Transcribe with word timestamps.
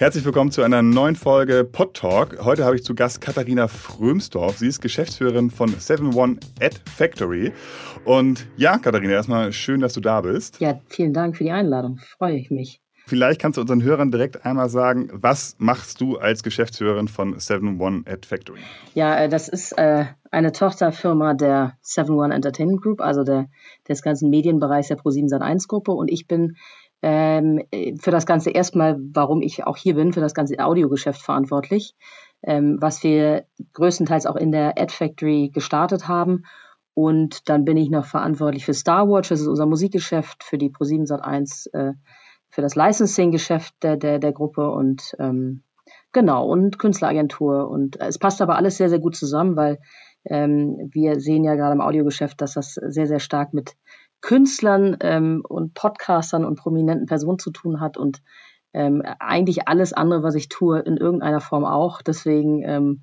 Herzlich 0.00 0.24
willkommen 0.24 0.52
zu 0.52 0.62
einer 0.62 0.80
neuen 0.80 1.16
Folge 1.16 1.64
Pod 1.64 1.94
Talk. 1.94 2.44
Heute 2.44 2.64
habe 2.64 2.76
ich 2.76 2.84
zu 2.84 2.94
Gast 2.94 3.20
Katharina 3.20 3.66
Frömsdorf. 3.66 4.58
Sie 4.58 4.68
ist 4.68 4.80
Geschäftsführerin 4.80 5.50
von 5.50 5.70
71 5.70 6.38
Ad 6.62 6.76
Factory. 6.88 7.52
Und 8.04 8.46
ja, 8.56 8.78
Katharina, 8.78 9.14
erstmal 9.14 9.52
schön, 9.52 9.80
dass 9.80 9.94
du 9.94 10.00
da 10.00 10.20
bist. 10.20 10.60
Ja, 10.60 10.78
vielen 10.86 11.12
Dank 11.12 11.36
für 11.36 11.42
die 11.42 11.50
Einladung. 11.50 11.98
Freue 12.16 12.36
ich 12.36 12.48
mich. 12.48 12.80
Vielleicht 13.08 13.40
kannst 13.40 13.56
du 13.56 13.62
unseren 13.62 13.82
Hörern 13.82 14.12
direkt 14.12 14.46
einmal 14.46 14.68
sagen, 14.68 15.10
was 15.12 15.56
machst 15.58 16.00
du 16.00 16.16
als 16.16 16.44
Geschäftsführerin 16.44 17.08
von 17.08 17.32
71 17.32 18.06
Ad 18.06 18.24
Factory? 18.24 18.60
Ja, 18.94 19.18
äh, 19.18 19.28
das 19.28 19.48
ist 19.48 19.72
äh, 19.78 20.04
eine 20.30 20.52
Tochterfirma 20.52 21.34
der 21.34 21.76
71 21.82 22.36
Entertainment 22.36 22.82
Group, 22.82 23.00
also 23.00 23.24
der, 23.24 23.48
des 23.88 24.02
ganzen 24.02 24.30
Medienbereichs 24.30 24.88
der 24.88 24.98
Pro7 24.98 25.28
Sat1 25.28 25.66
Gruppe. 25.66 25.90
Und 25.90 26.08
ich 26.08 26.28
bin 26.28 26.56
ähm, 27.02 27.62
für 28.00 28.10
das 28.10 28.26
Ganze 28.26 28.50
erstmal, 28.50 28.98
warum 29.12 29.42
ich 29.42 29.66
auch 29.66 29.76
hier 29.76 29.94
bin, 29.94 30.12
für 30.12 30.20
das 30.20 30.34
ganze 30.34 30.58
Audiogeschäft 30.58 31.20
verantwortlich, 31.22 31.94
ähm, 32.42 32.78
was 32.80 33.02
wir 33.02 33.44
größtenteils 33.72 34.26
auch 34.26 34.36
in 34.36 34.52
der 34.52 34.78
Ad 34.78 34.92
Factory 34.92 35.50
gestartet 35.52 36.08
haben. 36.08 36.44
Und 36.94 37.48
dann 37.48 37.64
bin 37.64 37.76
ich 37.76 37.90
noch 37.90 38.06
verantwortlich 38.06 38.64
für 38.64 38.74
Star 38.74 39.08
Watch, 39.08 39.28
das 39.28 39.40
ist 39.40 39.46
unser 39.46 39.66
Musikgeschäft, 39.66 40.42
für 40.42 40.58
die 40.58 40.70
Pro7 40.70 41.06
Sat1, 41.06 41.72
äh, 41.72 41.92
für 42.50 42.62
das 42.62 42.74
Licensing-Geschäft 42.74 43.74
der, 43.82 43.96
der, 43.96 44.18
der 44.18 44.32
Gruppe 44.32 44.70
und 44.70 45.14
ähm, 45.20 45.62
genau, 46.12 46.48
und 46.48 46.78
Künstleragentur. 46.78 47.68
Und 47.70 48.00
es 48.00 48.18
passt 48.18 48.42
aber 48.42 48.56
alles 48.56 48.78
sehr, 48.78 48.88
sehr 48.88 48.98
gut 48.98 49.14
zusammen, 49.14 49.54
weil 49.54 49.78
ähm, 50.24 50.90
wir 50.92 51.20
sehen 51.20 51.44
ja 51.44 51.54
gerade 51.54 51.74
im 51.74 51.80
Audiogeschäft, 51.80 52.40
dass 52.40 52.54
das 52.54 52.74
sehr, 52.74 53.06
sehr 53.06 53.20
stark 53.20 53.54
mit 53.54 53.76
Künstlern 54.20 54.96
ähm, 55.00 55.42
und 55.48 55.74
Podcastern 55.74 56.44
und 56.44 56.56
prominenten 56.56 57.06
Personen 57.06 57.38
zu 57.38 57.50
tun 57.50 57.80
hat 57.80 57.96
und 57.96 58.22
ähm, 58.74 59.02
eigentlich 59.18 59.68
alles 59.68 59.92
andere, 59.92 60.22
was 60.22 60.34
ich 60.34 60.48
tue, 60.48 60.80
in 60.80 60.96
irgendeiner 60.96 61.40
Form 61.40 61.64
auch. 61.64 62.02
Deswegen 62.02 62.62
ähm, 62.62 63.02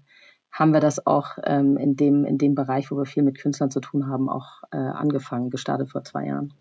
haben 0.52 0.74
wir 0.74 0.80
das 0.80 1.06
auch 1.06 1.38
ähm, 1.44 1.78
in, 1.78 1.96
dem, 1.96 2.24
in 2.26 2.38
dem 2.38 2.56
Bereich, 2.56 2.92
wo 2.92 2.98
wir 2.98 3.06
viel 3.06 3.24
mit 3.24 3.38
Künstlern 3.38 3.72
zu 3.72 3.82
tun 3.82 4.08
haben, 4.08 4.30
auch 4.30 4.64
äh, 4.72 4.78
angefangen, 4.78 5.50
gestartet 5.50 5.90
vor 5.90 6.04
zwei 6.04 6.28
Jahren. 6.28 6.54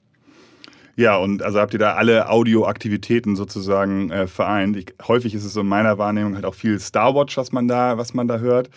Ja, 0.97 1.17
und 1.17 1.43
also 1.43 1.59
habt 1.59 1.73
ihr 1.73 1.79
da 1.79 1.95
alle 1.95 2.29
Audioaktivitäten 2.29 3.35
sozusagen 3.35 4.11
äh, 4.11 4.27
vereint. 4.27 4.77
Ich, 4.77 4.95
häufig 5.07 5.35
ist 5.35 5.45
es 5.45 5.53
so 5.53 5.63
in 5.63 5.67
meiner 5.67 5.99
Wahrnehmung 5.99 6.35
halt 6.35 6.45
auch 6.45 6.55
viel 6.55 6.79
Star 6.79 7.15
Watch, 7.15 7.37
was 7.37 7.51
man 7.51 7.67
da, 7.67 7.99
was 7.99 8.15
man 8.15 8.29
da 8.29 8.39
hört. 8.39 8.71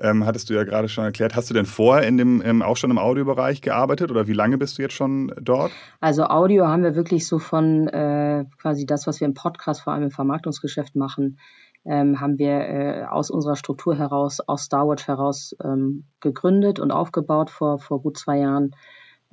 Ähm, 0.00 0.24
hattest 0.24 0.50
du 0.50 0.54
ja 0.54 0.62
gerade 0.62 0.88
schon 0.88 1.04
erklärt. 1.04 1.34
Hast 1.34 1.50
du 1.50 1.54
denn 1.54 1.66
vorher 1.66 2.06
in 2.06 2.16
dem, 2.16 2.42
ähm, 2.44 2.62
auch 2.62 2.76
schon 2.76 2.90
im 2.90 2.98
Audiobereich 2.98 3.60
gearbeitet 3.60 4.10
oder 4.10 4.28
wie 4.28 4.32
lange 4.32 4.56
bist 4.56 4.78
du 4.78 4.82
jetzt 4.82 4.94
schon 4.94 5.32
dort? 5.40 5.72
Also 6.00 6.24
Audio 6.24 6.66
haben 6.68 6.84
wir 6.84 6.94
wirklich 6.94 7.26
so 7.26 7.38
von 7.38 7.88
äh, 7.88 8.44
quasi 8.60 8.86
das, 8.86 9.06
was 9.06 9.20
wir 9.20 9.26
im 9.26 9.34
Podcast, 9.34 9.82
vor 9.82 9.92
allem 9.92 10.04
im 10.04 10.10
Vermarktungsgeschäft 10.10 10.94
machen, 10.94 11.38
ähm, 11.84 12.20
haben 12.20 12.38
wir 12.38 12.60
äh, 12.60 13.04
aus 13.04 13.30
unserer 13.30 13.56
Struktur 13.56 13.96
heraus, 13.96 14.40
aus 14.40 14.62
Star 14.62 14.88
Watch 14.88 15.06
heraus 15.06 15.54
ähm, 15.62 16.04
gegründet 16.20 16.78
und 16.78 16.90
aufgebaut 16.90 17.50
vor, 17.50 17.78
vor 17.78 18.00
gut 18.00 18.16
zwei 18.16 18.38
Jahren 18.38 18.74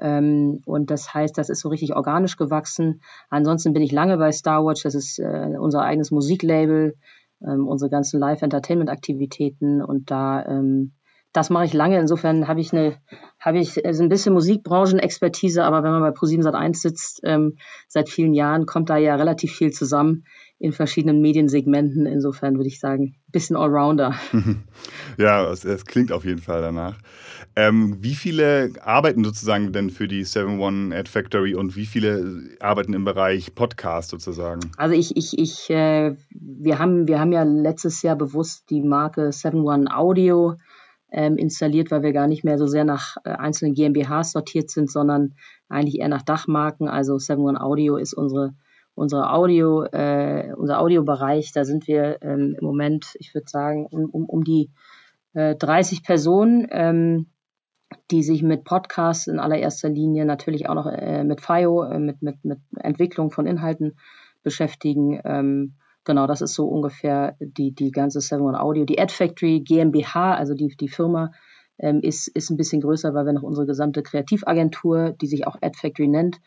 und 0.01 0.89
das 0.89 1.13
heißt, 1.13 1.37
das 1.37 1.49
ist 1.49 1.61
so 1.61 1.69
richtig 1.69 1.95
organisch 1.95 2.35
gewachsen. 2.37 3.01
Ansonsten 3.29 3.73
bin 3.73 3.83
ich 3.83 3.91
lange 3.91 4.17
bei 4.17 4.31
Starwatch. 4.31 4.83
Das 4.83 4.95
ist 4.95 5.19
äh, 5.19 5.55
unser 5.59 5.83
eigenes 5.83 6.09
Musiklabel, 6.11 6.95
ähm, 7.45 7.67
unsere 7.67 7.91
ganzen 7.91 8.19
Live-Entertainment-Aktivitäten. 8.19 9.81
Und 9.81 10.09
da, 10.09 10.43
ähm, 10.45 10.93
das 11.33 11.51
mache 11.51 11.65
ich 11.65 11.73
lange. 11.73 11.99
Insofern 11.99 12.47
habe 12.47 12.61
ich 12.61 12.73
eine, 12.73 12.95
habe 13.39 13.59
ich 13.59 13.85
also 13.85 14.01
ein 14.01 14.09
bisschen 14.09 14.33
Musikbranchenexpertise. 14.33 15.63
Aber 15.63 15.83
wenn 15.83 15.91
man 15.91 16.01
bei 16.01 16.11
ProSieben 16.11 16.45
Sat1 16.45 16.75
sitzt, 16.75 17.21
ähm, 17.23 17.57
seit 17.87 18.09
vielen 18.09 18.33
Jahren, 18.33 18.65
kommt 18.65 18.89
da 18.89 18.97
ja 18.97 19.15
relativ 19.15 19.53
viel 19.53 19.71
zusammen 19.71 20.23
in 20.61 20.73
verschiedenen 20.73 21.21
Mediensegmenten. 21.21 22.05
Insofern 22.05 22.55
würde 22.57 22.67
ich 22.67 22.79
sagen, 22.79 23.15
bisschen 23.31 23.55
Allrounder. 23.55 24.13
ja, 25.17 25.49
es, 25.49 25.65
es, 25.65 25.85
klingt 25.85 26.11
auf 26.11 26.23
jeden 26.23 26.39
Fall 26.39 26.61
danach. 26.61 26.99
Ähm, 27.55 27.97
wie 27.99 28.13
viele 28.13 28.71
arbeiten 28.79 29.23
sozusagen 29.23 29.73
denn 29.73 29.89
für 29.89 30.07
die 30.07 30.23
7-One 30.23 30.95
Ad 30.95 31.09
Factory 31.09 31.55
und 31.55 31.75
wie 31.75 31.87
viele 31.87 32.43
arbeiten 32.59 32.93
im 32.93 33.05
Bereich 33.05 33.55
Podcast 33.55 34.11
sozusagen? 34.11 34.69
Also 34.77 34.93
ich, 34.93 35.17
ich, 35.17 35.39
ich, 35.39 35.67
äh, 35.71 36.15
wir 36.29 36.77
haben, 36.77 37.07
wir 37.07 37.19
haben 37.19 37.31
ja 37.31 37.41
letztes 37.41 38.03
Jahr 38.03 38.15
bewusst 38.15 38.69
die 38.69 38.81
Marke 38.81 39.29
7-One 39.29 39.91
Audio 39.91 40.57
ähm, 41.11 41.37
installiert, 41.37 41.89
weil 41.89 42.03
wir 42.03 42.13
gar 42.13 42.27
nicht 42.27 42.43
mehr 42.43 42.59
so 42.59 42.67
sehr 42.67 42.85
nach 42.85 43.17
äh, 43.23 43.31
einzelnen 43.31 43.73
GmbHs 43.73 44.31
sortiert 44.31 44.69
sind, 44.69 44.91
sondern 44.91 45.33
eigentlich 45.69 45.99
eher 45.99 46.07
nach 46.07 46.21
Dachmarken. 46.21 46.87
Also 46.87 47.15
7-One 47.15 47.59
Audio 47.59 47.97
ist 47.97 48.13
unsere 48.13 48.53
unsere 48.95 49.31
Audio, 49.31 49.83
äh, 49.83 50.53
unser 50.55 50.79
Audiobereich, 50.79 51.51
da 51.53 51.63
sind 51.65 51.87
wir 51.87 52.21
ähm, 52.21 52.55
im 52.59 52.65
Moment, 52.65 53.15
ich 53.19 53.33
würde 53.33 53.49
sagen, 53.49 53.87
um, 53.87 54.05
um, 54.05 54.25
um 54.25 54.43
die 54.43 54.71
äh, 55.33 55.55
30 55.55 56.03
Personen, 56.03 56.67
ähm, 56.71 57.27
die 58.09 58.23
sich 58.23 58.43
mit 58.43 58.63
Podcasts 58.63 59.27
in 59.27 59.39
allererster 59.39 59.89
Linie 59.89 60.25
natürlich 60.25 60.69
auch 60.69 60.75
noch 60.75 60.87
äh, 60.87 61.23
mit 61.23 61.41
FIO, 61.41 61.83
äh, 61.83 61.99
mit, 61.99 62.21
mit, 62.21 62.43
mit 62.43 62.59
Entwicklung 62.77 63.31
von 63.31 63.47
Inhalten 63.47 63.97
beschäftigen. 64.43 65.19
Ähm, 65.23 65.75
genau, 66.03 66.27
das 66.27 66.41
ist 66.41 66.53
so 66.53 66.67
ungefähr 66.67 67.35
die, 67.39 67.73
die 67.73 67.91
ganze 67.91 68.21
Seven 68.21 68.45
One 68.45 68.59
Audio. 68.59 68.85
Die 68.85 68.99
Ad 68.99 69.13
Factory 69.13 69.61
GmbH, 69.61 70.35
also 70.35 70.53
die, 70.53 70.75
die 70.79 70.89
Firma, 70.89 71.31
ähm, 71.79 71.99
ist, 72.01 72.27
ist 72.27 72.49
ein 72.49 72.57
bisschen 72.57 72.81
größer, 72.81 73.13
weil 73.13 73.25
wir 73.25 73.33
noch 73.33 73.43
unsere 73.43 73.65
gesamte 73.65 74.03
Kreativagentur, 74.03 75.11
die 75.11 75.27
sich 75.27 75.47
auch 75.47 75.55
Ad 75.61 75.77
Factory 75.77 76.07
nennt, 76.07 76.39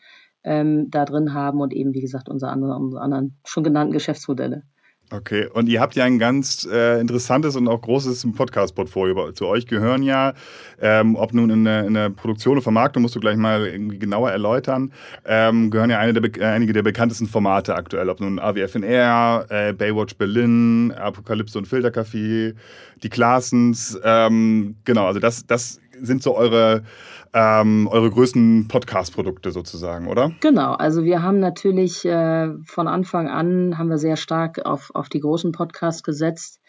ähm, 0.45 0.89
da 0.89 1.03
drin 1.05 1.33
haben 1.33 1.59
und 1.59 1.73
eben, 1.73 1.93
wie 1.93 2.01
gesagt, 2.01 2.29
unsere, 2.29 2.51
andere, 2.51 2.75
unsere 2.75 3.01
anderen 3.01 3.37
schon 3.43 3.63
genannten 3.63 3.93
Geschäftsmodelle. 3.93 4.63
Okay, 5.11 5.47
und 5.53 5.69
ihr 5.69 5.81
habt 5.81 5.93
ja 5.95 6.03
ein 6.03 6.17
ganz 6.17 6.67
äh, 6.71 6.99
interessantes 6.99 7.55
und 7.55 7.67
auch 7.67 7.79
großes 7.79 8.25
Podcast-Portfolio. 8.35 9.33
Zu 9.33 9.45
euch 9.45 9.67
gehören 9.67 10.01
ja, 10.01 10.33
ähm, 10.81 11.15
ob 11.15 11.31
nun 11.31 11.51
in 11.51 11.63
der, 11.63 11.85
in 11.85 11.93
der, 11.93 12.09
Produktion 12.09 12.53
oder 12.53 12.63
Vermarktung, 12.63 13.03
musst 13.03 13.15
du 13.15 13.19
gleich 13.19 13.37
mal 13.37 13.67
irgendwie 13.67 13.99
genauer 13.99 14.31
erläutern, 14.31 14.91
ähm, 15.23 15.69
gehören 15.69 15.91
ja 15.91 15.99
eine 15.99 16.19
der, 16.19 16.41
äh, 16.41 16.45
einige 16.45 16.73
der 16.73 16.81
bekanntesten 16.81 17.27
Formate 17.27 17.75
aktuell. 17.75 18.09
Ob 18.09 18.19
nun 18.19 18.39
AWFNR, 18.39 19.45
äh, 19.49 19.73
Baywatch 19.73 20.15
Berlin, 20.15 20.91
Apokalypse 20.91 21.59
und 21.59 21.67
Filtercafé, 21.67 22.55
die 23.03 23.09
Klassens. 23.09 23.99
Ähm, 24.03 24.77
genau, 24.85 25.05
also 25.05 25.19
das, 25.19 25.45
das 25.45 25.79
sind 26.01 26.23
so 26.23 26.35
eure 26.35 26.83
ähm, 27.35 27.89
eure 27.91 28.09
größten 28.09 28.69
Podcast-Produkte 28.69 29.51
sozusagen, 29.51 30.07
oder? 30.07 30.31
Genau, 30.39 30.71
also 30.71 31.03
wir 31.03 31.21
haben 31.21 31.39
natürlich 31.39 32.05
äh, 32.05 32.53
von 32.65 32.87
Anfang 32.87 33.27
an 33.27 33.77
haben 33.77 33.89
wir 33.89 33.97
sehr 33.97 34.15
stark 34.15 34.65
auf, 34.65 34.89
auf 34.93 35.09
die 35.09 35.19
großen 35.19 35.51
Podcasts 35.51 36.01
gesetzt, 36.01 36.61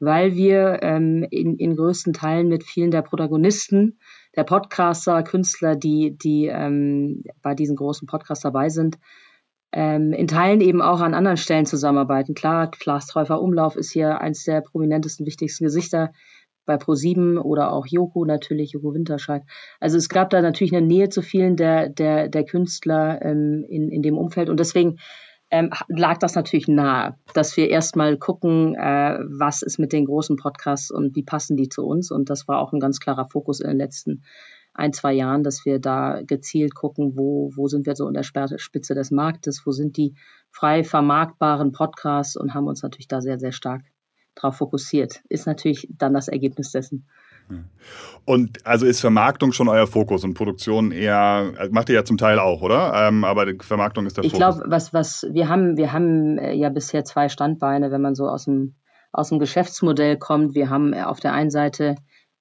weil 0.00 0.34
wir 0.34 0.78
ähm, 0.80 1.26
in, 1.30 1.58
in 1.58 1.76
größten 1.76 2.14
Teilen 2.14 2.48
mit 2.48 2.64
vielen 2.64 2.90
der 2.90 3.02
Protagonisten, 3.02 3.98
der 4.34 4.44
Podcaster, 4.44 5.22
Künstler, 5.22 5.76
die, 5.76 6.16
die 6.16 6.46
ähm, 6.46 7.22
bei 7.42 7.54
diesen 7.54 7.76
großen 7.76 8.08
Podcasts 8.08 8.42
dabei 8.42 8.70
sind, 8.70 8.98
ähm, 9.72 10.14
in 10.14 10.28
Teilen 10.28 10.62
eben 10.62 10.80
auch 10.80 11.02
an 11.02 11.12
anderen 11.12 11.36
Stellen 11.36 11.66
zusammenarbeiten. 11.66 12.34
Klar, 12.34 12.70
Klaas 12.70 13.06
Träufer 13.06 13.42
Umlauf 13.42 13.76
ist 13.76 13.92
hier 13.92 14.18
eins 14.22 14.44
der 14.44 14.62
prominentesten, 14.62 15.26
wichtigsten 15.26 15.64
Gesichter 15.64 16.12
bei 16.66 16.76
ProSieben 16.76 17.38
oder 17.38 17.72
auch 17.72 17.86
Joko 17.86 18.24
natürlich, 18.24 18.72
Joko 18.72 18.92
Winterscheid. 18.94 19.42
Also 19.80 19.96
es 19.96 20.08
gab 20.08 20.30
da 20.30 20.42
natürlich 20.42 20.74
eine 20.74 20.86
Nähe 20.86 21.08
zu 21.08 21.22
vielen 21.22 21.56
der, 21.56 21.88
der, 21.88 22.28
der 22.28 22.44
Künstler 22.44 23.22
ähm, 23.22 23.64
in, 23.68 23.90
in 23.90 24.02
dem 24.02 24.18
Umfeld 24.18 24.50
und 24.50 24.60
deswegen 24.60 24.98
ähm, 25.50 25.70
lag 25.88 26.18
das 26.18 26.34
natürlich 26.34 26.66
nahe, 26.66 27.16
dass 27.32 27.56
wir 27.56 27.70
erstmal 27.70 28.16
gucken, 28.18 28.74
äh, 28.74 29.18
was 29.28 29.62
ist 29.62 29.78
mit 29.78 29.92
den 29.92 30.06
großen 30.06 30.36
Podcasts 30.36 30.90
und 30.90 31.14
wie 31.14 31.22
passen 31.22 31.56
die 31.56 31.68
zu 31.68 31.86
uns. 31.86 32.10
Und 32.10 32.30
das 32.30 32.48
war 32.48 32.58
auch 32.58 32.72
ein 32.72 32.80
ganz 32.80 32.98
klarer 32.98 33.28
Fokus 33.28 33.60
in 33.60 33.68
den 33.68 33.78
letzten 33.78 34.24
ein, 34.74 34.92
zwei 34.92 35.12
Jahren, 35.12 35.42
dass 35.42 35.64
wir 35.64 35.78
da 35.78 36.20
gezielt 36.22 36.74
gucken, 36.74 37.16
wo, 37.16 37.50
wo 37.54 37.68
sind 37.68 37.86
wir 37.86 37.94
so 37.96 38.08
in 38.08 38.14
der 38.14 38.24
Spitze 38.24 38.94
des 38.94 39.10
Marktes, 39.10 39.62
wo 39.64 39.70
sind 39.70 39.96
die 39.96 40.14
frei 40.50 40.84
vermarktbaren 40.84 41.72
Podcasts 41.72 42.36
und 42.36 42.52
haben 42.52 42.66
uns 42.66 42.82
natürlich 42.82 43.08
da 43.08 43.20
sehr, 43.20 43.38
sehr 43.38 43.52
stark 43.52 43.82
darauf 44.36 44.56
fokussiert, 44.56 45.22
ist 45.28 45.46
natürlich 45.46 45.88
dann 45.90 46.14
das 46.14 46.28
Ergebnis 46.28 46.70
dessen. 46.70 47.08
Und 48.24 48.66
also 48.66 48.86
ist 48.86 49.00
Vermarktung 49.00 49.52
schon 49.52 49.68
euer 49.68 49.86
Fokus 49.86 50.24
und 50.24 50.34
Produktion 50.34 50.90
eher, 50.90 51.52
also 51.56 51.72
macht 51.72 51.88
ihr 51.88 51.94
ja 51.94 52.04
zum 52.04 52.18
Teil 52.18 52.38
auch, 52.40 52.60
oder? 52.60 52.92
Ähm, 52.94 53.24
aber 53.24 53.46
Vermarktung 53.60 54.04
ist 54.06 54.16
der 54.16 54.24
ich 54.24 54.32
Fokus. 54.32 54.56
Ich 54.56 54.58
glaube, 54.58 54.70
was, 54.70 54.92
was, 54.92 55.26
wir 55.30 55.48
haben, 55.48 55.76
wir 55.76 55.92
haben 55.92 56.38
äh, 56.38 56.52
ja 56.54 56.68
bisher 56.68 57.04
zwei 57.04 57.28
Standbeine, 57.28 57.92
wenn 57.92 58.02
man 58.02 58.16
so 58.16 58.28
aus 58.28 58.46
dem, 58.46 58.74
aus 59.12 59.28
dem 59.28 59.38
Geschäftsmodell 59.38 60.18
kommt. 60.18 60.56
Wir 60.56 60.70
haben 60.70 60.92
auf 60.92 61.20
der 61.20 61.34
einen 61.34 61.50
Seite 61.50 61.94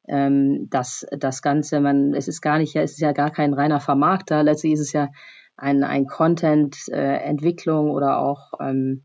ähm, 0.08 0.68
das, 0.72 1.06
das 1.12 1.44
Ganze, 1.44 1.80
man, 1.82 2.16
es 2.16 2.28
ist 2.28 2.42
gar 2.42 2.58
nicht, 2.58 2.76
es 2.76 2.94
ist 2.94 3.00
ja 3.00 3.12
gar 3.12 3.30
kein 3.30 3.54
reiner 3.54 3.80
Vermarkter. 3.80 4.42
Letztlich 4.42 4.74
ist 4.74 4.80
es 4.82 4.92
ja 4.92 5.10
ein, 5.56 5.84
ein 5.84 6.08
Content-Entwicklung 6.08 7.88
äh, 7.88 7.92
oder 7.92 8.18
auch 8.18 8.54
ähm, 8.60 9.04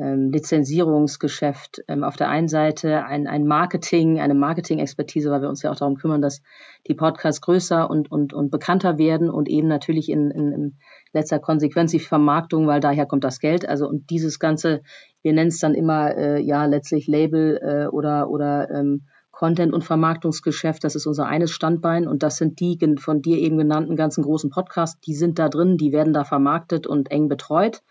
ähm, 0.00 0.30
Lizenzierungsgeschäft. 0.30 1.82
Ähm, 1.88 2.04
auf 2.04 2.16
der 2.16 2.28
einen 2.28 2.48
Seite 2.48 3.04
ein, 3.04 3.26
ein 3.26 3.46
Marketing, 3.46 4.20
eine 4.20 4.34
Marketing-Expertise, 4.34 5.30
weil 5.30 5.42
wir 5.42 5.48
uns 5.48 5.62
ja 5.62 5.70
auch 5.70 5.76
darum 5.76 5.96
kümmern, 5.96 6.22
dass 6.22 6.40
die 6.86 6.94
Podcasts 6.94 7.40
größer 7.40 7.90
und, 7.90 8.10
und, 8.10 8.32
und 8.32 8.50
bekannter 8.50 8.98
werden 8.98 9.30
und 9.30 9.48
eben 9.48 9.68
natürlich 9.68 10.08
in, 10.08 10.30
in, 10.30 10.52
in 10.52 10.76
letzter 11.12 11.38
Konsequenz 11.38 11.90
die 11.90 12.00
Vermarktung, 12.00 12.66
weil 12.66 12.80
daher 12.80 13.06
kommt 13.06 13.24
das 13.24 13.40
Geld. 13.40 13.68
Also 13.68 13.88
und 13.88 14.10
dieses 14.10 14.38
ganze, 14.38 14.82
wir 15.22 15.32
nennen 15.32 15.48
es 15.48 15.58
dann 15.58 15.74
immer 15.74 16.16
äh, 16.16 16.40
ja 16.40 16.64
letztlich 16.66 17.06
Label 17.06 17.58
äh, 17.62 17.86
oder 17.88 18.30
oder 18.30 18.70
ähm, 18.70 19.02
Content- 19.38 19.72
und 19.72 19.84
Vermarktungsgeschäft, 19.84 20.82
das 20.82 20.96
ist 20.96 21.06
unser 21.06 21.26
eines 21.26 21.52
Standbein 21.52 22.08
und 22.08 22.24
das 22.24 22.38
sind 22.38 22.58
die 22.58 22.76
von 22.98 23.22
dir 23.22 23.38
eben 23.38 23.56
genannten 23.56 23.94
ganzen 23.94 24.24
großen 24.24 24.50
Podcasts, 24.50 24.98
die 25.00 25.14
sind 25.14 25.38
da 25.38 25.48
drin, 25.48 25.76
die 25.76 25.92
werden 25.92 26.12
da 26.12 26.24
vermarktet 26.24 26.88
und 26.88 27.12
eng 27.12 27.28
betreut. 27.28 27.82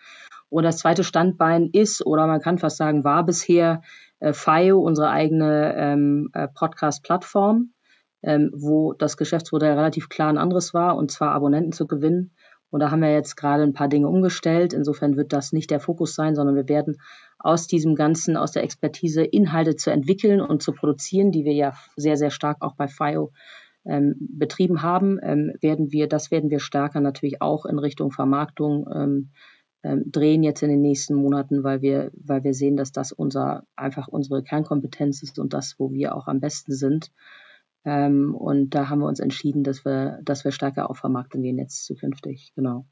Und 0.49 0.63
das 0.63 0.77
zweite 0.77 1.03
Standbein 1.03 1.69
ist, 1.71 2.05
oder 2.05 2.27
man 2.27 2.41
kann 2.41 2.57
fast 2.57 2.77
sagen, 2.77 3.03
war 3.03 3.25
bisher 3.25 3.81
äh, 4.19 4.33
FIO, 4.33 4.79
unsere 4.79 5.09
eigene 5.09 5.75
ähm, 5.75 6.29
äh, 6.33 6.47
Podcast-Plattform, 6.47 7.71
ähm, 8.23 8.51
wo 8.53 8.93
das 8.93 9.17
Geschäftsmodell 9.17 9.73
relativ 9.73 10.09
klar 10.09 10.29
ein 10.29 10.37
anderes 10.37 10.73
war, 10.73 10.95
und 10.95 11.11
zwar 11.11 11.31
Abonnenten 11.31 11.71
zu 11.71 11.87
gewinnen. 11.87 12.31
Und 12.69 12.81
da 12.81 12.91
haben 12.91 13.01
wir 13.01 13.11
jetzt 13.11 13.35
gerade 13.35 13.63
ein 13.63 13.73
paar 13.73 13.87
Dinge 13.87 14.09
umgestellt. 14.09 14.73
Insofern 14.73 15.15
wird 15.15 15.31
das 15.31 15.53
nicht 15.53 15.71
der 15.71 15.79
Fokus 15.79 16.15
sein, 16.15 16.35
sondern 16.35 16.55
wir 16.55 16.67
werden 16.67 16.97
aus 17.39 17.67
diesem 17.67 17.95
Ganzen, 17.95 18.35
aus 18.35 18.51
der 18.51 18.63
Expertise 18.63 19.23
Inhalte 19.23 19.75
zu 19.75 19.89
entwickeln 19.89 20.41
und 20.41 20.61
zu 20.61 20.73
produzieren, 20.73 21.31
die 21.31 21.45
wir 21.45 21.53
ja 21.53 21.73
sehr, 21.95 22.17
sehr 22.17 22.29
stark 22.29 22.57
auch 22.61 22.75
bei 22.75 22.87
FIO 22.87 23.31
ähm, 23.85 24.15
betrieben 24.19 24.81
haben, 24.81 25.17
ähm, 25.23 25.53
werden 25.61 25.91
wir, 25.91 26.07
das 26.07 26.29
werden 26.29 26.49
wir 26.49 26.59
stärker 26.59 26.99
natürlich 26.99 27.41
auch 27.41 27.65
in 27.65 27.79
Richtung 27.79 28.11
Vermarktung 28.11 28.85
ähm, 28.93 29.29
drehen 29.83 30.43
jetzt 30.43 30.63
in 30.63 30.69
den 30.69 30.81
nächsten 30.81 31.15
Monaten, 31.15 31.63
weil 31.63 31.81
wir, 31.81 32.11
weil 32.13 32.43
wir 32.43 32.53
sehen, 32.53 32.77
dass 32.77 32.91
das 32.91 33.11
unser, 33.11 33.63
einfach 33.75 34.07
unsere 34.07 34.43
Kernkompetenz 34.43 35.23
ist 35.23 35.39
und 35.39 35.53
das, 35.53 35.75
wo 35.77 35.91
wir 35.91 36.15
auch 36.15 36.27
am 36.27 36.39
besten 36.39 36.73
sind. 36.73 37.11
Ähm, 37.85 38.35
und 38.35 38.71
da 38.71 38.89
haben 38.89 38.99
wir 38.99 39.07
uns 39.07 39.19
entschieden, 39.19 39.63
dass 39.63 39.85
wir, 39.85 40.19
dass 40.23 40.43
wir 40.43 40.51
stärker 40.51 40.89
auf 40.89 40.97
Vermarktung 40.97 41.41
gehen 41.41 41.57
jetzt 41.57 41.85
zukünftig, 41.85 42.51
genau. 42.55 42.85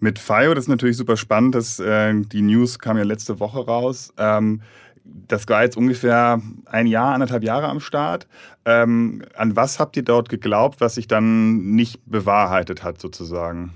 Mit 0.00 0.18
FIO, 0.18 0.54
das 0.54 0.64
ist 0.64 0.68
natürlich 0.68 0.96
super 0.96 1.16
spannend, 1.16 1.54
dass, 1.56 1.80
äh, 1.80 2.14
die 2.14 2.42
News 2.42 2.78
kam 2.78 2.96
ja 2.96 3.02
letzte 3.02 3.40
Woche 3.40 3.58
raus. 3.66 4.12
Ähm, 4.16 4.62
das 5.04 5.48
war 5.48 5.64
jetzt 5.64 5.76
ungefähr 5.76 6.40
ein 6.66 6.86
Jahr, 6.86 7.14
anderthalb 7.14 7.42
Jahre 7.42 7.68
am 7.68 7.80
Start. 7.80 8.28
Ähm, 8.64 9.22
an 9.34 9.56
was 9.56 9.80
habt 9.80 9.96
ihr 9.96 10.04
dort 10.04 10.28
geglaubt, 10.28 10.80
was 10.80 10.94
sich 10.94 11.08
dann 11.08 11.74
nicht 11.74 12.00
bewahrheitet 12.06 12.84
hat, 12.84 13.00
sozusagen? 13.00 13.72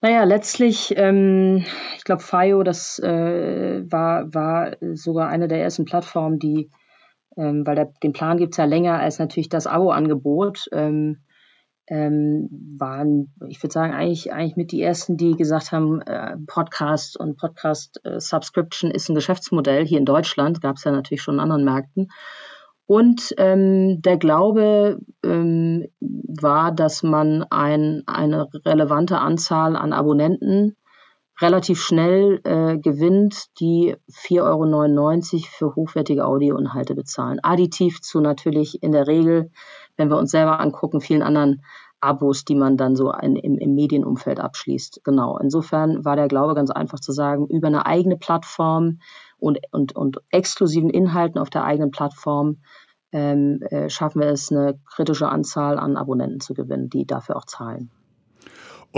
Naja, 0.00 0.22
letztlich, 0.22 0.94
ähm, 0.96 1.64
ich 1.96 2.04
glaube, 2.04 2.22
FIO, 2.22 2.62
das 2.62 3.00
äh, 3.00 3.82
war, 3.90 4.32
war 4.32 4.76
sogar 4.92 5.28
eine 5.28 5.48
der 5.48 5.60
ersten 5.60 5.84
Plattformen, 5.86 6.38
die, 6.38 6.70
ähm, 7.36 7.66
weil 7.66 7.74
der, 7.74 7.92
den 8.02 8.12
Plan 8.12 8.36
gibt's 8.38 8.58
ja 8.58 8.64
länger 8.64 9.00
als 9.00 9.18
natürlich 9.18 9.48
das 9.48 9.66
Abo-Angebot, 9.66 10.68
ähm, 10.70 11.24
ähm, 11.88 12.48
waren, 12.78 13.34
ich 13.48 13.60
würde 13.62 13.72
sagen, 13.72 13.92
eigentlich, 13.92 14.32
eigentlich 14.32 14.56
mit 14.56 14.72
die 14.72 14.82
ersten, 14.82 15.16
die 15.16 15.36
gesagt 15.36 15.72
haben, 15.72 16.00
äh, 16.02 16.36
Podcast 16.46 17.18
und 17.18 17.36
Podcast-Subscription 17.36 18.90
äh, 18.90 18.94
ist 18.94 19.08
ein 19.08 19.14
Geschäftsmodell. 19.14 19.84
Hier 19.84 19.98
in 19.98 20.04
Deutschland 20.04 20.60
gab's 20.60 20.84
ja 20.84 20.92
natürlich 20.92 21.22
schon 21.22 21.34
in 21.34 21.40
anderen 21.40 21.64
Märkten. 21.64 22.08
Und 22.88 23.34
ähm, 23.36 24.00
der 24.00 24.16
Glaube 24.16 24.98
ähm, 25.22 25.88
war, 26.00 26.72
dass 26.72 27.02
man 27.02 27.44
ein, 27.50 28.02
eine 28.06 28.48
relevante 28.64 29.18
Anzahl 29.18 29.76
an 29.76 29.92
Abonnenten 29.92 30.74
relativ 31.38 31.82
schnell 31.82 32.40
äh, 32.44 32.78
gewinnt, 32.78 33.48
die 33.60 33.94
4,99 34.10 35.34
Euro 35.34 35.46
für 35.50 35.76
hochwertige 35.76 36.24
Audioinhalte 36.24 36.94
bezahlen. 36.94 37.40
Additiv 37.42 38.00
zu 38.00 38.22
natürlich 38.22 38.82
in 38.82 38.92
der 38.92 39.06
Regel, 39.06 39.50
wenn 39.98 40.08
wir 40.08 40.16
uns 40.16 40.30
selber 40.30 40.58
angucken, 40.58 41.02
vielen 41.02 41.22
anderen 41.22 41.62
Abos, 42.00 42.46
die 42.46 42.54
man 42.54 42.78
dann 42.78 42.96
so 42.96 43.10
ein, 43.10 43.36
im, 43.36 43.58
im 43.58 43.74
Medienumfeld 43.74 44.40
abschließt. 44.40 45.02
Genau. 45.04 45.36
Insofern 45.36 46.06
war 46.06 46.16
der 46.16 46.28
Glaube 46.28 46.54
ganz 46.54 46.70
einfach 46.70 47.00
zu 47.00 47.12
sagen, 47.12 47.48
über 47.48 47.66
eine 47.66 47.84
eigene 47.84 48.16
Plattform 48.16 49.00
und, 49.38 49.60
und, 49.70 49.94
und 49.94 50.20
exklusiven 50.30 50.90
Inhalten 50.90 51.40
auf 51.40 51.50
der 51.50 51.64
eigenen 51.64 51.90
Plattform 51.90 52.58
ähm, 53.12 53.62
äh, 53.70 53.88
schaffen 53.88 54.20
wir 54.20 54.28
es, 54.28 54.52
eine 54.52 54.78
kritische 54.84 55.28
Anzahl 55.28 55.78
an 55.78 55.96
Abonnenten 55.96 56.40
zu 56.40 56.54
gewinnen, 56.54 56.90
die 56.90 57.06
dafür 57.06 57.36
auch 57.36 57.46
zahlen. 57.46 57.90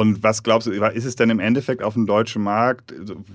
Und 0.00 0.23
was 0.23 0.43
glaubst 0.43 0.67
du, 0.67 0.73
ist 0.73 1.05
es 1.05 1.14
denn 1.14 1.29
im 1.29 1.41
Endeffekt 1.41 1.82
auf 1.82 1.93
dem 1.93 2.06
deutschen 2.06 2.43
Markt, 2.43 2.94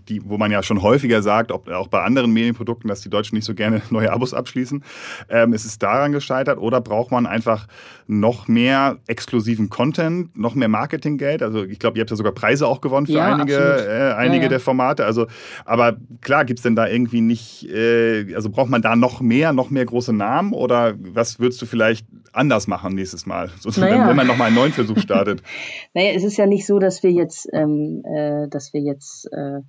die, 0.09 0.27
wo 0.27 0.39
man 0.39 0.51
ja 0.51 0.63
schon 0.63 0.81
häufiger 0.81 1.21
sagt, 1.21 1.51
ob, 1.51 1.69
auch 1.69 1.87
bei 1.87 2.01
anderen 2.01 2.31
Medienprodukten, 2.31 2.87
dass 2.87 3.01
die 3.01 3.09
Deutschen 3.11 3.35
nicht 3.35 3.45
so 3.45 3.53
gerne 3.53 3.83
neue 3.91 4.11
Abos 4.11 4.33
abschließen, 4.33 4.83
ähm, 5.29 5.53
ist 5.53 5.65
es 5.65 5.77
daran 5.77 6.11
gescheitert 6.11 6.57
oder 6.57 6.81
braucht 6.81 7.11
man 7.11 7.27
einfach 7.27 7.67
noch 8.07 8.47
mehr 8.47 8.97
exklusiven 9.05 9.69
Content, 9.69 10.35
noch 10.35 10.55
mehr 10.55 10.67
Marketinggeld? 10.67 11.43
Also 11.43 11.63
ich 11.63 11.77
glaube, 11.77 11.99
ihr 11.99 12.01
habt 12.01 12.09
ja 12.09 12.15
sogar 12.15 12.31
Preise 12.31 12.65
auch 12.65 12.81
gewonnen 12.81 13.05
für 13.05 13.13
ja, 13.13 13.35
einige, 13.35 13.53
äh, 13.53 14.13
einige 14.13 14.37
ja, 14.37 14.43
ja. 14.43 14.49
der 14.49 14.59
Formate. 14.59 15.05
Also, 15.05 15.27
aber 15.65 15.97
klar, 16.21 16.45
gibt 16.45 16.57
es 16.59 16.63
denn 16.63 16.75
da 16.75 16.87
irgendwie 16.87 17.21
nicht, 17.21 17.69
äh, 17.69 18.33
also 18.33 18.49
braucht 18.49 18.71
man 18.71 18.81
da 18.81 18.95
noch 18.95 19.21
mehr, 19.21 19.53
noch 19.53 19.69
mehr 19.69 19.85
große 19.85 20.13
Namen 20.13 20.53
oder 20.53 20.95
was 20.97 21.39
würdest 21.39 21.61
du 21.61 21.67
vielleicht 21.67 22.07
anders 22.35 22.67
machen 22.67 22.95
nächstes 22.95 23.25
Mal, 23.25 23.49
so, 23.59 23.69
naja. 23.79 24.07
wenn 24.07 24.15
man 24.15 24.27
nochmal 24.27 24.47
einen 24.47 24.55
neuen 24.55 24.73
Versuch 24.73 24.99
startet? 24.99 25.41
naja, 25.93 26.11
es 26.13 26.23
ist 26.23 26.37
ja 26.37 26.45
nicht 26.45 26.65
so, 26.65 26.79
dass 26.79 27.03
wir 27.03 27.11
jetzt, 27.11 27.47
ähm, 27.53 28.03
äh, 28.05 28.47
dass 28.49 28.73
wir 28.73 28.81
jetzt 28.81 29.31
äh, 29.31 29.61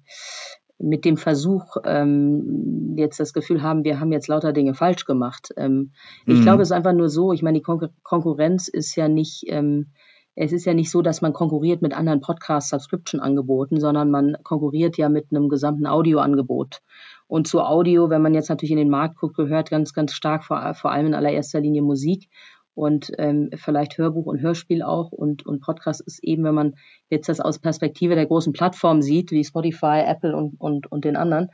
mit 0.78 1.04
dem 1.04 1.16
Versuch 1.16 1.76
ähm, 1.84 2.94
jetzt 2.96 3.18
das 3.18 3.32
Gefühl 3.32 3.62
haben, 3.62 3.84
wir 3.84 3.98
haben 4.00 4.12
jetzt 4.12 4.28
lauter 4.28 4.52
Dinge 4.52 4.74
falsch 4.74 5.04
gemacht. 5.04 5.52
Ähm, 5.56 5.92
ich 6.26 6.38
mhm. 6.38 6.42
glaube, 6.42 6.62
es 6.62 6.68
ist 6.68 6.76
einfach 6.76 6.92
nur 6.92 7.08
so, 7.08 7.32
ich 7.32 7.42
meine, 7.42 7.58
die 7.58 7.62
Kon 7.62 7.88
Konkurrenz 8.02 8.68
ist 8.68 8.94
ja 8.96 9.08
nicht, 9.08 9.44
ähm, 9.48 9.92
es 10.34 10.52
ist 10.52 10.66
ja 10.66 10.74
nicht 10.74 10.90
so, 10.90 11.00
dass 11.00 11.22
man 11.22 11.32
konkurriert 11.32 11.80
mit 11.80 11.94
anderen 11.94 12.20
Podcast-Subscription-Angeboten, 12.20 13.80
sondern 13.80 14.10
man 14.10 14.36
konkurriert 14.42 14.98
ja 14.98 15.08
mit 15.08 15.28
einem 15.30 15.48
gesamten 15.48 15.86
Audioangebot. 15.86 16.82
Und 17.26 17.48
zu 17.48 17.62
Audio, 17.62 18.10
wenn 18.10 18.20
man 18.20 18.34
jetzt 18.34 18.50
natürlich 18.50 18.70
in 18.72 18.76
den 18.76 18.90
Markt 18.90 19.16
guckt, 19.16 19.36
gehört 19.36 19.70
ganz, 19.70 19.94
ganz 19.94 20.12
stark 20.12 20.44
vor, 20.44 20.74
vor 20.74 20.92
allem 20.92 21.06
in 21.06 21.14
allererster 21.14 21.60
Linie 21.60 21.82
Musik 21.82 22.28
und 22.76 23.10
ähm, 23.16 23.48
vielleicht 23.56 23.96
Hörbuch 23.96 24.26
und 24.26 24.40
Hörspiel 24.40 24.82
auch 24.82 25.10
und, 25.10 25.46
und 25.46 25.60
Podcast 25.62 26.02
ist 26.02 26.22
eben, 26.22 26.44
wenn 26.44 26.54
man 26.54 26.74
jetzt 27.08 27.28
das 27.28 27.40
aus 27.40 27.58
Perspektive 27.58 28.14
der 28.14 28.26
großen 28.26 28.52
Plattformen 28.52 29.00
sieht, 29.00 29.30
wie 29.30 29.44
Spotify, 29.44 30.02
Apple 30.06 30.36
und, 30.36 30.60
und, 30.60 30.92
und 30.92 31.04
den 31.06 31.16
anderen, 31.16 31.48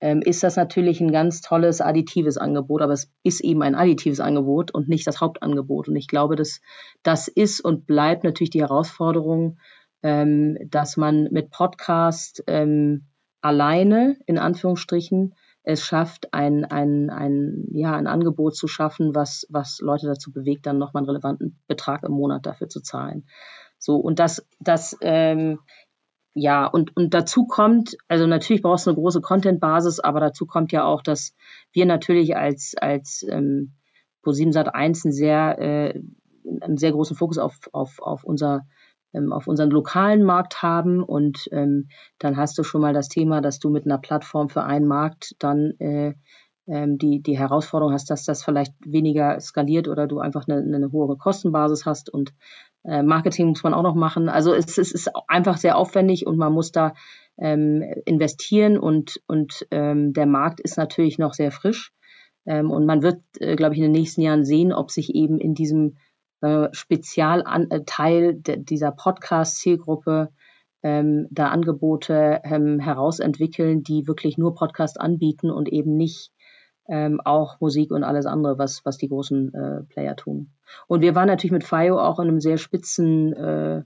ähm, 0.00 0.22
ist 0.22 0.44
das 0.44 0.54
natürlich 0.54 1.00
ein 1.00 1.10
ganz 1.10 1.40
tolles 1.40 1.80
additives 1.80 2.38
Angebot, 2.38 2.80
aber 2.80 2.92
es 2.92 3.10
ist 3.24 3.40
eben 3.40 3.62
ein 3.62 3.74
additives 3.74 4.20
Angebot 4.20 4.70
und 4.70 4.88
nicht 4.88 5.04
das 5.08 5.20
Hauptangebot. 5.20 5.88
Und 5.88 5.96
ich 5.96 6.06
glaube, 6.06 6.36
dass 6.36 6.60
das 7.02 7.26
ist 7.26 7.60
und 7.60 7.84
bleibt 7.86 8.22
natürlich 8.22 8.50
die 8.50 8.62
Herausforderung, 8.62 9.58
ähm, 10.04 10.58
dass 10.70 10.96
man 10.96 11.24
mit 11.32 11.50
Podcast 11.50 12.44
ähm, 12.46 13.06
alleine, 13.40 14.16
in 14.26 14.38
Anführungsstrichen, 14.38 15.34
es 15.68 15.84
schafft, 15.84 16.32
ein, 16.32 16.64
ein, 16.64 17.10
ein, 17.10 17.66
ja, 17.72 17.94
ein 17.94 18.06
Angebot 18.06 18.56
zu 18.56 18.68
schaffen, 18.68 19.14
was, 19.14 19.46
was 19.50 19.80
Leute 19.82 20.06
dazu 20.06 20.32
bewegt, 20.32 20.64
dann 20.64 20.78
nochmal 20.78 21.02
einen 21.02 21.10
relevanten 21.10 21.60
Betrag 21.66 22.04
im 22.04 22.12
Monat 22.12 22.46
dafür 22.46 22.70
zu 22.70 22.80
zahlen. 22.80 23.28
So, 23.76 23.96
und 23.96 24.18
das, 24.18 24.46
das, 24.60 24.96
ähm, 25.02 25.58
ja, 26.32 26.66
und, 26.66 26.96
und 26.96 27.12
dazu 27.12 27.46
kommt, 27.46 27.98
also 28.08 28.26
natürlich 28.26 28.62
brauchst 28.62 28.86
du 28.86 28.90
eine 28.90 28.98
große 28.98 29.20
Content-Basis, 29.20 30.00
aber 30.00 30.20
dazu 30.20 30.46
kommt 30.46 30.72
ja 30.72 30.86
auch, 30.86 31.02
dass 31.02 31.34
wir 31.72 31.84
natürlich 31.84 32.34
als, 32.34 32.74
als 32.74 33.26
ähm, 33.28 33.74
Pro7 34.24 34.52
Sat 34.52 34.74
1 34.74 35.04
einen 35.04 35.12
sehr, 35.12 35.58
äh, 35.58 36.02
einen 36.62 36.78
sehr 36.78 36.92
großen 36.92 37.14
Fokus 37.14 37.36
auf, 37.36 37.68
auf, 37.72 38.00
auf 38.00 38.24
unser 38.24 38.66
ähm, 39.14 39.32
auf 39.32 39.46
unseren 39.46 39.70
lokalen 39.70 40.22
Markt 40.22 40.62
haben 40.62 41.02
und 41.02 41.48
ähm, 41.52 41.88
dann 42.18 42.36
hast 42.36 42.58
du 42.58 42.62
schon 42.62 42.80
mal 42.80 42.92
das 42.92 43.08
Thema, 43.08 43.40
dass 43.40 43.58
du 43.58 43.70
mit 43.70 43.86
einer 43.86 43.98
Plattform 43.98 44.48
für 44.48 44.64
einen 44.64 44.86
Markt 44.86 45.34
dann 45.38 45.72
äh, 45.78 46.14
ähm, 46.66 46.98
die, 46.98 47.22
die 47.22 47.38
Herausforderung 47.38 47.92
hast, 47.92 48.10
dass 48.10 48.24
das 48.24 48.44
vielleicht 48.44 48.74
weniger 48.84 49.40
skaliert 49.40 49.88
oder 49.88 50.06
du 50.06 50.18
einfach 50.18 50.46
eine, 50.46 50.58
eine 50.58 50.92
hohe 50.92 51.16
Kostenbasis 51.16 51.86
hast 51.86 52.10
und 52.12 52.34
äh, 52.84 53.02
Marketing 53.02 53.48
muss 53.48 53.62
man 53.62 53.74
auch 53.74 53.82
noch 53.82 53.94
machen. 53.94 54.28
Also 54.28 54.54
es, 54.54 54.78
es 54.78 54.92
ist 54.92 55.10
einfach 55.26 55.56
sehr 55.56 55.76
aufwendig 55.76 56.26
und 56.26 56.36
man 56.36 56.52
muss 56.52 56.72
da 56.72 56.94
ähm, 57.38 57.82
investieren 58.04 58.78
und, 58.78 59.20
und 59.26 59.66
ähm, 59.70 60.12
der 60.12 60.26
Markt 60.26 60.60
ist 60.60 60.76
natürlich 60.76 61.18
noch 61.18 61.34
sehr 61.34 61.50
frisch. 61.50 61.92
Ähm, 62.46 62.70
und 62.70 62.86
man 62.86 63.02
wird, 63.02 63.20
äh, 63.40 63.56
glaube 63.56 63.74
ich, 63.74 63.78
in 63.78 63.84
den 63.84 64.00
nächsten 64.00 64.22
Jahren 64.22 64.44
sehen, 64.44 64.72
ob 64.72 64.90
sich 64.90 65.14
eben 65.14 65.38
in 65.38 65.54
diesem 65.54 65.98
äh, 66.40 66.68
Spezialteil 66.72 68.34
dieser 68.34 68.92
Podcast-Zielgruppe 68.92 70.30
ähm, 70.82 71.26
da 71.30 71.48
Angebote 71.48 72.40
ähm, 72.44 72.78
herausentwickeln, 72.78 73.82
die 73.82 74.06
wirklich 74.06 74.38
nur 74.38 74.54
Podcast 74.54 75.00
anbieten 75.00 75.50
und 75.50 75.68
eben 75.68 75.96
nicht 75.96 76.32
ähm, 76.88 77.20
auch 77.24 77.60
Musik 77.60 77.90
und 77.90 78.04
alles 78.04 78.26
andere, 78.26 78.58
was, 78.58 78.84
was 78.84 78.96
die 78.96 79.08
großen 79.08 79.52
äh, 79.54 79.82
Player 79.92 80.16
tun. 80.16 80.52
Und 80.86 81.02
wir 81.02 81.14
waren 81.14 81.26
natürlich 81.26 81.52
mit 81.52 81.64
FIO 81.64 81.98
auch 81.98 82.18
in 82.18 82.28
einem 82.28 82.40
sehr 82.40 82.58
spitzen, 82.58 83.32
äh, 83.34 83.82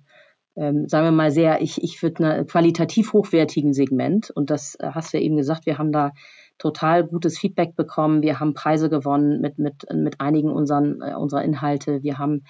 ähm, 0.55 0.87
sagen 0.87 1.07
wir 1.07 1.13
mal 1.13 1.31
sehr, 1.31 1.63
ich, 1.63 1.83
ich 1.83 2.03
würde 2.03 2.45
qualitativ 2.45 3.13
hochwertigen 3.15 3.73
Segment 3.73 4.31
und 4.31 4.51
das 4.51 4.77
äh, 4.77 4.91
hast 4.93 5.13
du 5.13 5.19
ja 5.19 5.25
eben 5.25 5.37
gesagt, 5.37 5.67
wir 5.67 5.79
haben 5.79 5.93
da 5.93 6.13
total 6.59 7.05
gutes 7.07 7.39
Feedback 7.39 7.77
bekommen, 7.77 8.23
wir 8.23 8.41
haben 8.41 8.55
Preise 8.55 8.89
gewonnen 8.89 9.41
mit, 9.41 9.59
mit, 9.59 9.85
mit 9.93 10.21
einigen 10.21 10.51
unseren, 10.51 11.01
äh, 11.01 11.15
unserer 11.15 11.43
Inhalte, 11.43 12.03
wir 12.03 12.19
haben 12.19 12.45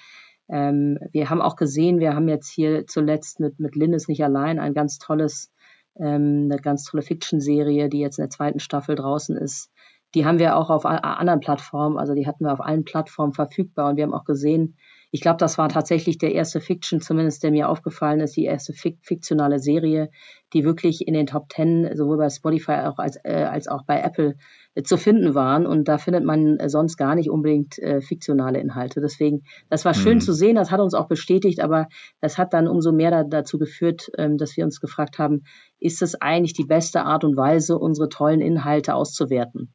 ähm, 0.52 0.98
wir 1.12 1.30
haben 1.30 1.40
auch 1.40 1.56
gesehen, 1.56 1.98
wir 1.98 2.14
haben 2.14 2.28
jetzt 2.28 2.50
hier 2.50 2.86
zuletzt 2.86 3.40
mit, 3.40 3.58
mit 3.58 3.74
Lindes 3.74 4.06
nicht 4.06 4.22
allein 4.22 4.58
ein 4.58 4.74
ganz 4.74 4.98
tolles, 4.98 5.50
ähm, 5.96 6.48
eine 6.50 6.60
ganz 6.60 6.84
tolle 6.84 7.02
Fiction-Serie, 7.02 7.88
die 7.88 8.00
jetzt 8.00 8.18
in 8.18 8.24
der 8.24 8.30
zweiten 8.30 8.60
Staffel 8.60 8.94
draußen 8.94 9.36
ist. 9.36 9.70
Die 10.14 10.26
haben 10.26 10.38
wir 10.38 10.56
auch 10.56 10.68
auf 10.68 10.84
anderen 10.84 11.40
Plattformen, 11.40 11.96
also 11.96 12.14
die 12.14 12.26
hatten 12.26 12.44
wir 12.44 12.52
auf 12.52 12.60
allen 12.60 12.84
Plattformen 12.84 13.32
verfügbar. 13.32 13.88
Und 13.88 13.96
wir 13.96 14.04
haben 14.04 14.12
auch 14.12 14.26
gesehen, 14.26 14.76
ich 15.14 15.20
glaube, 15.20 15.36
das 15.36 15.58
war 15.58 15.68
tatsächlich 15.68 16.16
der 16.16 16.32
erste 16.32 16.62
Fiction, 16.62 17.02
zumindest 17.02 17.42
der 17.42 17.50
mir 17.50 17.68
aufgefallen 17.68 18.20
ist, 18.20 18.34
die 18.34 18.46
erste 18.46 18.72
fiktionale 18.72 19.58
Serie, 19.58 20.08
die 20.54 20.64
wirklich 20.64 21.06
in 21.06 21.12
den 21.12 21.26
Top 21.26 21.50
Ten 21.50 21.94
sowohl 21.94 22.16
bei 22.16 22.30
Spotify 22.30 22.86
auch 22.86 22.96
als, 22.98 23.18
äh, 23.22 23.44
als 23.44 23.68
auch 23.68 23.84
bei 23.84 24.00
Apple 24.00 24.36
äh, 24.74 24.82
zu 24.82 24.96
finden 24.96 25.34
waren. 25.34 25.66
Und 25.66 25.86
da 25.86 25.98
findet 25.98 26.24
man 26.24 26.56
äh, 26.58 26.70
sonst 26.70 26.96
gar 26.96 27.14
nicht 27.14 27.28
unbedingt 27.28 27.78
äh, 27.78 28.00
fiktionale 28.00 28.58
Inhalte. 28.58 29.02
Deswegen, 29.02 29.42
das 29.68 29.84
war 29.84 29.92
schön 29.92 30.14
mhm. 30.14 30.22
zu 30.22 30.32
sehen, 30.32 30.56
das 30.56 30.70
hat 30.70 30.80
uns 30.80 30.94
auch 30.94 31.08
bestätigt, 31.08 31.60
aber 31.60 31.88
das 32.22 32.38
hat 32.38 32.54
dann 32.54 32.66
umso 32.66 32.90
mehr 32.90 33.10
da, 33.10 33.22
dazu 33.22 33.58
geführt, 33.58 34.10
ähm, 34.16 34.38
dass 34.38 34.56
wir 34.56 34.64
uns 34.64 34.80
gefragt 34.80 35.18
haben, 35.18 35.42
ist 35.78 36.00
es 36.00 36.14
eigentlich 36.22 36.54
die 36.54 36.64
beste 36.64 37.02
Art 37.02 37.22
und 37.22 37.36
Weise, 37.36 37.78
unsere 37.78 38.08
tollen 38.08 38.40
Inhalte 38.40 38.94
auszuwerten? 38.94 39.74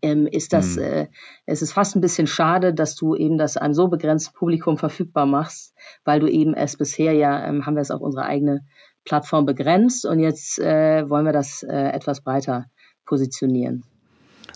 Ähm, 0.00 0.26
ist 0.26 0.52
das, 0.52 0.76
mhm. 0.76 0.82
äh, 0.82 1.08
es 1.46 1.62
ist 1.62 1.72
fast 1.72 1.96
ein 1.96 2.00
bisschen 2.00 2.26
schade, 2.26 2.72
dass 2.74 2.94
du 2.94 3.16
eben 3.16 3.38
das 3.38 3.56
einem 3.56 3.74
so 3.74 3.88
begrenzten 3.88 4.34
Publikum 4.34 4.78
verfügbar 4.78 5.26
machst, 5.26 5.74
weil 6.04 6.20
du 6.20 6.28
eben 6.28 6.54
es 6.54 6.76
bisher 6.76 7.12
ja, 7.14 7.46
ähm, 7.46 7.66
haben 7.66 7.74
wir 7.74 7.82
es 7.82 7.90
auf 7.90 8.00
unsere 8.00 8.24
eigene 8.24 8.64
Plattform 9.04 9.46
begrenzt 9.46 10.06
und 10.06 10.20
jetzt 10.20 10.58
äh, 10.58 11.08
wollen 11.08 11.26
wir 11.26 11.32
das 11.32 11.62
äh, 11.64 11.88
etwas 11.88 12.20
breiter 12.22 12.66
positionieren. 13.04 13.84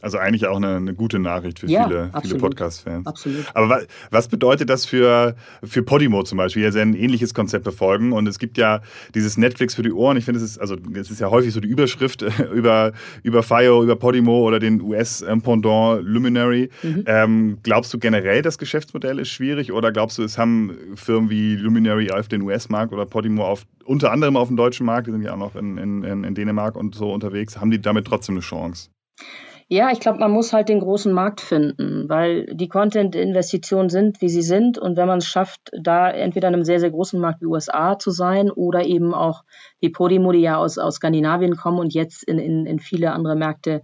Also 0.02 0.18
eigentlich 0.18 0.46
auch 0.46 0.56
eine, 0.56 0.76
eine 0.76 0.94
gute 0.94 1.18
Nachricht 1.18 1.60
für 1.60 1.66
ja, 1.66 1.86
viele, 1.86 2.10
viele 2.22 2.36
Podcast-Fans. 2.36 3.06
Absolut. 3.06 3.44
Aber 3.54 3.68
wa 3.68 3.80
was 4.10 4.28
bedeutet 4.28 4.70
das 4.70 4.86
für, 4.86 5.34
für 5.62 5.82
Podimo 5.82 6.22
zum 6.22 6.38
Beispiel, 6.38 6.70
die 6.70 6.76
ja 6.76 6.82
ein 6.82 6.94
ähnliches 6.94 7.34
Konzept 7.34 7.64
befolgen? 7.64 8.12
Und 8.12 8.26
es 8.26 8.38
gibt 8.38 8.58
ja 8.58 8.80
dieses 9.14 9.36
Netflix 9.36 9.74
für 9.74 9.82
die 9.82 9.92
Ohren. 9.92 10.16
Ich 10.16 10.24
finde, 10.24 10.40
es 10.40 10.44
ist, 10.44 10.58
also 10.58 10.76
es 10.94 11.10
ist 11.10 11.20
ja 11.20 11.30
häufig 11.30 11.52
so 11.52 11.60
die 11.60 11.68
Überschrift 11.68 12.22
über, 12.54 12.92
über 13.22 13.42
Fire, 13.42 13.82
über 13.82 13.96
Podimo 13.96 14.46
oder 14.46 14.58
den 14.58 14.80
US-Pendant 14.80 16.02
Luminary. 16.04 16.70
Mhm. 16.82 17.04
Ähm, 17.06 17.58
glaubst 17.62 17.92
du 17.92 17.98
generell, 17.98 18.42
das 18.42 18.58
Geschäftsmodell 18.58 19.18
ist 19.18 19.28
schwierig 19.28 19.72
oder 19.72 19.92
glaubst 19.92 20.18
du, 20.18 20.22
es 20.22 20.38
haben 20.38 20.76
Firmen 20.94 21.30
wie 21.30 21.56
Luminary 21.56 22.10
auf 22.10 22.28
den 22.28 22.42
US-Markt 22.42 22.92
oder 22.92 23.06
Podimo 23.06 23.44
auf, 23.44 23.66
unter 23.84 24.12
anderem 24.12 24.36
auf 24.36 24.48
dem 24.48 24.56
deutschen 24.56 24.86
Markt, 24.86 25.06
die 25.06 25.12
sind 25.12 25.22
ja 25.22 25.34
auch 25.34 25.38
noch 25.38 25.56
in, 25.56 25.78
in, 25.78 26.24
in 26.24 26.34
Dänemark 26.34 26.76
und 26.76 26.94
so 26.94 27.12
unterwegs, 27.12 27.60
haben 27.60 27.70
die 27.70 27.80
damit 27.80 28.06
trotzdem 28.06 28.34
eine 28.34 28.42
Chance? 28.42 28.90
Ja, 29.68 29.90
ich 29.90 29.98
glaube, 29.98 30.20
man 30.20 30.30
muss 30.30 30.52
halt 30.52 30.68
den 30.68 30.78
großen 30.78 31.12
Markt 31.12 31.40
finden, 31.40 32.08
weil 32.08 32.46
die 32.54 32.68
Content-Investitionen 32.68 33.88
sind, 33.88 34.20
wie 34.20 34.28
sie 34.28 34.42
sind. 34.42 34.78
Und 34.78 34.96
wenn 34.96 35.08
man 35.08 35.18
es 35.18 35.26
schafft, 35.26 35.72
da 35.76 36.08
entweder 36.08 36.46
in 36.46 36.54
einem 36.54 36.64
sehr, 36.64 36.78
sehr 36.78 36.92
großen 36.92 37.20
Markt 37.20 37.40
wie 37.40 37.46
USA 37.46 37.98
zu 37.98 38.12
sein 38.12 38.52
oder 38.52 38.84
eben 38.86 39.12
auch 39.12 39.42
die 39.82 39.88
Podimo, 39.88 40.30
die 40.30 40.38
ja 40.38 40.56
aus, 40.56 40.78
aus 40.78 40.96
Skandinavien 40.96 41.56
kommen 41.56 41.80
und 41.80 41.94
jetzt 41.94 42.22
in, 42.22 42.38
in, 42.38 42.64
in 42.64 42.78
viele 42.78 43.10
andere 43.10 43.34
Märkte 43.34 43.82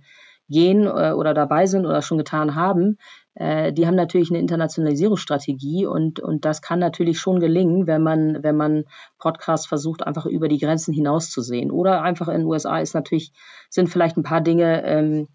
gehen 0.48 0.86
äh, 0.86 1.12
oder 1.14 1.34
dabei 1.34 1.66
sind 1.66 1.84
oder 1.84 2.00
schon 2.00 2.18
getan 2.18 2.54
haben, 2.54 2.98
äh, 3.34 3.72
die 3.72 3.84
haben 3.84 3.96
natürlich 3.96 4.30
eine 4.30 4.38
Internationalisierungsstrategie 4.38 5.86
und, 5.86 6.20
und 6.20 6.44
das 6.44 6.62
kann 6.62 6.78
natürlich 6.78 7.18
schon 7.18 7.40
gelingen, 7.40 7.88
wenn 7.88 8.04
man, 8.04 8.44
wenn 8.44 8.56
man 8.56 8.84
Podcasts 9.18 9.66
versucht, 9.66 10.06
einfach 10.06 10.26
über 10.26 10.46
die 10.46 10.58
Grenzen 10.58 10.94
hinaus 10.94 11.30
zu 11.30 11.40
sehen. 11.42 11.72
Oder 11.72 12.02
einfach 12.02 12.28
in 12.28 12.42
den 12.42 12.46
USA 12.46 12.78
ist 12.78 12.94
natürlich, 12.94 13.32
sind 13.68 13.88
vielleicht 13.88 14.16
ein 14.16 14.22
paar 14.22 14.42
Dinge, 14.42 14.84
ähm, 14.84 15.26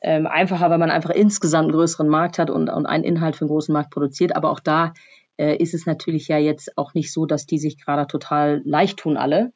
ähm, 0.00 0.26
einfacher, 0.26 0.70
weil 0.70 0.78
man 0.78 0.90
einfach 0.90 1.10
insgesamt 1.10 1.64
einen 1.64 1.76
größeren 1.76 2.08
Markt 2.08 2.38
hat 2.38 2.50
und, 2.50 2.68
und 2.68 2.86
einen 2.86 3.04
Inhalt 3.04 3.36
für 3.36 3.42
einen 3.42 3.50
großen 3.50 3.72
Markt 3.72 3.90
produziert. 3.90 4.36
Aber 4.36 4.50
auch 4.50 4.60
da 4.60 4.92
äh, 5.36 5.56
ist 5.56 5.74
es 5.74 5.86
natürlich 5.86 6.28
ja 6.28 6.38
jetzt 6.38 6.76
auch 6.76 6.94
nicht 6.94 7.12
so, 7.12 7.26
dass 7.26 7.46
die 7.46 7.58
sich 7.58 7.82
gerade 7.82 8.06
total 8.06 8.62
leicht 8.64 8.98
tun 8.98 9.16
alle. 9.16 9.52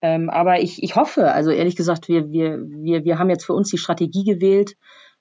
Ähm, 0.00 0.30
aber 0.30 0.60
ich, 0.60 0.82
ich 0.82 0.96
hoffe, 0.96 1.32
also 1.32 1.50
ehrlich 1.50 1.76
gesagt, 1.76 2.08
wir, 2.08 2.30
wir, 2.30 2.58
wir, 2.66 3.04
wir 3.04 3.18
haben 3.18 3.30
jetzt 3.30 3.44
für 3.44 3.54
uns 3.54 3.70
die 3.70 3.78
Strategie 3.78 4.24
gewählt, 4.24 4.74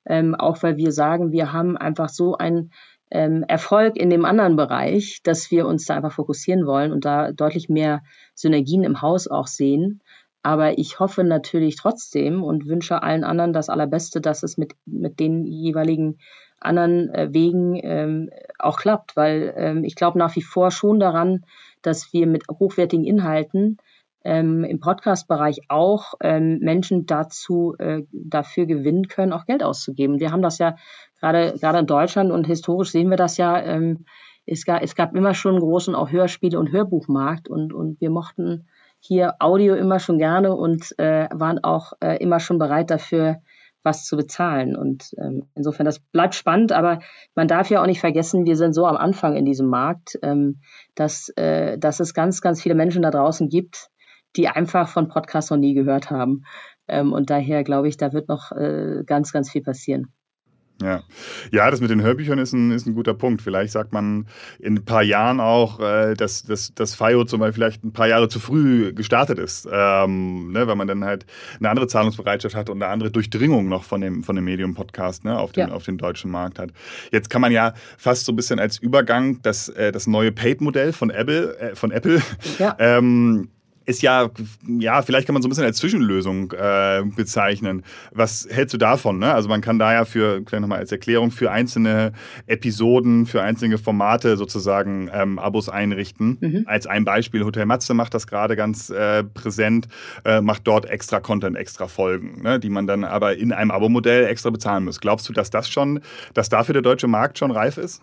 ähm, 0.06 0.34
auch 0.34 0.64
weil 0.64 0.78
wir 0.78 0.92
sagen, 0.92 1.32
wir 1.32 1.54
haben 1.54 1.78
einfach 1.78 2.10
so 2.10 2.36
einen 2.36 2.72
ähm, 3.12 3.44
Erfolg 3.48 3.98
in 3.98 4.10
dem 4.10 4.26
anderen 4.26 4.56
Bereich, 4.56 5.20
dass 5.24 5.52
wir 5.52 5.68
uns 5.68 5.86
da 5.86 5.96
einfach 5.96 6.14
fokussieren 6.14 6.66
wollen 6.66 6.92
und 6.92 7.06
da 7.06 7.32
deutlich 7.32 7.70
mehr 7.70 8.02
Synergien 8.34 8.84
im 8.84 9.02
Haus 9.02 9.28
auch 9.28 9.48
sehen. 9.48 10.02
Aber 10.44 10.78
ich 10.78 11.00
hoffe 11.00 11.24
natürlich 11.24 11.76
trotzdem 11.76 12.44
und 12.44 12.68
wünsche 12.68 13.04
allen 13.04 13.24
anderen 13.24 13.54
das 13.54 13.70
Allerbeste, 13.70 14.22
dass 14.22 14.44
es 14.44 14.58
mit, 14.58 14.74
mit 14.86 15.20
den 15.20 15.46
jeweiligen 15.46 16.18
anderen 16.60 17.10
äh, 17.14 17.30
Wegen 17.32 17.80
ähm, 17.84 18.30
auch 18.60 18.78
klappt, 18.78 19.16
weil 19.16 19.54
ähm, 19.58 19.84
ich 19.84 19.96
glaube 19.96 20.18
nach 20.20 20.36
wie 20.36 20.42
vor 20.42 20.72
schon 20.72 21.00
daran, 21.00 21.46
dass 21.82 22.14
wir 22.14 22.28
mit 22.28 22.44
hochwertigen 22.50 23.06
Inhalten 23.06 23.78
ähm, 24.24 24.64
im 24.64 24.80
Podcast-Bereich 24.80 25.62
auch 25.70 26.14
ähm, 26.22 26.60
Menschen 26.60 27.08
dazu 27.08 27.76
äh, 27.80 28.04
dafür 28.12 28.68
gewinnen 28.68 29.08
können, 29.08 29.34
auch 29.34 29.46
Geld 29.46 29.64
auszugeben. 29.64 30.20
Wir 30.20 30.32
haben 30.32 30.44
das 30.44 30.60
ja 30.60 30.76
gerade 31.20 31.56
gerade 31.60 31.80
in 31.80 31.88
Deutschland 31.88 32.32
und 32.32 32.46
historisch 32.46 32.92
sehen 32.92 33.10
wir 33.10 33.18
das 33.18 33.38
ja. 33.38 33.60
Ähm, 33.60 34.06
es, 34.46 34.66
gab, 34.66 34.82
es 34.82 34.96
gab 34.96 35.16
immer 35.16 35.34
schon 35.34 35.56
einen 35.56 35.62
großen 35.62 35.96
auch 35.96 36.12
Hörspiele- 36.12 36.58
und 36.58 36.72
Hörbuchmarkt 36.72 37.48
und, 37.48 37.74
und 37.74 38.02
wir 38.02 38.10
mochten 38.10 38.68
hier 39.02 39.36
Audio 39.40 39.76
immer 39.76 40.00
schon 40.00 40.20
gerne 40.20 40.56
und 40.56 40.98
äh, 41.00 41.28
waren 41.32 41.64
auch 41.64 41.94
äh, 42.02 42.18
immer 42.18 42.40
schon 42.40 42.60
bereit 42.60 42.92
dafür, 42.92 43.42
was 43.84 44.06
zu 44.06 44.16
bezahlen. 44.16 44.76
Und 44.76 45.16
ähm, 45.18 45.48
insofern, 45.56 45.88
das 45.88 46.00
bleibt 46.00 46.36
spannend, 46.36 46.72
aber 46.72 47.00
man 47.34 47.48
darf 47.48 47.72
ja 47.72 47.82
auch 47.82 47.88
nicht 47.88 48.00
vergessen, 48.00 48.46
wir 48.46 48.56
sind 48.56 48.74
so 48.74 48.86
am 48.86 48.96
Anfang 48.96 49.36
in 49.36 49.44
diesem 49.44 49.68
Markt, 49.68 50.20
ähm, 50.22 50.62
dass, 50.94 51.30
äh, 51.36 51.80
dass 51.80 52.00
es 52.00 52.14
ganz, 52.14 52.42
ganz 52.42 52.62
viele 52.62 52.76
Menschen 52.76 53.02
da 53.02 53.10
draußen 53.10 53.50
gibt, 53.50 53.90
die 54.36 54.48
einfach 54.48 54.88
von 54.88 55.10
Podcasts 55.10 55.50
noch 55.50 55.58
nie 55.58 55.74
gehört 55.74 56.12
haben. 56.12 56.44
Ähm, 56.88 57.12
und 57.12 57.32
daher 57.32 57.64
glaube 57.64 57.88
ich, 57.88 57.98
da 57.98 58.14
wird 58.14 58.30
noch 58.30 58.52
äh, 58.52 59.04
ganz, 59.06 59.34
ganz 59.34 59.50
viel 59.50 59.64
passieren. 59.64 60.14
Ja. 60.82 61.04
ja, 61.52 61.70
das 61.70 61.82
mit 61.82 61.90
den 61.90 62.02
Hörbüchern 62.02 62.40
ist 62.40 62.54
ein, 62.54 62.72
ist 62.72 62.88
ein 62.88 62.96
guter 62.96 63.14
Punkt. 63.14 63.42
Vielleicht 63.42 63.72
sagt 63.72 63.94
man 63.94 64.28
in 64.60 64.76
ein 64.76 64.86
paar 64.86 65.04
Jahren 65.04 65.40
auch, 65.40 65.80
äh, 65.80 66.14
dass, 66.16 66.44
dass, 66.44 66.74
dass 66.74 66.96
FIO 66.96 67.26
zum 67.26 67.40
Beispiel 67.40 67.54
vielleicht 67.54 67.84
ein 67.84 67.94
paar 67.94 68.08
Jahre 68.08 68.30
zu 68.30 68.40
früh 68.40 68.94
gestartet 68.94 69.40
ist, 69.40 69.68
ähm, 69.72 70.52
ne, 70.52 70.68
weil 70.68 70.76
man 70.76 70.88
dann 70.88 71.04
halt 71.04 71.26
eine 71.60 71.70
andere 71.70 71.88
Zahlungsbereitschaft 71.88 72.56
hat 72.56 72.70
und 72.70 72.82
eine 72.82 72.92
andere 72.92 73.12
Durchdringung 73.12 73.70
noch 73.70 73.84
von 73.84 74.02
dem, 74.02 74.24
von 74.24 74.36
dem 74.36 74.46
Medium-Podcast 74.46 75.24
ne, 75.24 75.38
auf, 75.38 75.52
den, 75.52 75.70
ja. 75.70 75.74
auf 75.74 75.84
den 75.84 75.98
deutschen 75.98 76.32
Markt 76.32 76.60
hat. 76.60 76.72
Jetzt 77.12 77.30
kann 77.30 77.42
man 77.42 77.52
ja 77.52 77.74
fast 77.98 78.26
so 78.26 78.32
ein 78.32 78.36
bisschen 78.36 78.60
als 78.60 78.78
Übergang 78.78 79.42
das, 79.42 79.70
äh, 79.70 79.92
das 79.92 80.08
neue 80.08 80.32
Paid-Modell 80.32 80.94
von 80.94 81.10
Apple, 81.10 81.58
äh, 81.60 81.76
von 81.76 81.92
Apple 81.92 82.22
ja. 82.60 82.76
ähm, 82.80 83.50
ist 83.86 84.02
ja, 84.02 84.30
ja, 84.68 85.02
vielleicht 85.02 85.26
kann 85.26 85.34
man 85.34 85.42
so 85.42 85.48
ein 85.48 85.50
bisschen 85.50 85.66
als 85.66 85.78
Zwischenlösung 85.78 86.52
äh, 86.52 87.04
bezeichnen. 87.16 87.84
Was 88.12 88.48
hältst 88.50 88.74
du 88.74 88.78
davon? 88.78 89.20
Ne? 89.20 89.34
Also 89.34 89.50
man 89.50 89.62
kann 89.62 89.80
da 89.80 89.92
ja 89.92 90.06
für, 90.06 90.42
vielleicht 90.46 90.62
nochmal 90.62 90.80
als 90.80 90.92
Erklärung, 90.92 91.32
für 91.32 91.52
einzelne 91.52 92.14
Episoden, 92.46 93.26
für 93.26 93.42
einzelne 93.42 93.78
Formate 93.78 94.38
sozusagen 94.38 95.10
ähm, 95.14 95.40
Abos 95.40 95.68
einrichten. 95.68 96.38
Mhm. 96.40 96.64
Als 96.68 96.86
ein 96.86 97.06
Beispiel, 97.06 97.44
Hotel 97.44 97.66
Matze 97.66 97.94
macht 97.94 98.14
das 98.14 98.28
gerade 98.28 98.56
ganz 98.56 98.90
äh, 98.92 99.24
präsent, 99.24 99.88
äh, 100.26 100.42
macht 100.42 100.68
dort 100.68 100.86
extra 100.86 101.20
Content, 101.20 101.58
extra 101.58 101.88
Folgen, 101.88 102.42
ne? 102.44 102.60
die 102.60 102.70
man 102.70 102.86
dann 102.86 103.04
aber 103.04 103.38
in 103.38 103.52
einem 103.52 103.72
Abo-Modell 103.72 104.26
extra 104.26 104.52
bezahlen 104.52 104.86
muss. 104.86 105.00
Glaubst 105.00 105.28
du, 105.28 105.34
dass 105.34 105.50
das 105.50 105.70
schon, 105.70 106.02
dass 106.34 106.50
dafür 106.50 106.74
der 106.74 106.84
deutsche 106.84 107.08
Markt 107.08 107.40
schon 107.40 107.52
reif 107.52 107.78
ist? 107.78 108.02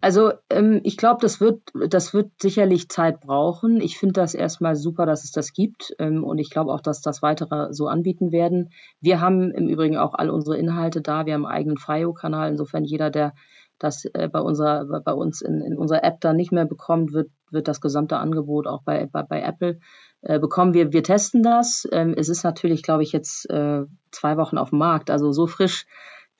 Also 0.00 0.32
ähm, 0.48 0.80
ich 0.82 0.96
glaube, 0.96 1.18
das 1.20 1.40
wird, 1.40 1.60
das 1.74 2.14
wird 2.14 2.30
sicherlich 2.40 2.88
Zeit 2.88 3.20
brauchen. 3.20 3.80
Ich 3.80 3.98
finde 3.98 4.14
das 4.14 4.34
erstmal 4.34 4.74
super, 4.74 5.04
dass 5.04 5.24
es 5.24 5.32
das 5.32 5.52
gibt 5.52 5.94
ähm, 5.98 6.24
und 6.24 6.38
ich 6.38 6.50
glaube 6.50 6.72
auch, 6.72 6.80
dass 6.80 7.02
das 7.02 7.22
weitere 7.22 7.72
so 7.72 7.86
anbieten 7.86 8.32
werden. 8.32 8.70
Wir 9.00 9.20
haben 9.20 9.50
im 9.50 9.68
Übrigen 9.68 9.98
auch 9.98 10.14
all 10.14 10.30
unsere 10.30 10.56
Inhalte 10.56 11.02
da. 11.02 11.26
Wir 11.26 11.34
haben 11.34 11.44
einen 11.44 11.54
eigenen 11.54 11.76
FIO-Kanal. 11.76 12.50
Insofern 12.50 12.84
jeder, 12.84 13.10
der 13.10 13.34
das 13.78 14.04
äh, 14.06 14.28
bei, 14.28 14.40
unserer, 14.40 14.84
bei 15.00 15.12
uns 15.12 15.42
in, 15.42 15.60
in 15.60 15.76
unserer 15.76 16.04
App 16.04 16.20
dann 16.20 16.36
nicht 16.36 16.52
mehr 16.52 16.66
bekommt, 16.66 17.12
wird, 17.12 17.30
wird 17.50 17.68
das 17.68 17.80
gesamte 17.80 18.16
Angebot 18.16 18.66
auch 18.66 18.82
bei, 18.82 19.06
bei, 19.06 19.22
bei 19.22 19.42
Apple 19.42 19.80
äh, 20.22 20.38
bekommen. 20.38 20.74
Wir, 20.74 20.92
wir 20.92 21.02
testen 21.02 21.42
das. 21.42 21.86
Ähm, 21.92 22.14
es 22.16 22.28
ist 22.28 22.44
natürlich, 22.44 22.82
glaube 22.82 23.02
ich, 23.02 23.12
jetzt 23.12 23.48
äh, 23.50 23.84
zwei 24.10 24.36
Wochen 24.36 24.58
auf 24.58 24.70
dem 24.70 24.78
Markt, 24.78 25.10
also 25.10 25.32
so 25.32 25.46
frisch 25.46 25.86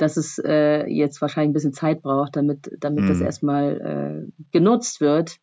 dass 0.00 0.16
es 0.16 0.38
äh, 0.38 0.86
jetzt 0.86 1.20
wahrscheinlich 1.20 1.50
ein 1.50 1.54
bisschen 1.54 1.72
Zeit 1.72 2.02
braucht, 2.02 2.36
damit, 2.36 2.70
damit 2.78 3.04
mhm. 3.04 3.08
das 3.08 3.20
erstmal 3.20 4.26
äh, 4.28 4.42
genutzt 4.52 5.00
wird. 5.00 5.36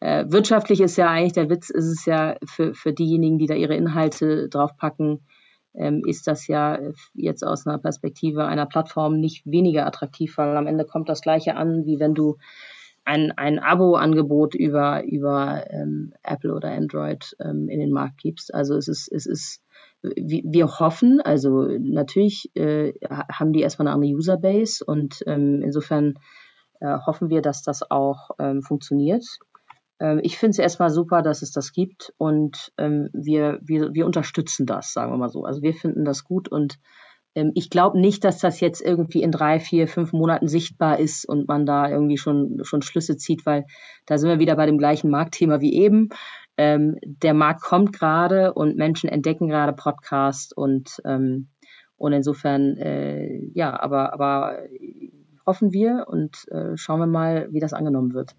Äh, 0.00 0.24
wirtschaftlich 0.28 0.80
ist 0.80 0.96
ja 0.96 1.10
eigentlich 1.10 1.34
der 1.34 1.50
Witz, 1.50 1.70
ist 1.70 1.86
es 1.86 2.06
ja 2.06 2.36
für, 2.44 2.74
für 2.74 2.92
diejenigen, 2.92 3.38
die 3.38 3.46
da 3.46 3.54
ihre 3.54 3.76
Inhalte 3.76 4.48
draufpacken, 4.48 5.20
ähm, 5.74 6.02
ist 6.06 6.26
das 6.26 6.46
ja 6.46 6.78
jetzt 7.14 7.44
aus 7.44 7.66
einer 7.66 7.78
Perspektive 7.78 8.46
einer 8.46 8.66
Plattform 8.66 9.20
nicht 9.20 9.46
weniger 9.46 9.86
attraktiv, 9.86 10.36
weil 10.38 10.56
am 10.56 10.66
Ende 10.66 10.84
kommt 10.84 11.08
das 11.08 11.20
Gleiche 11.20 11.54
an, 11.56 11.84
wie 11.86 12.00
wenn 12.00 12.14
du 12.14 12.38
ein, 13.04 13.32
ein 13.32 13.58
Abo-Angebot 13.58 14.54
über, 14.54 15.04
über 15.04 15.64
ähm, 15.70 16.12
Apple 16.22 16.54
oder 16.54 16.70
Android 16.70 17.36
ähm, 17.40 17.68
in 17.68 17.80
den 17.80 17.92
Markt 17.92 18.18
gibst. 18.18 18.54
Also 18.54 18.76
es 18.76 18.88
ist, 18.88 19.10
es 19.10 19.26
ist, 19.26 19.62
wir 20.02 20.78
hoffen, 20.78 21.20
also 21.20 21.68
natürlich 21.78 22.50
äh, 22.54 22.92
haben 23.30 23.52
die 23.52 23.60
erstmal 23.60 23.88
eine 23.88 23.94
andere 23.94 24.12
Userbase 24.12 24.84
und 24.84 25.22
ähm, 25.26 25.62
insofern 25.62 26.14
äh, 26.80 26.96
hoffen 27.06 27.28
wir, 27.28 27.42
dass 27.42 27.62
das 27.62 27.90
auch 27.90 28.30
ähm, 28.38 28.62
funktioniert. 28.62 29.24
Ähm, 30.00 30.20
ich 30.22 30.38
finde 30.38 30.52
es 30.52 30.58
erstmal 30.58 30.90
super, 30.90 31.22
dass 31.22 31.42
es 31.42 31.52
das 31.52 31.72
gibt 31.72 32.12
und 32.16 32.72
ähm, 32.78 33.10
wir, 33.12 33.60
wir, 33.62 33.92
wir 33.92 34.06
unterstützen 34.06 34.66
das, 34.66 34.92
sagen 34.92 35.12
wir 35.12 35.18
mal 35.18 35.28
so. 35.28 35.44
Also 35.44 35.62
wir 35.62 35.74
finden 35.74 36.04
das 36.04 36.24
gut 36.24 36.48
und 36.48 36.78
ähm, 37.34 37.52
ich 37.54 37.70
glaube 37.70 38.00
nicht, 38.00 38.24
dass 38.24 38.38
das 38.38 38.60
jetzt 38.60 38.80
irgendwie 38.80 39.22
in 39.22 39.30
drei, 39.30 39.60
vier, 39.60 39.86
fünf 39.86 40.12
Monaten 40.12 40.48
sichtbar 40.48 40.98
ist 40.98 41.26
und 41.26 41.46
man 41.46 41.66
da 41.66 41.88
irgendwie 41.88 42.18
schon, 42.18 42.60
schon 42.62 42.82
Schlüsse 42.82 43.16
zieht, 43.16 43.46
weil 43.46 43.66
da 44.06 44.18
sind 44.18 44.28
wir 44.28 44.38
wieder 44.38 44.56
bei 44.56 44.66
dem 44.66 44.78
gleichen 44.78 45.10
Marktthema 45.10 45.60
wie 45.60 45.74
eben. 45.74 46.08
Ähm, 46.56 46.98
der 47.02 47.34
Markt 47.34 47.62
kommt 47.62 47.92
gerade 47.92 48.52
und 48.52 48.76
Menschen 48.76 49.08
entdecken 49.08 49.48
gerade 49.48 49.72
Podcasts 49.72 50.52
und, 50.52 51.00
ähm, 51.04 51.48
und 51.96 52.12
insofern, 52.12 52.76
äh, 52.76 53.44
ja, 53.54 53.78
aber, 53.80 54.12
aber 54.12 54.58
hoffen 55.46 55.72
wir 55.72 56.06
und 56.08 56.46
äh, 56.48 56.76
schauen 56.76 57.00
wir 57.00 57.06
mal, 57.06 57.48
wie 57.50 57.60
das 57.60 57.72
angenommen 57.72 58.14
wird. 58.14 58.34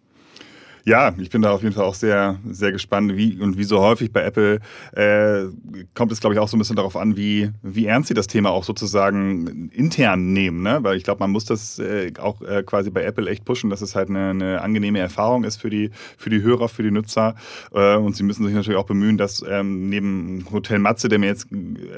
Ja, 0.84 1.14
ich 1.20 1.30
bin 1.30 1.44
da 1.44 1.52
auf 1.52 1.62
jeden 1.62 1.76
Fall 1.76 1.86
auch 1.86 1.94
sehr, 1.94 2.40
sehr 2.50 2.72
gespannt. 2.72 3.16
Wie, 3.16 3.40
und 3.40 3.58
wie 3.58 3.64
so 3.64 3.80
häufig 3.82 4.12
bei 4.12 4.24
Apple 4.24 4.60
äh, 4.94 5.46
kommt 5.94 6.12
es, 6.12 6.20
glaube 6.20 6.34
ich, 6.34 6.40
auch 6.40 6.48
so 6.48 6.58
ein 6.58 6.60
bisschen 6.60 6.76
darauf 6.76 6.96
an, 6.96 7.16
wie, 7.16 7.52
wie 7.62 7.86
ernst 7.86 8.08
sie 8.08 8.14
das 8.16 8.28
Thema 8.28 8.50
auch 8.50 8.64
sozusagen 8.64 9.70
intern 9.70 10.34
nehmen. 10.34 10.64
Ne? 10.64 10.80
Weil 10.82 10.98
ich 10.98 11.04
glaube, 11.04 11.20
man 11.20 11.30
muss 11.30 11.46
das 11.46 11.78
äh, 11.78 12.12
auch 12.20 12.42
äh, 12.42 12.64
quasi 12.64 12.90
bei 12.90 13.04
Apple 13.04 13.30
echt 13.30 13.46
pushen, 13.46 13.70
dass 13.70 13.82
es 13.82 13.96
halt 13.96 14.10
eine, 14.10 14.32
eine, 14.32 14.62
angenehme 14.62 15.00
Erfahrung 15.00 15.44
ist 15.44 15.58
für 15.58 15.70
die, 15.70 15.92
für 16.18 16.32
die 16.32 16.42
Hörer, 16.42 16.68
für 16.68 16.84
die 16.84 16.92
Nutzer. 16.92 17.36
Äh, 17.74 17.98
und 17.98 18.16
sie 18.16 18.24
müssen 18.24 18.44
sich 18.44 18.54
natürlich 18.54 18.80
auch 18.80 18.86
bemühen, 18.86 19.18
dass 19.18 19.44
ähm, 19.48 19.90
neben 19.90 20.46
Hotel 20.52 20.80
Matze, 20.80 21.10
der 21.10 21.20
mir 21.20 21.28
jetzt 21.28 21.48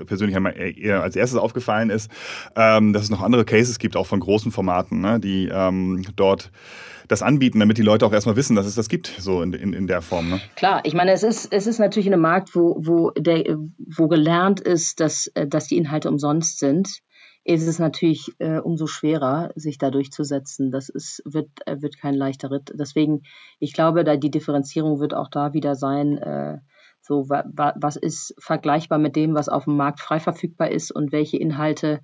persönlich 0.08 0.36
einmal 0.36 0.56
eher 0.58 1.04
als 1.04 1.16
erstes 1.16 1.40
aufgefallen 1.40 1.90
ist, 1.90 2.12
ähm, 2.56 2.92
dass 2.92 3.04
es 3.04 3.10
noch 3.10 3.22
andere 3.22 3.46
Cases 3.46 3.80
gibt, 3.80 3.96
auch 3.96 4.08
von 4.08 4.20
großen 4.20 4.52
Formaten, 4.52 5.00
ne? 5.00 5.20
die 5.22 5.50
ähm, 5.52 6.04
dort 6.16 6.52
das 7.08 7.22
anbieten, 7.22 7.60
damit 7.60 7.78
die 7.78 7.84
Leute 7.84 8.06
auch 8.06 8.14
erstmal 8.14 8.36
wissen, 8.36 8.56
dass 8.56 8.66
es 8.66 8.76
das 8.76 8.90
gibt, 8.90 9.08
so 9.08 9.42
in, 9.42 9.54
in, 9.54 9.74
in 9.74 9.88
der 9.88 10.02
Form. 10.02 10.30
Ne? 10.30 10.42
Klar, 10.56 10.82
ich 10.84 10.94
meine, 10.94 11.12
es 11.12 11.24
ist, 11.24 11.52
es 11.52 11.68
ist 11.68 11.80
natürlich 11.80 12.08
in 12.08 12.14
einem 12.14 12.22
Markt, 12.22 12.56
wo, 12.56 12.78
wo, 12.80 13.12
der, 13.12 13.58
wo 13.78 14.08
gelernt 14.08 14.60
ist, 14.60 15.00
dass, 15.00 15.32
dass 15.48 15.68
die 15.68 15.78
Inhalte 15.78 16.10
umsonst 16.10 16.60
sind 16.60 17.02
ist 17.46 17.68
es 17.68 17.78
natürlich 17.78 18.32
äh, 18.40 18.60
umso 18.60 18.88
schwerer, 18.88 19.52
sich 19.56 19.78
da 19.78 19.92
durchzusetzen. 19.92 20.72
Das 20.72 20.90
ist, 20.90 21.22
wird, 21.26 21.50
äh, 21.66 21.82
wird 21.82 21.98
kein 21.98 22.14
leichter 22.14 22.52
Ritt. 22.52 22.72
Deswegen, 22.74 23.24
ich 23.60 23.74
glaube, 23.74 24.04
da 24.04 24.16
die 24.16 24.32
Differenzierung 24.32 25.00
wird 25.00 25.14
auch 25.14 25.30
da 25.30 25.54
wieder 25.54 25.76
sein, 25.76 26.18
äh, 26.18 26.60
so 27.02 27.30
wa, 27.30 27.44
wa, 27.52 27.74
was 27.76 27.98
ist 27.98 28.34
vergleichbar 28.40 28.98
mit 28.98 29.18
dem, 29.18 29.36
was 29.36 29.50
auf 29.50 29.66
dem 29.66 29.76
Markt 29.76 30.00
frei 30.00 30.22
verfügbar 30.22 30.72
ist 30.72 30.92
und 30.92 31.12
welche 31.12 31.38
Inhalte 31.38 32.00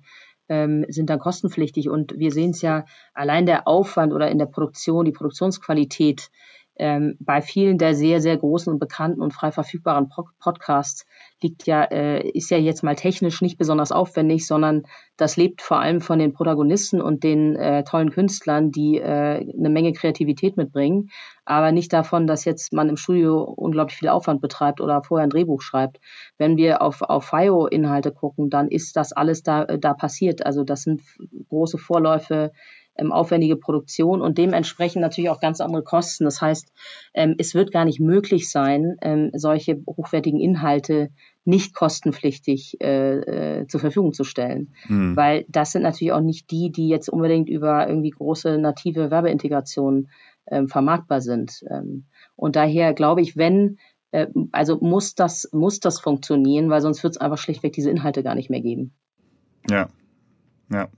ähm, 0.50 0.84
sind 0.88 1.08
dann 1.08 1.18
kostenpflichtig. 1.18 1.88
Und 1.88 2.18
wir 2.18 2.32
sehen 2.32 2.50
es 2.50 2.60
ja 2.60 2.84
allein 3.14 3.46
der 3.46 3.66
Aufwand 3.66 4.12
oder 4.12 4.30
in 4.30 4.38
der 4.38 4.46
Produktion, 4.46 5.06
die 5.06 5.12
Produktionsqualität 5.12 6.30
ähm, 6.80 7.16
bei 7.20 7.42
vielen 7.42 7.76
der 7.76 7.94
sehr, 7.94 8.22
sehr 8.22 8.38
großen 8.38 8.72
und 8.72 8.78
bekannten 8.78 9.20
und 9.20 9.34
frei 9.34 9.52
verfügbaren 9.52 10.10
Podcasts 10.38 11.04
liegt 11.42 11.66
ja, 11.66 11.84
äh, 11.84 12.26
ist 12.30 12.50
ja 12.50 12.56
jetzt 12.56 12.82
mal 12.82 12.96
technisch 12.96 13.42
nicht 13.42 13.58
besonders 13.58 13.92
aufwendig, 13.92 14.46
sondern 14.46 14.84
das 15.18 15.36
lebt 15.36 15.60
vor 15.60 15.78
allem 15.78 16.00
von 16.00 16.18
den 16.18 16.32
Protagonisten 16.32 17.02
und 17.02 17.22
den 17.22 17.54
äh, 17.56 17.84
tollen 17.84 18.10
Künstlern, 18.10 18.70
die 18.70 18.98
äh, 18.98 19.46
eine 19.56 19.68
Menge 19.68 19.92
Kreativität 19.92 20.56
mitbringen, 20.56 21.10
aber 21.44 21.70
nicht 21.70 21.92
davon, 21.92 22.26
dass 22.26 22.46
jetzt 22.46 22.72
man 22.72 22.88
im 22.88 22.96
Studio 22.96 23.42
unglaublich 23.42 23.98
viel 23.98 24.08
Aufwand 24.08 24.40
betreibt 24.40 24.80
oder 24.80 25.02
vorher 25.02 25.26
ein 25.26 25.30
Drehbuch 25.30 25.60
schreibt. 25.60 26.00
Wenn 26.38 26.56
wir 26.56 26.80
auf, 26.80 27.02
auf 27.02 27.26
FIO-Inhalte 27.26 28.12
gucken, 28.12 28.48
dann 28.48 28.68
ist 28.68 28.96
das 28.96 29.12
alles 29.12 29.42
da, 29.42 29.64
äh, 29.64 29.78
da 29.78 29.92
passiert. 29.92 30.46
Also 30.46 30.64
das 30.64 30.82
sind 30.84 31.02
große 31.50 31.76
Vorläufe, 31.76 32.52
ähm, 33.00 33.12
aufwendige 33.12 33.56
Produktion 33.56 34.20
und 34.20 34.38
dementsprechend 34.38 35.02
natürlich 35.02 35.30
auch 35.30 35.40
ganz 35.40 35.60
andere 35.60 35.82
Kosten. 35.82 36.24
Das 36.24 36.40
heißt, 36.40 36.72
ähm, 37.14 37.34
es 37.38 37.54
wird 37.54 37.72
gar 37.72 37.84
nicht 37.84 38.00
möglich 38.00 38.50
sein, 38.50 38.96
ähm, 39.02 39.30
solche 39.34 39.82
hochwertigen 39.86 40.40
Inhalte 40.40 41.10
nicht 41.44 41.74
kostenpflichtig 41.74 42.80
äh, 42.80 43.60
äh, 43.60 43.66
zur 43.66 43.80
Verfügung 43.80 44.12
zu 44.12 44.24
stellen. 44.24 44.74
Mhm. 44.88 45.16
Weil 45.16 45.46
das 45.48 45.72
sind 45.72 45.82
natürlich 45.82 46.12
auch 46.12 46.20
nicht 46.20 46.50
die, 46.50 46.70
die 46.70 46.88
jetzt 46.88 47.08
unbedingt 47.08 47.48
über 47.48 47.88
irgendwie 47.88 48.10
große 48.10 48.58
native 48.58 49.10
Werbeintegrationen 49.10 50.10
ähm, 50.46 50.68
vermarktbar 50.68 51.20
sind. 51.20 51.62
Ähm, 51.70 52.04
und 52.36 52.56
daher 52.56 52.92
glaube 52.92 53.22
ich, 53.22 53.36
wenn, 53.36 53.78
äh, 54.10 54.26
also 54.52 54.78
muss 54.80 55.14
das, 55.14 55.48
muss 55.52 55.80
das 55.80 56.00
funktionieren, 56.00 56.68
weil 56.70 56.82
sonst 56.82 57.02
wird 57.02 57.14
es 57.14 57.20
einfach 57.20 57.38
schlichtweg 57.38 57.72
diese 57.72 57.90
Inhalte 57.90 58.22
gar 58.22 58.34
nicht 58.34 58.50
mehr 58.50 58.60
geben. 58.60 58.92
Ja, 59.68 59.88
ja. 60.70 60.88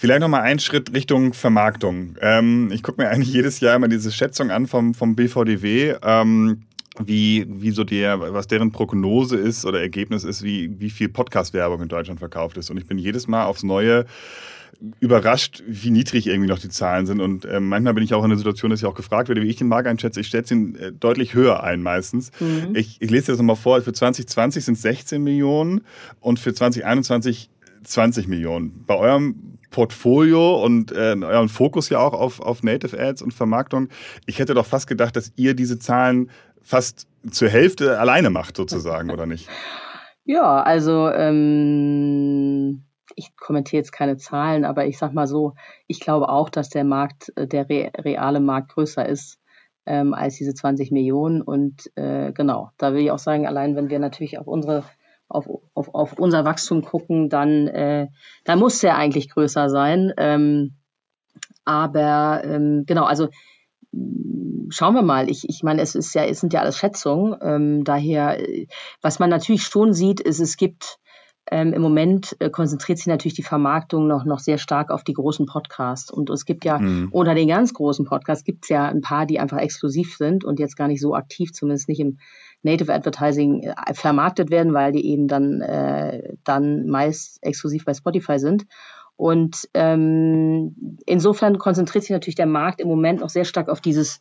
Vielleicht 0.00 0.20
nochmal 0.20 0.40
einen 0.40 0.60
Schritt 0.60 0.94
Richtung 0.94 1.34
Vermarktung. 1.34 2.16
Ähm, 2.22 2.70
ich 2.72 2.82
gucke 2.82 3.02
mir 3.02 3.10
eigentlich 3.10 3.34
jedes 3.34 3.60
Jahr 3.60 3.76
immer 3.76 3.86
diese 3.86 4.10
Schätzung 4.10 4.50
an 4.50 4.66
vom, 4.66 4.94
vom 4.94 5.14
BVDW, 5.14 5.94
ähm, 6.02 6.62
wie, 6.98 7.44
wie 7.46 7.70
so 7.70 7.84
der, 7.84 8.18
was 8.32 8.46
deren 8.46 8.72
Prognose 8.72 9.36
ist 9.36 9.66
oder 9.66 9.78
Ergebnis 9.78 10.24
ist, 10.24 10.42
wie, 10.42 10.80
wie 10.80 10.88
viel 10.88 11.10
Podcast-Werbung 11.10 11.82
in 11.82 11.88
Deutschland 11.88 12.18
verkauft 12.18 12.56
ist. 12.56 12.70
Und 12.70 12.78
ich 12.78 12.86
bin 12.86 12.96
jedes 12.96 13.28
Mal 13.28 13.44
aufs 13.44 13.62
Neue 13.62 14.06
überrascht, 15.00 15.62
wie 15.66 15.90
niedrig 15.90 16.28
irgendwie 16.28 16.48
noch 16.48 16.60
die 16.60 16.70
Zahlen 16.70 17.04
sind. 17.04 17.20
Und 17.20 17.44
äh, 17.44 17.60
manchmal 17.60 17.92
bin 17.92 18.02
ich 18.02 18.14
auch 18.14 18.24
in 18.24 18.30
der 18.30 18.38
Situation, 18.38 18.70
dass 18.70 18.80
ich 18.80 18.86
auch 18.86 18.94
gefragt 18.94 19.28
werde, 19.28 19.42
wie 19.42 19.48
ich 19.48 19.56
den 19.56 19.68
Markt 19.68 19.86
einschätze. 19.86 20.20
Ich 20.20 20.28
schätze 20.28 20.54
ihn 20.54 20.76
äh, 20.76 20.92
deutlich 20.92 21.34
höher 21.34 21.62
ein 21.62 21.82
meistens. 21.82 22.30
Mhm. 22.40 22.74
Ich, 22.74 22.96
ich 23.02 23.10
lese 23.10 23.32
das 23.32 23.36
nochmal 23.36 23.56
vor. 23.56 23.78
Für 23.82 23.92
2020 23.92 24.64
sind 24.64 24.74
es 24.76 24.80
16 24.80 25.22
Millionen 25.22 25.82
und 26.20 26.38
für 26.38 26.54
2021 26.54 27.50
20 27.82 28.28
Millionen. 28.28 28.84
Bei 28.86 28.94
eurem 28.94 29.58
Portfolio 29.70 30.62
und 30.64 30.92
äh, 30.92 31.16
euren 31.22 31.48
Fokus 31.48 31.88
ja 31.88 31.98
auch 31.98 32.12
auf, 32.12 32.40
auf 32.40 32.62
Native 32.62 32.98
Ads 32.98 33.22
und 33.22 33.32
Vermarktung. 33.32 33.88
Ich 34.26 34.38
hätte 34.38 34.54
doch 34.54 34.66
fast 34.66 34.86
gedacht, 34.86 35.16
dass 35.16 35.32
ihr 35.36 35.54
diese 35.54 35.78
Zahlen 35.78 36.30
fast 36.62 37.06
zur 37.30 37.48
Hälfte 37.48 37.98
alleine 37.98 38.30
macht, 38.30 38.56
sozusagen, 38.56 39.10
oder 39.10 39.26
nicht? 39.26 39.48
Ja, 40.24 40.62
also 40.62 41.08
ähm, 41.10 42.84
ich 43.16 43.36
kommentiere 43.36 43.80
jetzt 43.80 43.92
keine 43.92 44.16
Zahlen, 44.16 44.64
aber 44.64 44.86
ich 44.86 44.98
sag 44.98 45.12
mal 45.12 45.26
so, 45.26 45.54
ich 45.86 46.00
glaube 46.00 46.28
auch, 46.28 46.48
dass 46.48 46.68
der 46.68 46.84
Markt, 46.84 47.32
äh, 47.36 47.46
der 47.46 47.68
re 47.68 47.90
reale 47.98 48.40
Markt 48.40 48.72
größer 48.72 49.06
ist 49.06 49.38
ähm, 49.86 50.14
als 50.14 50.36
diese 50.36 50.54
20 50.54 50.90
Millionen. 50.90 51.42
Und 51.42 51.90
äh, 51.96 52.32
genau, 52.32 52.70
da 52.76 52.92
will 52.92 53.02
ich 53.02 53.10
auch 53.10 53.18
sagen, 53.18 53.46
allein 53.46 53.76
wenn 53.76 53.90
wir 53.90 53.98
natürlich 53.98 54.38
auf 54.38 54.46
unsere 54.46 54.84
auf, 55.30 55.48
auf, 55.74 55.94
auf 55.94 56.18
unser 56.18 56.44
Wachstum 56.44 56.82
gucken, 56.82 57.28
dann, 57.28 57.68
äh, 57.68 58.08
dann 58.44 58.58
muss 58.58 58.80
der 58.80 58.96
eigentlich 58.96 59.30
größer 59.30 59.70
sein. 59.70 60.12
Ähm, 60.16 60.74
aber 61.64 62.42
ähm, 62.44 62.84
genau, 62.86 63.04
also 63.04 63.28
schauen 64.70 64.94
wir 64.94 65.02
mal. 65.02 65.30
Ich, 65.30 65.48
ich 65.48 65.62
meine, 65.62 65.82
es 65.82 65.94
ist 65.94 66.14
ja, 66.14 66.24
es 66.24 66.40
sind 66.40 66.52
ja 66.52 66.60
alles 66.60 66.76
Schätzungen. 66.76 67.36
Ähm, 67.42 67.84
daher, 67.84 68.38
was 69.02 69.18
man 69.18 69.30
natürlich 69.30 69.62
schon 69.62 69.92
sieht, 69.92 70.20
ist, 70.20 70.40
es 70.40 70.56
gibt 70.56 70.98
ähm, 71.50 71.72
im 71.72 71.82
Moment 71.82 72.36
äh, 72.38 72.50
konzentriert 72.50 72.98
sich 72.98 73.08
natürlich 73.08 73.34
die 73.34 73.42
Vermarktung 73.42 74.06
noch, 74.06 74.24
noch 74.24 74.38
sehr 74.38 74.58
stark 74.58 74.90
auf 74.90 75.02
die 75.02 75.14
großen 75.14 75.46
Podcasts. 75.46 76.10
Und 76.10 76.30
es 76.30 76.44
gibt 76.44 76.64
ja 76.64 76.78
mhm. 76.78 77.08
unter 77.10 77.34
den 77.34 77.48
ganz 77.48 77.74
großen 77.74 78.04
Podcasts 78.04 78.44
gibt 78.44 78.64
es 78.64 78.68
ja 78.68 78.86
ein 78.86 79.00
paar, 79.00 79.26
die 79.26 79.40
einfach 79.40 79.58
exklusiv 79.58 80.16
sind 80.16 80.44
und 80.44 80.60
jetzt 80.60 80.76
gar 80.76 80.86
nicht 80.86 81.00
so 81.00 81.14
aktiv, 81.14 81.52
zumindest 81.52 81.88
nicht 81.88 82.00
im 82.00 82.18
Native 82.62 82.92
Advertising 82.92 83.62
äh, 83.62 83.94
vermarktet 83.94 84.50
werden, 84.50 84.74
weil 84.74 84.92
die 84.92 85.06
eben 85.06 85.28
dann, 85.28 85.60
äh, 85.60 86.34
dann 86.44 86.86
meist 86.86 87.38
exklusiv 87.42 87.84
bei 87.84 87.94
Spotify 87.94 88.38
sind. 88.38 88.66
Und 89.16 89.68
ähm, 89.74 90.98
insofern 91.06 91.58
konzentriert 91.58 92.04
sich 92.04 92.10
natürlich 92.10 92.36
der 92.36 92.46
Markt 92.46 92.80
im 92.80 92.88
Moment 92.88 93.20
noch 93.20 93.28
sehr 93.28 93.44
stark 93.44 93.68
auf 93.68 93.80
dieses, 93.80 94.20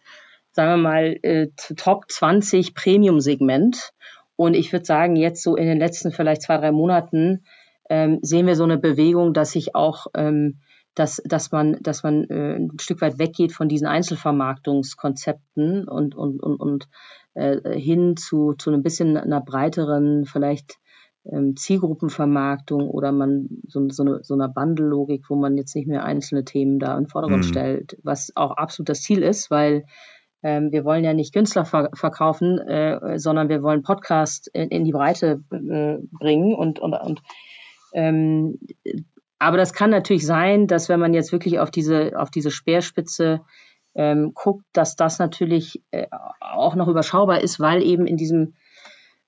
sagen 0.52 0.72
wir 0.72 0.90
mal, 0.90 1.18
äh, 1.22 1.48
Top 1.78 2.06
20 2.10 2.76
Premium-Segment. 2.76 3.92
Und 4.36 4.56
ich 4.56 4.72
würde 4.74 4.86
sagen, 4.86 5.16
jetzt 5.16 5.42
so 5.42 5.56
in 5.56 5.68
den 5.68 5.80
letzten 5.80 6.12
vielleicht 6.12 6.42
zwei, 6.42 6.58
drei 6.58 6.72
Monaten 6.72 7.46
ähm, 7.90 8.20
sehen 8.22 8.46
wir 8.46 8.56
so 8.56 8.66
eine 8.66 8.78
Bewegung, 8.78 9.34
dass 9.34 9.52
sich 9.52 9.74
auch 9.74 10.08
ähm, 10.16 10.60
dass, 10.96 11.22
dass 11.24 11.52
man, 11.52 11.78
dass 11.82 12.02
man 12.04 12.26
äh, 12.26 12.56
ein 12.56 12.78
Stück 12.80 13.02
weit 13.02 13.20
weggeht 13.20 13.54
von 13.54 13.70
diesen 13.70 13.88
Einzelvermarktungskonzepten 13.88 15.88
und, 15.88 16.14
und, 16.14 16.44
und, 16.44 16.60
und 16.60 16.90
äh, 17.34 17.58
hin 17.80 18.18
zu, 18.18 18.54
zu 18.54 18.72
ein 18.72 18.84
bisschen 18.84 19.18
einer 19.18 19.42
breiteren, 19.42 20.26
vielleicht 20.26 20.78
ähm, 21.32 21.56
Zielgruppenvermarktung 21.56 22.90
oder 22.90 23.12
man 23.12 23.50
so, 23.68 23.88
so, 23.90 24.04
eine, 24.04 24.24
so 24.24 24.34
einer 24.34 24.48
Bundle-Logik, 24.48 25.30
wo 25.30 25.36
man 25.36 25.58
jetzt 25.58 25.76
nicht 25.76 25.88
mehr 25.88 26.04
einzelne 26.04 26.46
Themen 26.46 26.80
da 26.80 26.98
in 26.98 27.04
den 27.04 27.10
Vordergrund 27.10 27.46
mhm. 27.46 27.50
stellt, 27.50 27.98
was 28.04 28.32
auch 28.36 28.52
absolut 28.52 28.90
das 28.90 29.02
Ziel 29.02 29.22
ist, 29.24 29.52
weil 29.52 29.86
ähm, 30.42 30.72
wir 30.72 30.86
wollen 30.86 31.04
ja 31.04 31.14
nicht 31.14 31.34
Künstler 31.34 31.66
ver 31.66 31.90
verkaufen, 31.94 32.60
äh, 32.60 33.20
sondern 33.20 33.50
wir 33.50 33.62
wollen 33.62 33.84
Podcast 33.84 34.50
in, 34.54 34.70
in 34.70 34.86
die 34.86 34.94
Breite 34.94 35.44
äh, 35.52 35.98
bringen 36.18 36.56
und, 36.56 36.80
und, 36.80 36.94
und 36.94 37.22
ähm, 37.94 38.60
aber 39.40 39.58
das 39.58 39.74
kann 39.74 39.90
natürlich 39.90 40.26
sein, 40.26 40.68
dass 40.68 40.90
wenn 40.90 41.00
man 41.00 41.14
jetzt 41.14 41.32
wirklich 41.32 41.60
auf 41.60 41.72
diese, 41.72 42.12
auf 42.20 42.30
diese 42.30 42.52
Speerspitze 42.52 43.42
ähm, 44.00 44.32
guckt, 44.34 44.64
dass 44.72 44.96
das 44.96 45.20
natürlich 45.20 45.84
äh, 45.92 46.08
auch 46.40 46.76
noch 46.76 46.88
überschaubar 46.88 47.42
ist, 47.42 47.60
weil 47.60 47.84
eben 47.84 48.08
in 48.08 48.16
diesem 48.16 48.54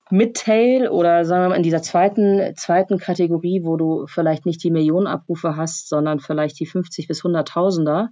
Mid-Tail 0.10 0.88
oder 0.88 1.26
sagen 1.26 1.44
wir 1.44 1.50
mal 1.50 1.56
in 1.56 1.64
dieser 1.64 1.82
zweiten, 1.82 2.56
zweiten 2.56 2.98
Kategorie, 2.98 3.66
wo 3.66 3.76
du 3.76 4.08
vielleicht 4.08 4.46
nicht 4.46 4.64
die 4.64 4.72
Millionen 4.72 5.08
Abrufe 5.08 5.58
hast, 5.58 5.90
sondern 5.90 6.22
vielleicht 6.22 6.58
die 6.62 6.66
50 6.66 7.10
bis 7.10 7.22
100.000er, 7.22 8.08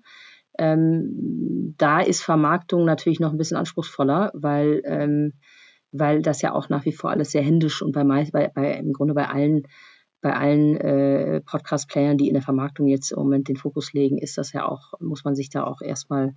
ähm, 0.58 1.76
da 1.78 2.02
ist 2.02 2.24
Vermarktung 2.24 2.84
natürlich 2.84 3.22
noch 3.22 3.32
ein 3.32 3.38
bisschen 3.38 3.56
anspruchsvoller, 3.56 4.32
weil, 4.34 4.82
ähm, 4.84 5.36
weil 5.94 6.22
das 6.22 6.42
ja 6.42 6.54
auch 6.54 6.68
nach 6.68 6.84
wie 6.84 6.92
vor 6.92 7.10
alles 7.10 7.32
sehr 7.32 7.42
händisch 7.42 7.82
und 7.82 7.94
bei, 7.94 8.04
bei, 8.04 8.52
bei 8.54 8.74
im 8.74 8.92
Grunde 8.92 9.14
bei 9.14 9.30
allen 9.30 9.64
bei 10.22 10.34
allen 10.34 10.78
äh, 10.78 11.42
Podcast-Playern, 11.42 12.18
die 12.18 12.28
in 12.28 12.34
der 12.34 12.44
Vermarktung 12.44 12.88
jetzt 12.88 13.12
im 13.12 13.20
Moment 13.20 13.48
den 13.48 13.58
Fokus 13.58 13.94
legen, 13.94 14.18
ist 14.18 14.38
das 14.38 14.54
ja 14.54 14.68
auch, 14.68 14.94
muss 15.00 15.24
man 15.24 15.36
sich 15.36 15.50
da 15.50 15.64
auch 15.64 15.82
erstmal 15.82 16.34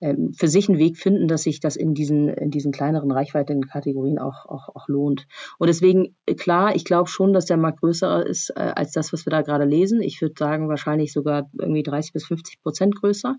ähm, 0.00 0.32
für 0.34 0.48
sich 0.48 0.68
einen 0.68 0.78
Weg 0.78 0.98
finden, 0.98 1.28
dass 1.28 1.44
sich 1.44 1.60
das 1.60 1.76
in 1.76 1.94
diesen, 1.94 2.28
in 2.28 2.50
diesen 2.50 2.72
kleineren 2.72 3.10
reichweitigen 3.10 3.62
Kategorien 3.62 4.18
auch, 4.18 4.44
auch, 4.44 4.68
auch 4.74 4.88
lohnt. 4.88 5.26
Und 5.58 5.68
deswegen, 5.68 6.16
äh, 6.26 6.34
klar, 6.34 6.74
ich 6.74 6.84
glaube 6.84 7.08
schon, 7.08 7.32
dass 7.32 7.46
der 7.46 7.56
Markt 7.56 7.80
größer 7.80 8.26
ist 8.26 8.50
äh, 8.50 8.72
als 8.74 8.92
das, 8.92 9.12
was 9.12 9.24
wir 9.24 9.30
da 9.30 9.42
gerade 9.42 9.64
lesen. 9.64 10.02
Ich 10.02 10.20
würde 10.20 10.34
sagen, 10.38 10.68
wahrscheinlich 10.68 11.12
sogar 11.12 11.48
irgendwie 11.58 11.82
30 11.82 12.12
bis 12.12 12.26
50 12.26 12.60
Prozent 12.60 12.96
größer. 12.96 13.36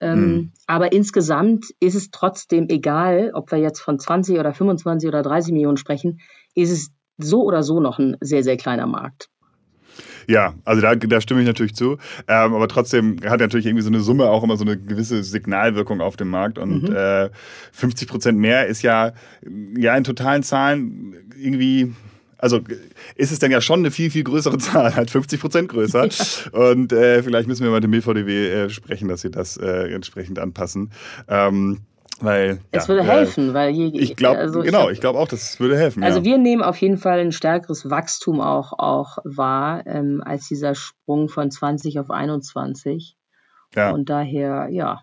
Ähm, 0.00 0.18
hm. 0.18 0.52
Aber 0.66 0.92
insgesamt 0.92 1.66
ist 1.80 1.94
es 1.94 2.10
trotzdem 2.10 2.68
egal, 2.70 3.32
ob 3.34 3.50
wir 3.50 3.58
jetzt 3.58 3.80
von 3.80 3.98
20 3.98 4.38
oder 4.38 4.54
25 4.54 5.08
oder 5.08 5.22
30 5.22 5.52
Millionen 5.52 5.76
sprechen, 5.76 6.20
ist 6.54 6.70
es 6.70 6.90
so 7.24 7.42
oder 7.42 7.62
so 7.62 7.80
noch 7.80 7.98
ein 7.98 8.16
sehr, 8.20 8.42
sehr 8.42 8.56
kleiner 8.56 8.86
Markt. 8.86 9.28
Ja, 10.26 10.54
also 10.64 10.80
da, 10.80 10.94
da 10.94 11.20
stimme 11.20 11.40
ich 11.40 11.46
natürlich 11.46 11.74
zu. 11.74 11.98
Ähm, 12.28 12.54
aber 12.54 12.68
trotzdem 12.68 13.16
hat 13.24 13.40
natürlich 13.40 13.66
irgendwie 13.66 13.82
so 13.82 13.88
eine 13.88 14.00
Summe 14.00 14.30
auch 14.30 14.44
immer 14.44 14.56
so 14.56 14.64
eine 14.64 14.78
gewisse 14.78 15.24
Signalwirkung 15.24 16.00
auf 16.00 16.16
dem 16.16 16.30
Markt. 16.30 16.58
Und 16.58 16.88
mhm. 16.88 16.94
äh, 16.94 17.30
50 17.72 18.08
Prozent 18.08 18.38
mehr 18.38 18.66
ist 18.66 18.82
ja, 18.82 19.12
ja 19.76 19.96
in 19.96 20.04
totalen 20.04 20.42
Zahlen 20.42 21.14
irgendwie 21.36 21.94
also 22.42 22.60
ist 23.16 23.32
es 23.32 23.38
denn 23.38 23.50
ja 23.50 23.60
schon 23.60 23.80
eine 23.80 23.90
viel, 23.90 24.10
viel 24.10 24.24
größere 24.24 24.56
Zahl, 24.56 24.94
halt 24.96 25.10
50 25.10 25.40
Prozent 25.40 25.68
größer. 25.68 26.08
Und 26.52 26.92
äh, 26.92 27.22
vielleicht 27.22 27.48
müssen 27.48 27.64
wir 27.64 27.70
mal 27.70 27.80
dem 27.80 27.90
BVDW 27.90 28.48
äh, 28.48 28.70
sprechen, 28.70 29.08
dass 29.08 29.20
sie 29.20 29.30
das 29.30 29.58
äh, 29.58 29.92
entsprechend 29.92 30.38
anpassen. 30.38 30.90
Ähm, 31.28 31.80
weil, 32.20 32.60
es 32.70 32.84
ja, 32.84 32.88
würde 32.88 33.04
helfen, 33.04 33.54
weil 33.54 33.70
je, 33.70 33.88
ich 33.88 34.16
glaube 34.16 34.38
also 34.38 34.60
genau, 34.60 34.88
ich, 34.88 34.94
ich 34.94 35.00
glaube 35.00 35.18
auch, 35.18 35.28
das 35.28 35.60
würde 35.60 35.76
helfen. 35.76 36.02
Also 36.02 36.18
ja. 36.18 36.24
wir 36.24 36.38
nehmen 36.38 36.62
auf 36.62 36.76
jeden 36.76 36.98
Fall 36.98 37.20
ein 37.20 37.32
stärkeres 37.32 37.88
Wachstum 37.90 38.40
auch 38.40 38.72
auch 38.78 39.18
wahr 39.24 39.86
ähm, 39.86 40.22
als 40.24 40.48
dieser 40.48 40.74
Sprung 40.74 41.28
von 41.28 41.50
20 41.50 41.98
auf 41.98 42.10
21. 42.10 43.16
Ja. 43.74 43.90
Und 43.90 44.08
daher 44.08 44.68
ja, 44.70 45.02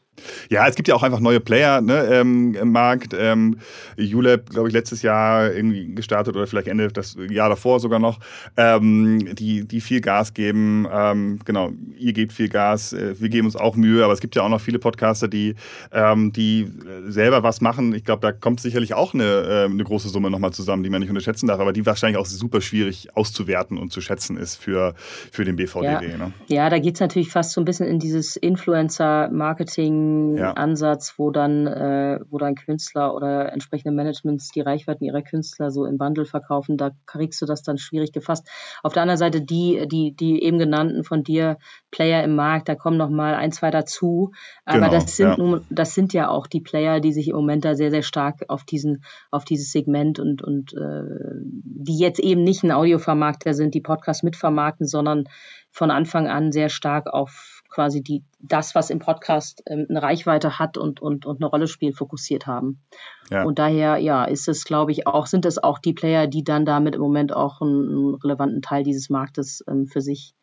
ja, 0.49 0.67
es 0.67 0.75
gibt 0.75 0.87
ja 0.87 0.95
auch 0.95 1.03
einfach 1.03 1.19
neue 1.19 1.39
Player 1.39 1.81
ne, 1.81 2.05
ähm, 2.05 2.55
im 2.55 2.71
Markt. 2.71 3.13
Ähm, 3.17 3.57
ULab, 3.97 4.49
glaube 4.49 4.67
ich, 4.67 4.73
letztes 4.73 5.01
Jahr 5.01 5.53
irgendwie 5.53 5.93
gestartet 5.93 6.35
oder 6.35 6.47
vielleicht 6.47 6.67
Ende 6.67 6.87
das 6.89 7.17
Jahr 7.29 7.49
davor 7.49 7.79
sogar 7.79 7.99
noch, 7.99 8.19
ähm, 8.55 9.35
die, 9.35 9.67
die 9.67 9.81
viel 9.81 10.01
Gas 10.01 10.33
geben. 10.33 10.87
Ähm, 10.91 11.39
genau, 11.45 11.71
ihr 11.97 12.13
gebt 12.13 12.33
viel 12.33 12.49
Gas, 12.49 12.93
äh, 12.93 13.19
wir 13.19 13.29
geben 13.29 13.45
uns 13.45 13.55
auch 13.55 13.75
Mühe, 13.75 14.03
aber 14.03 14.13
es 14.13 14.19
gibt 14.19 14.35
ja 14.35 14.43
auch 14.43 14.49
noch 14.49 14.61
viele 14.61 14.79
Podcaster, 14.79 15.27
die, 15.27 15.55
ähm, 15.91 16.31
die 16.33 16.71
selber 17.07 17.43
was 17.43 17.61
machen. 17.61 17.93
Ich 17.93 18.03
glaube, 18.03 18.21
da 18.21 18.31
kommt 18.31 18.59
sicherlich 18.59 18.93
auch 18.93 19.13
eine, 19.13 19.23
äh, 19.23 19.65
eine 19.65 19.83
große 19.83 20.09
Summe 20.09 20.29
nochmal 20.29 20.53
zusammen, 20.53 20.83
die 20.83 20.89
man 20.89 21.01
nicht 21.01 21.09
unterschätzen 21.09 21.47
darf, 21.47 21.59
aber 21.59 21.73
die 21.73 21.85
wahrscheinlich 21.85 22.17
auch 22.17 22.25
super 22.25 22.61
schwierig 22.61 23.15
auszuwerten 23.15 23.77
und 23.77 23.91
zu 23.91 24.01
schätzen 24.01 24.37
ist 24.37 24.55
für, 24.55 24.93
für 25.31 25.45
den 25.45 25.55
BVDW. 25.55 25.87
Ja, 26.11 26.17
ne? 26.17 26.33
ja 26.47 26.69
da 26.69 26.79
geht 26.79 26.95
es 26.95 27.01
natürlich 27.01 27.29
fast 27.29 27.51
so 27.51 27.61
ein 27.61 27.65
bisschen 27.65 27.87
in 27.87 27.99
dieses 27.99 28.35
Influencer-Marketing 28.35 30.06
ja. 30.37 30.53
Ansatz, 30.53 31.15
wo 31.17 31.31
dann, 31.31 31.67
äh, 31.67 32.19
wo 32.29 32.37
dann 32.37 32.55
Künstler 32.55 33.15
oder 33.15 33.51
entsprechende 33.51 33.95
Managements 33.95 34.49
die 34.49 34.61
Reichweiten 34.61 35.03
ihrer 35.03 35.21
Künstler 35.21 35.71
so 35.71 35.85
im 35.85 35.97
Bundle 35.97 36.25
verkaufen, 36.25 36.77
da 36.77 36.91
kriegst 37.05 37.41
du 37.41 37.45
das 37.45 37.63
dann 37.63 37.77
schwierig 37.77 38.11
gefasst. 38.11 38.47
Auf 38.83 38.93
der 38.93 39.03
anderen 39.03 39.17
Seite 39.17 39.41
die, 39.41 39.87
die, 39.87 40.15
die 40.15 40.43
eben 40.43 40.59
genannten 40.59 41.03
von 41.03 41.23
dir 41.23 41.57
Player 41.91 42.23
im 42.23 42.35
Markt, 42.35 42.69
da 42.69 42.75
kommen 42.75 42.97
noch 42.97 43.09
mal 43.09 43.35
ein, 43.35 43.51
zwei 43.51 43.71
dazu. 43.71 44.31
Aber 44.65 44.79
genau, 44.79 44.91
das 44.91 45.15
sind 45.15 45.29
ja. 45.29 45.37
nun, 45.37 45.65
das 45.69 45.93
sind 45.93 46.13
ja 46.13 46.29
auch 46.29 46.47
die 46.47 46.61
Player, 46.61 46.99
die 46.99 47.13
sich 47.13 47.29
im 47.29 47.35
Moment 47.35 47.65
da 47.65 47.75
sehr, 47.75 47.91
sehr 47.91 48.03
stark 48.03 48.45
auf 48.47 48.63
diesen, 48.63 49.03
auf 49.31 49.45
dieses 49.45 49.71
Segment 49.71 50.19
und, 50.19 50.41
und 50.41 50.73
äh, 50.73 51.03
die 51.43 51.97
jetzt 51.97 52.19
eben 52.19 52.43
nicht 52.43 52.63
ein 52.63 52.71
Audiovermarkter 52.71 53.53
sind, 53.53 53.73
die 53.73 53.81
Podcast 53.81 54.23
mitvermarkten, 54.23 54.87
sondern 54.87 55.25
von 55.71 55.91
Anfang 55.91 56.27
an 56.27 56.51
sehr 56.51 56.69
stark 56.69 57.07
auf 57.07 57.56
quasi 57.69 58.01
die, 58.01 58.23
das, 58.39 58.75
was 58.75 58.89
im 58.89 58.99
Podcast 58.99 59.63
ähm, 59.67 59.85
eine 59.89 60.01
Reichweite 60.01 60.59
hat 60.59 60.77
und, 60.77 61.01
und, 61.01 61.25
und 61.25 61.41
eine 61.41 61.49
Rolle 61.49 61.67
spielt, 61.67 61.97
fokussiert 61.97 62.47
haben. 62.47 62.81
Ja. 63.29 63.43
Und 63.43 63.59
daher, 63.59 63.97
ja, 63.97 64.25
ist 64.25 64.47
es, 64.47 64.63
glaube 64.63 64.91
ich, 64.91 65.07
auch, 65.07 65.27
sind 65.27 65.45
es 65.45 65.61
auch 65.61 65.79
die 65.79 65.93
Player, 65.93 66.27
die 66.27 66.43
dann 66.43 66.65
damit 66.65 66.95
im 66.95 67.01
Moment 67.01 67.33
auch 67.33 67.61
einen, 67.61 67.89
einen 67.89 68.15
relevanten 68.15 68.61
Teil 68.61 68.83
dieses 68.83 69.09
Marktes 69.09 69.63
ähm, 69.67 69.87
für 69.87 70.01
sich 70.01 70.33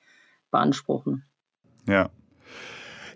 beanspruchen. 0.51 1.25
Ja. 1.89 2.11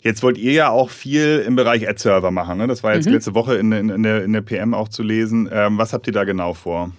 Jetzt 0.02 0.22
wollt 0.22 0.38
ihr 0.38 0.52
ja 0.52 0.70
auch 0.70 0.90
viel 0.90 1.42
im 1.46 1.56
Bereich 1.56 1.88
Ad-Server 1.88 2.30
machen. 2.30 2.58
Ne? 2.58 2.66
Das 2.66 2.82
war 2.82 2.94
jetzt 2.94 3.06
mhm. 3.06 3.14
letzte 3.14 3.34
Woche 3.34 3.56
in, 3.56 3.72
in, 3.72 3.88
in, 3.90 4.02
der, 4.02 4.24
in 4.24 4.32
der 4.32 4.42
PM 4.42 4.74
auch 4.74 4.88
zu 4.88 5.02
lesen. 5.02 5.48
Ähm, 5.52 5.78
was 5.78 5.92
habt 5.92 6.06
ihr 6.06 6.12
da 6.12 6.24
genau 6.24 6.54
vor? 6.54 6.92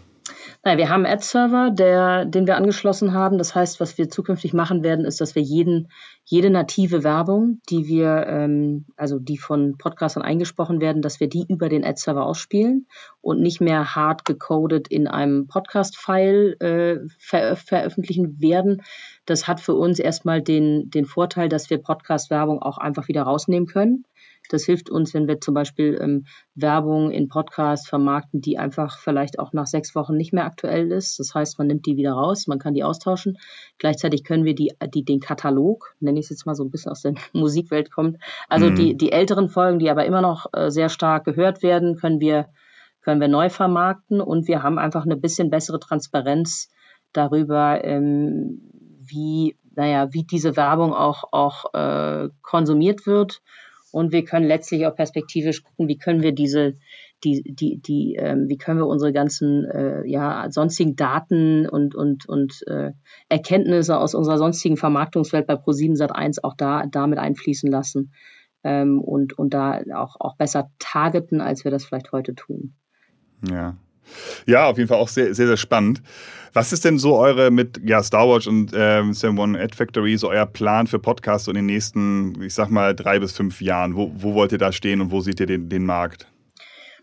Naja, 0.61 0.77
wir 0.77 0.89
haben 0.89 1.05
einen 1.05 1.13
Ad-Server, 1.13 1.71
den 1.71 2.45
wir 2.45 2.57
angeschlossen 2.57 3.13
haben. 3.13 3.37
Das 3.37 3.55
heißt, 3.55 3.79
was 3.79 3.97
wir 3.97 4.09
zukünftig 4.09 4.53
machen 4.53 4.83
werden, 4.83 5.05
ist, 5.05 5.21
dass 5.21 5.33
wir 5.33 5.41
jeden, 5.41 5.87
jede 6.25 6.49
native 6.49 7.05
Werbung, 7.05 7.61
die 7.69 7.87
wir, 7.87 8.27
ähm, 8.27 8.85
also 8.97 9.19
die 9.19 9.37
von 9.37 9.77
Podcastern 9.77 10.21
eingesprochen 10.21 10.81
werden, 10.81 11.01
dass 11.01 11.21
wir 11.21 11.29
die 11.29 11.45
über 11.47 11.69
den 11.69 11.85
Ad-Server 11.85 12.25
ausspielen 12.25 12.87
und 13.21 13.39
nicht 13.39 13.61
mehr 13.61 13.95
hart 13.95 14.25
gecodet 14.25 14.89
in 14.89 15.07
einem 15.07 15.47
Podcast-File 15.47 16.57
äh, 16.59 17.07
ver 17.17 17.55
veröffentlichen 17.55 18.41
werden. 18.41 18.81
Das 19.25 19.47
hat 19.47 19.61
für 19.61 19.75
uns 19.75 19.97
erstmal 19.97 20.41
den, 20.41 20.89
den 20.89 21.05
Vorteil, 21.05 21.47
dass 21.47 21.69
wir 21.69 21.77
Podcast-Werbung 21.77 22.61
auch 22.61 22.77
einfach 22.77 23.07
wieder 23.07 23.21
rausnehmen 23.21 23.65
können. 23.65 24.03
Das 24.49 24.65
hilft 24.65 24.89
uns, 24.89 25.13
wenn 25.13 25.27
wir 25.27 25.39
zum 25.39 25.53
Beispiel 25.53 25.97
ähm, 26.01 26.25
Werbung 26.55 27.11
in 27.11 27.29
Podcasts 27.29 27.87
vermarkten, 27.87 28.41
die 28.41 28.57
einfach 28.57 28.97
vielleicht 28.97 29.39
auch 29.39 29.53
nach 29.53 29.67
sechs 29.67 29.95
Wochen 29.95 30.17
nicht 30.17 30.33
mehr 30.33 30.45
aktuell 30.45 30.91
ist. 30.91 31.19
Das 31.19 31.33
heißt, 31.33 31.57
man 31.59 31.67
nimmt 31.67 31.85
die 31.85 31.95
wieder 31.95 32.13
raus, 32.13 32.47
man 32.47 32.59
kann 32.59 32.73
die 32.73 32.83
austauschen. 32.83 33.37
Gleichzeitig 33.77 34.23
können 34.23 34.43
wir 34.43 34.55
die, 34.55 34.73
die 34.93 35.05
den 35.05 35.19
Katalog, 35.19 35.95
nenne 35.99 36.19
ich 36.19 36.25
es 36.25 36.31
jetzt 36.31 36.45
mal 36.45 36.55
so 36.55 36.63
ein 36.63 36.71
bisschen 36.71 36.91
aus 36.91 37.03
der 37.03 37.13
Musikwelt 37.33 37.91
kommt, 37.91 38.17
also 38.49 38.69
mhm. 38.69 38.75
die, 38.75 38.97
die 38.97 39.11
älteren 39.11 39.49
Folgen, 39.49 39.79
die 39.79 39.89
aber 39.89 40.05
immer 40.05 40.21
noch 40.21 40.47
äh, 40.51 40.69
sehr 40.71 40.89
stark 40.89 41.25
gehört 41.25 41.61
werden, 41.61 41.95
können 41.95 42.19
wir, 42.19 42.47
können 43.01 43.21
wir 43.21 43.27
neu 43.27 43.49
vermarkten 43.49 44.19
und 44.19 44.47
wir 44.47 44.63
haben 44.63 44.79
einfach 44.79 45.05
eine 45.05 45.15
bisschen 45.15 45.51
bessere 45.51 45.79
Transparenz 45.79 46.69
darüber, 47.13 47.83
ähm, 47.83 48.61
wie, 48.99 49.57
naja, 49.75 50.11
wie 50.11 50.23
diese 50.23 50.55
Werbung 50.55 50.93
auch, 50.93 51.23
auch 51.31 51.73
äh, 51.73 52.29
konsumiert 52.41 53.05
wird 53.05 53.41
und 53.91 54.11
wir 54.11 54.23
können 54.23 54.45
letztlich 54.45 54.85
auch 54.85 54.95
perspektivisch 54.95 55.63
gucken, 55.63 55.87
wie 55.87 55.97
können 55.97 56.21
wir 56.21 56.31
diese, 56.31 56.75
die, 57.23 57.43
die, 57.43 57.77
die, 57.81 58.15
ähm, 58.15 58.47
wie 58.47 58.57
können 58.57 58.79
wir 58.79 58.87
unsere 58.87 59.11
ganzen 59.13 59.65
äh, 59.65 60.05
ja, 60.07 60.49
sonstigen 60.51 60.95
Daten 60.95 61.67
und, 61.67 61.95
und, 61.95 62.27
und 62.27 62.65
äh, 62.67 62.91
Erkenntnisse 63.27 63.97
aus 63.97 64.15
unserer 64.15 64.37
sonstigen 64.37 64.77
Vermarktungswelt 64.77 65.47
bei 65.47 65.55
Pro7 65.55 65.97
Sat1 65.97 66.39
auch 66.43 66.55
da 66.55 66.85
damit 66.89 67.19
einfließen 67.19 67.69
lassen 67.69 68.13
ähm, 68.63 69.01
und, 69.01 69.37
und 69.37 69.53
da 69.53 69.81
auch, 69.95 70.15
auch 70.19 70.35
besser 70.35 70.71
targeten, 70.79 71.41
als 71.41 71.63
wir 71.63 71.71
das 71.71 71.85
vielleicht 71.85 72.11
heute 72.11 72.35
tun. 72.35 72.75
Ja, 73.49 73.77
ja, 74.45 74.67
auf 74.67 74.77
jeden 74.77 74.87
Fall 74.87 74.99
auch 74.99 75.07
sehr, 75.07 75.33
sehr, 75.33 75.47
sehr 75.47 75.57
spannend. 75.57 76.01
Was 76.53 76.73
ist 76.73 76.83
denn 76.83 76.97
so 76.97 77.15
eure 77.15 77.51
mit 77.51 77.79
ja, 77.83 78.01
Star 78.01 78.27
Wars 78.27 78.47
und 78.47 78.71
ähm, 78.75 79.13
Sam 79.13 79.37
One 79.37 79.59
Ad 79.59 79.75
Factory, 79.75 80.17
so 80.17 80.29
euer 80.29 80.45
Plan 80.45 80.87
für 80.87 80.99
Podcasts 80.99 81.47
in 81.47 81.53
den 81.53 81.67
nächsten, 81.67 82.41
ich 82.41 82.53
sag 82.53 82.69
mal, 82.69 82.95
drei 82.95 83.19
bis 83.19 83.33
fünf 83.33 83.61
Jahren? 83.61 83.95
Wo, 83.95 84.11
wo 84.15 84.33
wollt 84.33 84.51
ihr 84.51 84.57
da 84.57 84.71
stehen 84.71 85.01
und 85.01 85.11
wo 85.11 85.21
seht 85.21 85.39
ihr 85.39 85.45
den, 85.45 85.69
den 85.69 85.85
Markt? 85.85 86.27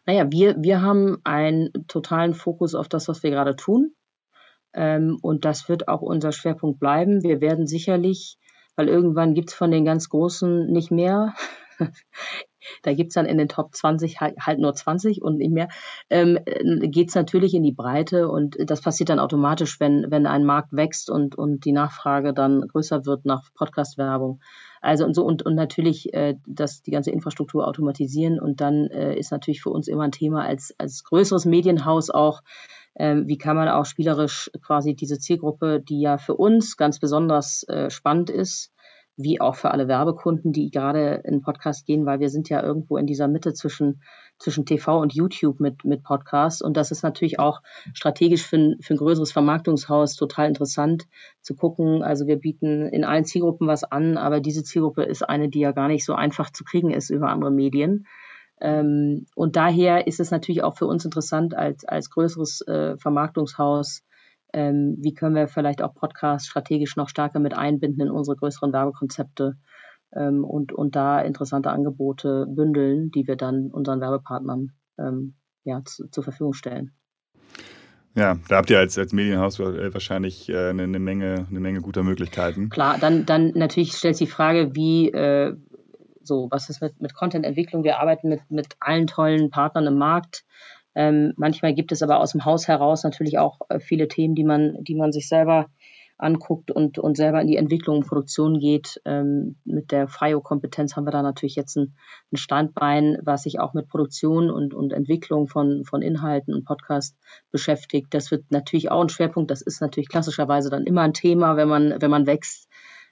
Naja, 0.04 0.26
wir, 0.30 0.56
wir 0.58 0.82
haben 0.82 1.18
einen 1.24 1.70
totalen 1.88 2.34
Fokus 2.34 2.74
auf 2.74 2.88
das, 2.88 3.08
was 3.08 3.22
wir 3.22 3.30
gerade 3.30 3.56
tun. 3.56 3.92
Ähm, 4.74 5.18
und 5.22 5.44
das 5.44 5.68
wird 5.68 5.88
auch 5.88 6.02
unser 6.02 6.32
Schwerpunkt 6.32 6.78
bleiben. 6.78 7.22
Wir 7.22 7.40
werden 7.40 7.66
sicherlich, 7.66 8.38
weil 8.76 8.88
irgendwann 8.88 9.34
gibt 9.34 9.50
es 9.50 9.54
von 9.54 9.70
den 9.70 9.84
ganz 9.84 10.08
Großen 10.08 10.70
nicht 10.70 10.90
mehr 10.90 11.34
da 12.82 12.94
gibt's 12.94 13.14
dann 13.14 13.26
in 13.26 13.38
den 13.38 13.48
Top 13.48 13.74
20 13.74 14.20
halt, 14.20 14.36
halt 14.40 14.58
nur 14.58 14.74
20 14.74 15.22
und 15.22 15.38
nicht 15.38 15.52
mehr, 15.52 15.68
ähm, 16.10 16.38
geht 16.44 17.14
natürlich 17.14 17.54
in 17.54 17.62
die 17.62 17.72
Breite 17.72 18.28
und 18.28 18.56
das 18.58 18.80
passiert 18.80 19.08
dann 19.08 19.18
automatisch, 19.18 19.80
wenn, 19.80 20.06
wenn 20.10 20.26
ein 20.26 20.44
Markt 20.44 20.72
wächst 20.72 21.10
und, 21.10 21.36
und 21.36 21.64
die 21.64 21.72
Nachfrage 21.72 22.32
dann 22.32 22.66
größer 22.68 23.06
wird 23.06 23.24
nach 23.24 23.52
Podcast-Werbung. 23.54 24.40
Also 24.80 25.04
und 25.04 25.14
so 25.14 25.24
und, 25.24 25.42
und 25.42 25.54
natürlich 25.54 26.12
äh, 26.14 26.36
das 26.46 26.82
die 26.82 26.90
ganze 26.90 27.10
Infrastruktur 27.10 27.66
automatisieren 27.66 28.38
und 28.38 28.60
dann 28.60 28.86
äh, 28.88 29.16
ist 29.16 29.32
natürlich 29.32 29.62
für 29.62 29.70
uns 29.70 29.88
immer 29.88 30.04
ein 30.04 30.12
Thema 30.12 30.44
als 30.44 30.74
als 30.78 31.02
größeres 31.02 31.44
Medienhaus 31.44 32.10
auch 32.10 32.42
ähm, 32.98 33.26
wie 33.26 33.38
kann 33.38 33.56
man 33.56 33.68
auch 33.68 33.84
spielerisch 33.84 34.50
quasi 34.62 34.94
diese 34.94 35.18
Zielgruppe, 35.18 35.80
die 35.80 36.00
ja 36.00 36.18
für 36.18 36.34
uns 36.34 36.76
ganz 36.76 36.98
besonders 36.98 37.62
äh, 37.68 37.90
spannend 37.90 38.30
ist, 38.30 38.72
wie 39.16 39.40
auch 39.40 39.56
für 39.56 39.70
alle 39.70 39.88
Werbekunden, 39.88 40.52
die 40.52 40.70
gerade 40.70 41.22
in 41.24 41.40
Podcast 41.40 41.86
gehen, 41.86 42.04
weil 42.04 42.20
wir 42.20 42.28
sind 42.28 42.48
ja 42.50 42.62
irgendwo 42.62 42.98
in 42.98 43.06
dieser 43.06 43.28
Mitte 43.28 43.54
zwischen, 43.54 44.02
zwischen 44.38 44.66
TV 44.66 45.00
und 45.00 45.14
YouTube 45.14 45.58
mit, 45.58 45.84
mit 45.84 46.02
Podcasts. 46.02 46.60
Und 46.60 46.76
das 46.76 46.90
ist 46.90 47.02
natürlich 47.02 47.38
auch 47.38 47.62
strategisch 47.94 48.46
für 48.46 48.56
ein, 48.56 48.76
für 48.80 48.94
ein 48.94 48.98
größeres 48.98 49.32
Vermarktungshaus 49.32 50.16
total 50.16 50.48
interessant 50.48 51.06
zu 51.40 51.54
gucken. 51.54 52.02
Also 52.02 52.26
wir 52.26 52.36
bieten 52.36 52.88
in 52.88 53.04
allen 53.04 53.24
Zielgruppen 53.24 53.66
was 53.66 53.84
an, 53.84 54.18
aber 54.18 54.40
diese 54.40 54.64
Zielgruppe 54.64 55.04
ist 55.04 55.22
eine, 55.22 55.48
die 55.48 55.60
ja 55.60 55.72
gar 55.72 55.88
nicht 55.88 56.04
so 56.04 56.14
einfach 56.14 56.50
zu 56.50 56.64
kriegen 56.64 56.90
ist 56.90 57.08
über 57.08 57.30
andere 57.30 57.50
Medien. 57.50 58.06
Ähm, 58.60 59.26
und 59.34 59.56
daher 59.56 60.06
ist 60.06 60.20
es 60.20 60.30
natürlich 60.30 60.62
auch 60.62 60.76
für 60.76 60.86
uns 60.86 61.04
interessant 61.04 61.54
als, 61.54 61.84
als 61.84 62.10
größeres 62.10 62.62
äh, 62.62 62.96
Vermarktungshaus, 62.98 64.02
ähm, 64.56 64.96
wie 64.98 65.12
können 65.12 65.34
wir 65.34 65.48
vielleicht 65.48 65.82
auch 65.82 65.94
Podcasts 65.94 66.48
strategisch 66.48 66.96
noch 66.96 67.10
stärker 67.10 67.38
mit 67.40 67.56
einbinden 67.56 68.00
in 68.00 68.10
unsere 68.10 68.36
größeren 68.36 68.72
Werbekonzepte 68.72 69.56
ähm, 70.16 70.44
und, 70.44 70.72
und 70.72 70.96
da 70.96 71.20
interessante 71.20 71.70
Angebote 71.70 72.46
bündeln, 72.48 73.10
die 73.10 73.26
wir 73.26 73.36
dann 73.36 73.70
unseren 73.70 74.00
Werbepartnern 74.00 74.72
ähm, 74.98 75.34
ja, 75.64 75.84
zu, 75.84 76.08
zur 76.08 76.24
Verfügung 76.24 76.54
stellen. 76.54 76.92
Ja, 78.14 78.38
da 78.48 78.56
habt 78.56 78.70
ihr 78.70 78.78
als, 78.78 78.96
als 78.96 79.12
Medienhaus 79.12 79.58
wahrscheinlich 79.58 80.48
äh, 80.48 80.70
eine, 80.70 80.84
eine, 80.84 81.00
Menge, 81.00 81.46
eine 81.50 81.60
Menge 81.60 81.82
guter 81.82 82.02
Möglichkeiten. 82.02 82.70
Klar, 82.70 82.96
dann, 82.98 83.26
dann 83.26 83.52
natürlich 83.54 83.92
stellt 83.92 84.16
sich 84.16 84.28
die 84.28 84.32
Frage, 84.32 84.74
wie, 84.74 85.10
äh, 85.10 85.54
so, 86.22 86.48
was 86.50 86.70
ist 86.70 86.80
mit, 86.80 86.98
mit 86.98 87.12
Content-Entwicklung? 87.12 87.84
Wir 87.84 88.00
arbeiten 88.00 88.30
mit, 88.30 88.40
mit 88.48 88.68
allen 88.80 89.06
tollen 89.06 89.50
Partnern 89.50 89.86
im 89.86 89.98
Markt. 89.98 90.44
Ähm, 90.96 91.34
manchmal 91.36 91.74
gibt 91.74 91.92
es 91.92 92.02
aber 92.02 92.20
aus 92.20 92.32
dem 92.32 92.46
Haus 92.46 92.66
heraus 92.66 93.04
natürlich 93.04 93.38
auch 93.38 93.60
äh, 93.68 93.78
viele 93.78 94.08
Themen, 94.08 94.34
die 94.34 94.44
man, 94.44 94.82
die 94.82 94.94
man 94.94 95.12
sich 95.12 95.28
selber 95.28 95.66
anguckt 96.18 96.70
und, 96.70 96.98
und 96.98 97.18
selber 97.18 97.42
in 97.42 97.46
die 97.46 97.58
Entwicklung 97.58 97.98
und 97.98 98.06
Produktion 98.06 98.58
geht. 98.58 99.00
Ähm, 99.04 99.56
mit 99.66 99.92
der 99.92 100.08
FIO-Kompetenz 100.08 100.96
haben 100.96 101.04
wir 101.04 101.10
da 101.10 101.20
natürlich 101.20 101.54
jetzt 101.54 101.76
ein, 101.76 101.94
ein, 102.32 102.38
Standbein, 102.38 103.18
was 103.22 103.42
sich 103.42 103.60
auch 103.60 103.74
mit 103.74 103.88
Produktion 103.88 104.50
und, 104.50 104.72
und 104.72 104.94
Entwicklung 104.94 105.48
von, 105.48 105.84
von 105.84 106.00
Inhalten 106.00 106.54
und 106.54 106.64
Podcast 106.64 107.14
beschäftigt. 107.50 108.08
Das 108.14 108.30
wird 108.30 108.50
natürlich 108.50 108.90
auch 108.90 109.02
ein 109.02 109.10
Schwerpunkt. 109.10 109.50
Das 109.50 109.60
ist 109.60 109.82
natürlich 109.82 110.08
klassischerweise 110.08 110.70
dann 110.70 110.84
immer 110.84 111.02
ein 111.02 111.12
Thema, 111.12 111.56
wenn 111.56 111.68
man, 111.68 111.94
wenn 112.00 112.10
man 112.10 112.26
wächst. 112.26 112.68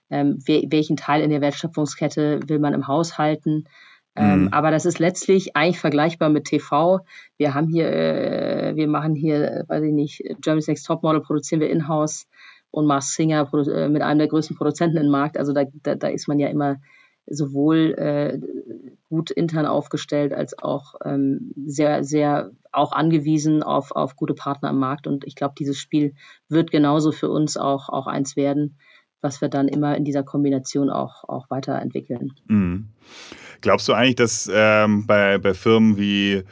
Ähm, 0.09 0.39
welchen 0.47 0.97
Teil 0.97 1.23
in 1.23 1.31
der 1.31 1.41
Wertschöpfungskette 1.41 2.41
will 2.47 2.59
man 2.59 2.73
im 2.73 2.89
Haus 2.89 3.19
halten? 3.19 3.65
Ähm, 4.17 4.43
mhm. 4.43 4.49
aber 4.49 4.71
das 4.71 4.87
ist 4.87 5.01
letztlich 5.01 5.57
eigentlich 5.57 5.81
vergleichbar 5.81 6.29
mit 6.29 6.45
TV. 6.45 7.01
Wir 7.37 7.55
haben 7.55 7.67
hier, 7.69 7.91
äh, 7.91 8.77
wir 8.77 8.87
machen 8.87 9.17
hier, 9.17 9.65
weiß 9.67 9.83
ich 9.83 9.93
nicht, 9.93 10.23
Germany's 10.41 10.69
Next 10.69 10.87
Topmodel 10.87 11.21
produzieren 11.21 11.61
wir 11.61 11.69
in-house 11.69 12.29
und 12.71 12.87
Mars 12.87 13.15
Singer 13.15 13.49
äh, 13.53 13.89
mit 13.89 14.03
einem 14.03 14.19
der 14.19 14.29
größten 14.29 14.57
Produzenten 14.57 14.99
im 14.99 15.09
Markt. 15.09 15.37
Also 15.37 15.53
da, 15.53 15.65
da, 15.83 15.97
da 15.97 16.09
ist 16.09 16.29
man 16.29 16.39
ja 16.39 16.49
immer 16.49 16.77
sowohl 17.27 17.95
äh, 17.97 18.39
gut 19.09 19.31
intern 19.31 19.67
aufgestellt 19.67 20.33
als 20.33 20.59
auch 20.59 20.95
ähm, 21.05 21.53
sehr, 21.67 22.05
sehr 22.05 22.51
auch 22.73 22.93
angewiesen 22.93 23.63
auf, 23.63 23.93
auf 23.93 24.17
gute 24.17 24.35
Partner 24.35 24.71
im 24.71 24.79
Markt. 24.79 25.07
Und 25.07 25.25
ich 25.25 25.35
glaube, 25.35 25.55
dieses 25.59 25.79
Spiel 25.79 26.15
wird 26.49 26.71
genauso 26.71 27.13
für 27.13 27.31
uns 27.31 27.57
auch, 27.57 27.89
auch 27.89 28.07
eins 28.07 28.37
werden, 28.37 28.77
was 29.25 29.41
wir 29.41 29.49
dann 29.49 29.67
immer 29.67 29.97
in 29.97 30.05
dieser 30.05 30.23
Kombination 30.23 30.91
auch, 30.91 31.25
auch 31.25 31.51
weiterentwickeln. 31.51 32.33
Mhm. 32.47 32.89
Glaubst 33.63 33.89
du 33.89 33.95
eigentlich, 33.95 34.17
dass 34.17 34.49
ähm, 34.53 35.07
bei, 35.07 35.39
bei 35.39 35.55
Firmen 35.55 35.97
wie 35.97 36.45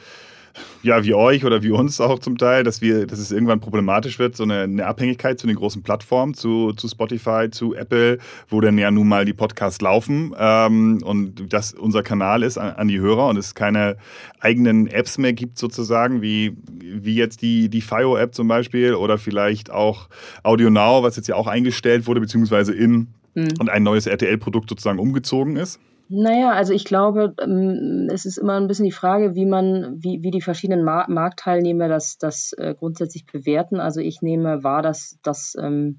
ja, 0.81 1.03
wie 1.03 1.13
euch 1.13 1.45
oder 1.45 1.63
wie 1.63 1.71
uns 1.71 1.99
auch 2.01 2.19
zum 2.19 2.37
Teil, 2.37 2.63
dass 2.63 2.81
wir, 2.81 3.07
dass 3.07 3.19
es 3.19 3.31
irgendwann 3.31 3.59
problematisch 3.59 4.19
wird, 4.19 4.35
so 4.35 4.43
eine, 4.43 4.61
eine 4.61 4.85
Abhängigkeit 4.85 5.39
zu 5.39 5.47
den 5.47 5.55
großen 5.55 5.83
Plattformen, 5.83 6.33
zu, 6.33 6.73
zu 6.73 6.87
Spotify, 6.87 7.49
zu 7.51 7.73
Apple, 7.73 8.19
wo 8.49 8.61
dann 8.61 8.77
ja 8.77 8.91
nun 8.91 9.07
mal 9.07 9.25
die 9.25 9.33
Podcasts 9.33 9.81
laufen 9.81 10.35
ähm, 10.37 11.01
und 11.03 11.51
das 11.53 11.73
unser 11.73 12.03
Kanal 12.03 12.43
ist 12.43 12.57
an, 12.57 12.73
an, 12.75 12.87
die 12.87 12.99
Hörer 12.99 13.27
und 13.27 13.37
es 13.37 13.55
keine 13.55 13.97
eigenen 14.39 14.87
Apps 14.87 15.17
mehr 15.17 15.33
gibt 15.33 15.57
sozusagen, 15.57 16.21
wie, 16.21 16.55
wie 16.67 17.15
jetzt 17.15 17.41
die, 17.41 17.69
die 17.69 17.81
FIO-App 17.81 18.35
zum 18.35 18.47
Beispiel 18.47 18.93
oder 18.93 19.17
vielleicht 19.17 19.71
auch 19.71 20.09
Audio 20.43 20.69
Now, 20.69 21.03
was 21.03 21.15
jetzt 21.15 21.27
ja 21.27 21.35
auch 21.35 21.47
eingestellt 21.47 22.07
wurde, 22.07 22.21
beziehungsweise 22.21 22.73
in 22.73 23.07
mhm. 23.35 23.53
und 23.59 23.69
ein 23.69 23.83
neues 23.83 24.07
RTL-Produkt 24.07 24.69
sozusagen 24.69 24.99
umgezogen 24.99 25.55
ist? 25.55 25.79
Naja, 26.15 26.51
also 26.51 26.73
ich 26.73 26.85
glaube, 26.85 27.33
ähm, 27.41 28.07
es 28.13 28.25
ist 28.25 28.37
immer 28.37 28.53
ein 28.53 28.67
bisschen 28.67 28.85
die 28.85 28.91
Frage, 28.91 29.33
wie 29.33 29.47
man, 29.47 29.95
wie, 29.97 30.21
wie 30.21 30.29
die 30.29 30.41
verschiedenen 30.41 30.85
Mar 30.85 31.09
Marktteilnehmer 31.09 31.87
das, 31.87 32.19
das 32.19 32.53
äh, 32.53 32.75
grundsätzlich 32.77 33.25
bewerten. 33.25 33.79
Also 33.79 33.99
ich 33.99 34.21
nehme 34.21 34.63
wahr, 34.63 34.83
dass, 34.83 35.17
dass 35.23 35.55
ähm, 35.59 35.97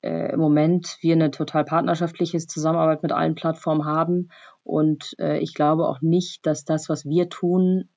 äh, 0.00 0.32
im 0.32 0.38
Moment 0.38 0.98
wir 1.00 1.14
eine 1.14 1.32
total 1.32 1.64
partnerschaftliche 1.64 2.38
Zusammenarbeit 2.38 3.02
mit 3.02 3.10
allen 3.10 3.34
Plattformen 3.34 3.84
haben. 3.84 4.28
Und 4.62 5.16
äh, 5.18 5.38
ich 5.38 5.54
glaube 5.54 5.88
auch 5.88 6.00
nicht, 6.02 6.46
dass 6.46 6.64
das, 6.64 6.88
was 6.88 7.04
wir 7.04 7.28
tun, 7.28 7.88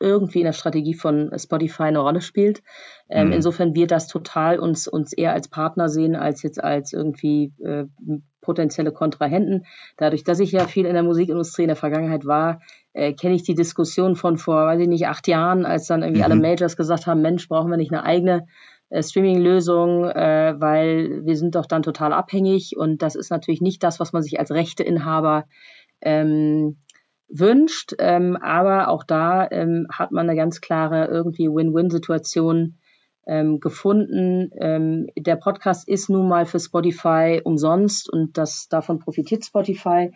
irgendwie 0.00 0.38
in 0.38 0.46
der 0.46 0.52
Strategie 0.54 0.94
von 0.94 1.38
Spotify 1.38 1.84
eine 1.84 1.98
Rolle 1.98 2.22
spielt. 2.22 2.62
Ähm, 3.10 3.26
mhm. 3.26 3.32
Insofern 3.34 3.74
wir 3.74 3.86
das 3.86 4.08
total 4.08 4.58
uns, 4.58 4.88
uns 4.88 5.12
eher 5.12 5.34
als 5.34 5.48
Partner 5.48 5.90
sehen, 5.90 6.16
als 6.16 6.42
jetzt 6.42 6.64
als 6.64 6.94
irgendwie 6.94 7.52
äh, 7.62 7.84
potenzielle 8.42 8.92
Kontrahenten. 8.92 9.64
Dadurch, 9.96 10.24
dass 10.24 10.40
ich 10.40 10.52
ja 10.52 10.66
viel 10.66 10.84
in 10.84 10.92
der 10.92 11.02
Musikindustrie 11.02 11.62
in 11.62 11.68
der 11.68 11.76
Vergangenheit 11.76 12.26
war, 12.26 12.60
äh, 12.92 13.14
kenne 13.14 13.34
ich 13.34 13.42
die 13.42 13.54
Diskussion 13.54 14.16
von 14.16 14.36
vor, 14.36 14.66
weiß 14.66 14.80
ich 14.80 14.88
nicht, 14.88 15.06
acht 15.06 15.26
Jahren, 15.26 15.64
als 15.64 15.86
dann 15.86 16.02
irgendwie 16.02 16.20
mhm. 16.20 16.24
alle 16.24 16.36
Majors 16.36 16.76
gesagt 16.76 17.06
haben, 17.06 17.22
Mensch, 17.22 17.48
brauchen 17.48 17.70
wir 17.70 17.78
nicht 17.78 17.92
eine 17.92 18.04
eigene 18.04 18.46
äh, 18.90 19.02
Streaming-Lösung, 19.02 20.04
äh, 20.04 20.54
weil 20.58 21.24
wir 21.24 21.36
sind 21.36 21.54
doch 21.54 21.64
dann 21.64 21.82
total 21.82 22.12
abhängig 22.12 22.76
und 22.76 23.00
das 23.00 23.14
ist 23.14 23.30
natürlich 23.30 23.62
nicht 23.62 23.82
das, 23.82 23.98
was 23.98 24.12
man 24.12 24.22
sich 24.22 24.38
als 24.38 24.50
Rechteinhaber 24.50 25.46
ähm, 26.02 26.76
wünscht. 27.28 27.94
Ähm, 27.98 28.36
aber 28.36 28.88
auch 28.88 29.04
da 29.04 29.48
ähm, 29.50 29.86
hat 29.90 30.12
man 30.12 30.28
eine 30.28 30.36
ganz 30.36 30.60
klare 30.60 31.06
irgendwie 31.06 31.48
Win-Win-Situation 31.48 32.76
ähm, 33.26 33.60
gefunden. 33.60 34.50
Ähm, 34.60 35.06
der 35.16 35.36
Podcast 35.36 35.88
ist 35.88 36.08
nun 36.08 36.28
mal 36.28 36.46
für 36.46 36.58
Spotify 36.58 37.40
umsonst 37.44 38.12
und 38.12 38.36
das 38.36 38.68
davon 38.68 38.98
profitiert 38.98 39.44
Spotify, 39.44 40.12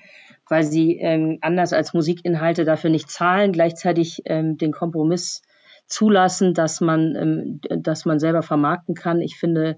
weil 0.49 0.64
sie 0.64 0.99
ähm, 0.99 1.38
anders 1.40 1.73
als 1.73 1.95
Musikinhalte 1.95 2.64
dafür 2.64 2.90
nicht 2.90 3.11
zahlen, 3.11 3.53
gleichzeitig 3.53 4.23
ähm, 4.25 4.59
den 4.59 4.73
Kompromiss 4.73 5.42
zulassen, 5.87 6.53
dass 6.55 6.81
man, 6.81 7.14
ähm, 7.14 7.61
dass 7.83 8.05
man 8.05 8.19
selber 8.19 8.42
vermarkten 8.42 8.95
kann. 8.95 9.21
Ich 9.21 9.37
finde, 9.37 9.77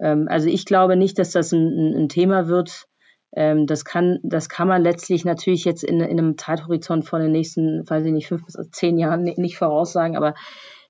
ähm, 0.00 0.26
also 0.28 0.48
ich 0.48 0.66
glaube 0.66 0.96
nicht, 0.96 1.18
dass 1.18 1.30
das 1.30 1.52
ein, 1.52 1.94
ein 1.96 2.08
Thema 2.08 2.48
wird. 2.48 2.86
Ähm, 3.34 3.66
das 3.66 3.84
kann, 3.84 4.18
das 4.22 4.48
kann 4.48 4.68
man 4.68 4.82
letztlich 4.82 5.24
natürlich 5.24 5.64
jetzt 5.64 5.84
in, 5.84 6.00
in 6.00 6.18
einem 6.18 6.38
Zeithorizont 6.38 7.06
von 7.06 7.20
den 7.20 7.32
nächsten, 7.32 7.88
weiß 7.88 8.04
ich 8.04 8.12
nicht, 8.12 8.28
fünf 8.28 8.44
bis 8.44 8.56
zehn 8.72 8.98
Jahren 8.98 9.22
nicht 9.24 9.56
voraussagen, 9.56 10.16
aber 10.16 10.34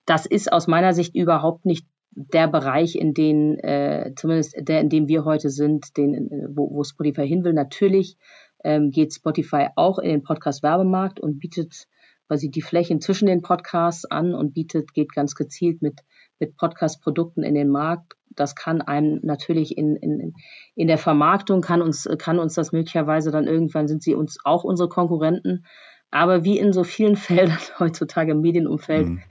das 0.08 0.24
ist 0.24 0.50
aus 0.50 0.66
meiner 0.66 0.94
Sicht 0.94 1.14
überhaupt 1.14 1.66
nicht 1.66 1.86
der 2.12 2.48
Bereich, 2.48 2.96
in 2.96 3.12
den, 3.12 3.58
äh, 3.58 4.12
zumindest 4.16 4.56
der, 4.58 4.80
in 4.80 4.88
dem 4.88 5.06
wir 5.06 5.24
heute 5.24 5.50
sind, 5.50 5.96
den, 5.96 6.30
wo, 6.50 6.74
wo 6.74 6.82
Spotify 6.82 7.28
hin 7.28 7.44
will. 7.44 7.52
Natürlich 7.52 8.16
ähm, 8.64 8.90
geht 8.90 9.14
Spotify 9.14 9.68
auch 9.76 9.98
in 9.98 10.08
den 10.08 10.22
Podcast-Werbemarkt 10.22 11.20
und 11.20 11.38
bietet 11.38 11.86
quasi 12.26 12.50
die 12.50 12.62
Flächen 12.62 13.00
zwischen 13.00 13.26
den 13.26 13.42
Podcasts 13.42 14.06
an 14.06 14.34
und 14.34 14.54
bietet, 14.54 14.94
geht 14.94 15.12
ganz 15.12 15.34
gezielt 15.34 15.82
mit, 15.82 16.00
mit 16.40 16.56
Podcast-Produkten 16.56 17.42
in 17.42 17.54
den 17.54 17.68
Markt. 17.68 18.14
Das 18.30 18.54
kann 18.54 18.80
einem 18.80 19.20
natürlich 19.22 19.76
in, 19.76 19.96
in, 19.96 20.32
in 20.74 20.88
der 20.88 20.98
Vermarktung, 20.98 21.60
kann 21.60 21.82
uns, 21.82 22.08
kann 22.18 22.38
uns 22.38 22.54
das 22.54 22.72
möglicherweise 22.72 23.30
dann 23.30 23.46
irgendwann 23.46 23.88
sind 23.88 24.02
sie 24.02 24.14
uns 24.14 24.38
auch 24.44 24.64
unsere 24.64 24.88
Konkurrenten. 24.88 25.66
Aber 26.10 26.44
wie 26.44 26.58
in 26.58 26.72
so 26.72 26.82
vielen 26.82 27.16
Feldern 27.16 27.58
heutzutage 27.78 28.32
im 28.32 28.40
Medienumfeld 28.40 29.08
mhm 29.08 29.22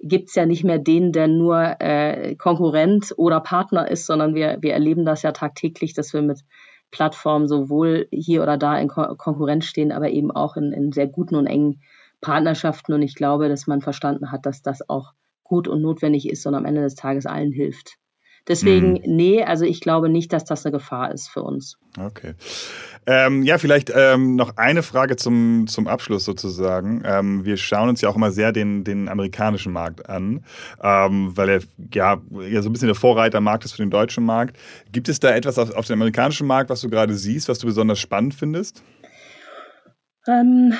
gibt 0.00 0.28
es 0.28 0.34
ja 0.34 0.46
nicht 0.46 0.64
mehr 0.64 0.78
den, 0.78 1.12
der 1.12 1.28
nur 1.28 1.76
äh, 1.80 2.34
Konkurrent 2.36 3.14
oder 3.16 3.40
Partner 3.40 3.90
ist, 3.90 4.06
sondern 4.06 4.34
wir, 4.34 4.58
wir 4.60 4.72
erleben 4.72 5.04
das 5.04 5.22
ja 5.22 5.32
tagtäglich, 5.32 5.94
dass 5.94 6.12
wir 6.12 6.22
mit 6.22 6.40
Plattformen 6.90 7.48
sowohl 7.48 8.08
hier 8.10 8.42
oder 8.42 8.56
da 8.56 8.78
in 8.78 8.88
Ko 8.88 9.16
Konkurrenz 9.16 9.64
stehen, 9.66 9.92
aber 9.92 10.10
eben 10.10 10.30
auch 10.30 10.56
in, 10.56 10.72
in 10.72 10.92
sehr 10.92 11.06
guten 11.06 11.34
und 11.34 11.46
engen 11.46 11.80
Partnerschaften. 12.20 12.92
Und 12.92 13.02
ich 13.02 13.14
glaube, 13.14 13.48
dass 13.48 13.66
man 13.66 13.80
verstanden 13.80 14.30
hat, 14.30 14.46
dass 14.46 14.62
das 14.62 14.88
auch 14.88 15.12
gut 15.42 15.68
und 15.68 15.82
notwendig 15.82 16.28
ist 16.28 16.46
und 16.46 16.54
am 16.54 16.64
Ende 16.64 16.82
des 16.82 16.94
Tages 16.94 17.26
allen 17.26 17.52
hilft. 17.52 17.96
Deswegen, 18.48 18.92
mhm. 18.92 19.00
nee, 19.16 19.42
also 19.42 19.64
ich 19.64 19.80
glaube 19.80 20.08
nicht, 20.08 20.32
dass 20.32 20.44
das 20.44 20.64
eine 20.64 20.72
Gefahr 20.72 21.12
ist 21.12 21.28
für 21.28 21.42
uns. 21.42 21.78
Okay. 21.98 22.34
Ähm, 23.06 23.42
ja, 23.42 23.58
vielleicht 23.58 23.92
ähm, 23.94 24.36
noch 24.36 24.56
eine 24.56 24.82
Frage 24.82 25.16
zum, 25.16 25.66
zum 25.66 25.88
Abschluss 25.88 26.24
sozusagen. 26.24 27.02
Ähm, 27.04 27.44
wir 27.44 27.56
schauen 27.56 27.88
uns 27.88 28.00
ja 28.00 28.08
auch 28.08 28.16
immer 28.16 28.30
sehr 28.30 28.52
den, 28.52 28.84
den 28.84 29.08
amerikanischen 29.08 29.72
Markt 29.72 30.08
an, 30.08 30.44
ähm, 30.80 31.36
weil 31.36 31.48
er 31.48 31.60
ja, 31.92 32.20
ja 32.48 32.62
so 32.62 32.68
ein 32.68 32.72
bisschen 32.72 32.88
der 32.88 32.94
Vorreitermarkt 32.94 33.64
ist 33.64 33.72
für 33.72 33.82
den 33.82 33.90
deutschen 33.90 34.24
Markt. 34.24 34.56
Gibt 34.92 35.08
es 35.08 35.18
da 35.18 35.34
etwas 35.34 35.58
auf, 35.58 35.74
auf 35.74 35.86
dem 35.86 36.00
amerikanischen 36.00 36.46
Markt, 36.46 36.70
was 36.70 36.80
du 36.80 36.88
gerade 36.88 37.14
siehst, 37.14 37.48
was 37.48 37.58
du 37.58 37.66
besonders 37.66 37.98
spannend 37.98 38.34
findest? 38.34 38.82
Ähm, 40.28 40.72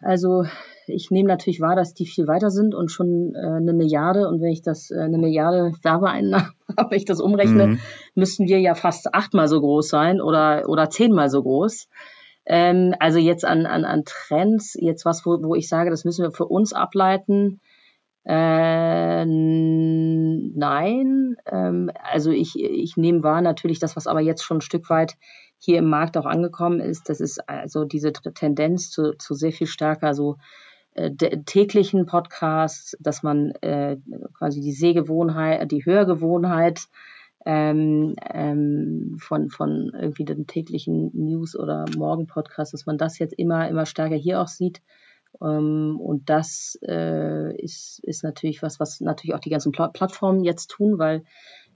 also 0.00 0.44
ich 0.86 1.10
nehme 1.10 1.28
natürlich 1.28 1.60
wahr, 1.60 1.76
dass 1.76 1.94
die 1.94 2.06
viel 2.06 2.26
weiter 2.26 2.50
sind 2.50 2.74
und 2.74 2.90
schon 2.90 3.34
äh, 3.34 3.38
eine 3.38 3.72
Milliarde. 3.72 4.28
Und 4.28 4.40
wenn 4.40 4.50
ich 4.50 4.62
das, 4.62 4.90
äh, 4.90 4.98
eine 5.00 5.18
Milliarde 5.18 5.72
Werbeeinnahmen 5.82 6.52
wenn 6.90 6.98
ich 6.98 7.04
das 7.04 7.20
umrechne, 7.20 7.66
mhm. 7.66 7.80
müssten 8.14 8.46
wir 8.46 8.60
ja 8.60 8.74
fast 8.74 9.14
achtmal 9.14 9.48
so 9.48 9.60
groß 9.60 9.88
sein 9.88 10.20
oder, 10.20 10.68
oder 10.68 10.90
zehnmal 10.90 11.28
so 11.28 11.42
groß. 11.42 11.88
Ähm, 12.46 12.94
also 12.98 13.18
jetzt 13.18 13.44
an, 13.44 13.66
an, 13.66 13.84
an 13.84 14.04
Trends, 14.04 14.74
jetzt 14.78 15.04
was, 15.04 15.26
wo, 15.26 15.42
wo 15.42 15.54
ich 15.54 15.68
sage, 15.68 15.90
das 15.90 16.04
müssen 16.04 16.22
wir 16.22 16.32
für 16.32 16.46
uns 16.46 16.72
ableiten. 16.72 17.60
Äh, 18.24 19.24
nein, 20.54 21.36
ähm, 21.50 21.90
also 22.02 22.30
ich, 22.30 22.58
ich 22.58 22.96
nehme 22.96 23.22
wahr 23.22 23.40
natürlich 23.40 23.78
das, 23.78 23.96
was 23.96 24.06
aber 24.06 24.20
jetzt 24.20 24.42
schon 24.42 24.58
ein 24.58 24.62
Stück 24.62 24.90
weit 24.90 25.16
hier 25.58 25.78
im 25.78 25.88
Markt 25.88 26.16
auch 26.16 26.26
angekommen 26.26 26.80
ist. 26.80 27.08
Das 27.08 27.20
ist 27.20 27.48
also 27.48 27.84
diese 27.84 28.12
Tendenz 28.12 28.90
zu, 28.90 29.16
zu 29.16 29.34
sehr 29.34 29.52
viel 29.52 29.66
stärker 29.66 30.14
so 30.14 30.36
täglichen 30.94 32.06
Podcasts, 32.06 32.96
dass 33.00 33.22
man 33.22 33.52
äh, 33.62 33.96
quasi 34.36 34.60
die 34.60 34.72
Sehgewohnheit, 34.72 35.70
die 35.70 35.84
Hörgewohnheit 35.84 36.88
ähm, 37.46 38.16
ähm, 38.32 39.16
von, 39.18 39.48
von 39.48 39.92
irgendwie 39.94 40.24
den 40.24 40.46
täglichen 40.46 41.10
News- 41.14 41.56
oder 41.56 41.86
Morgen-Podcast, 41.96 42.74
dass 42.74 42.86
man 42.86 42.98
das 42.98 43.18
jetzt 43.18 43.34
immer, 43.38 43.68
immer 43.68 43.86
stärker 43.86 44.16
hier 44.16 44.40
auch 44.40 44.48
sieht. 44.48 44.82
Ähm, 45.40 45.98
und 46.00 46.28
das 46.28 46.78
äh, 46.86 47.56
ist, 47.56 48.00
ist 48.02 48.24
natürlich 48.24 48.62
was, 48.62 48.80
was 48.80 49.00
natürlich 49.00 49.34
auch 49.34 49.40
die 49.40 49.50
ganzen 49.50 49.72
Pl 49.72 49.88
Plattformen 49.92 50.44
jetzt 50.44 50.68
tun, 50.68 50.98
weil 50.98 51.22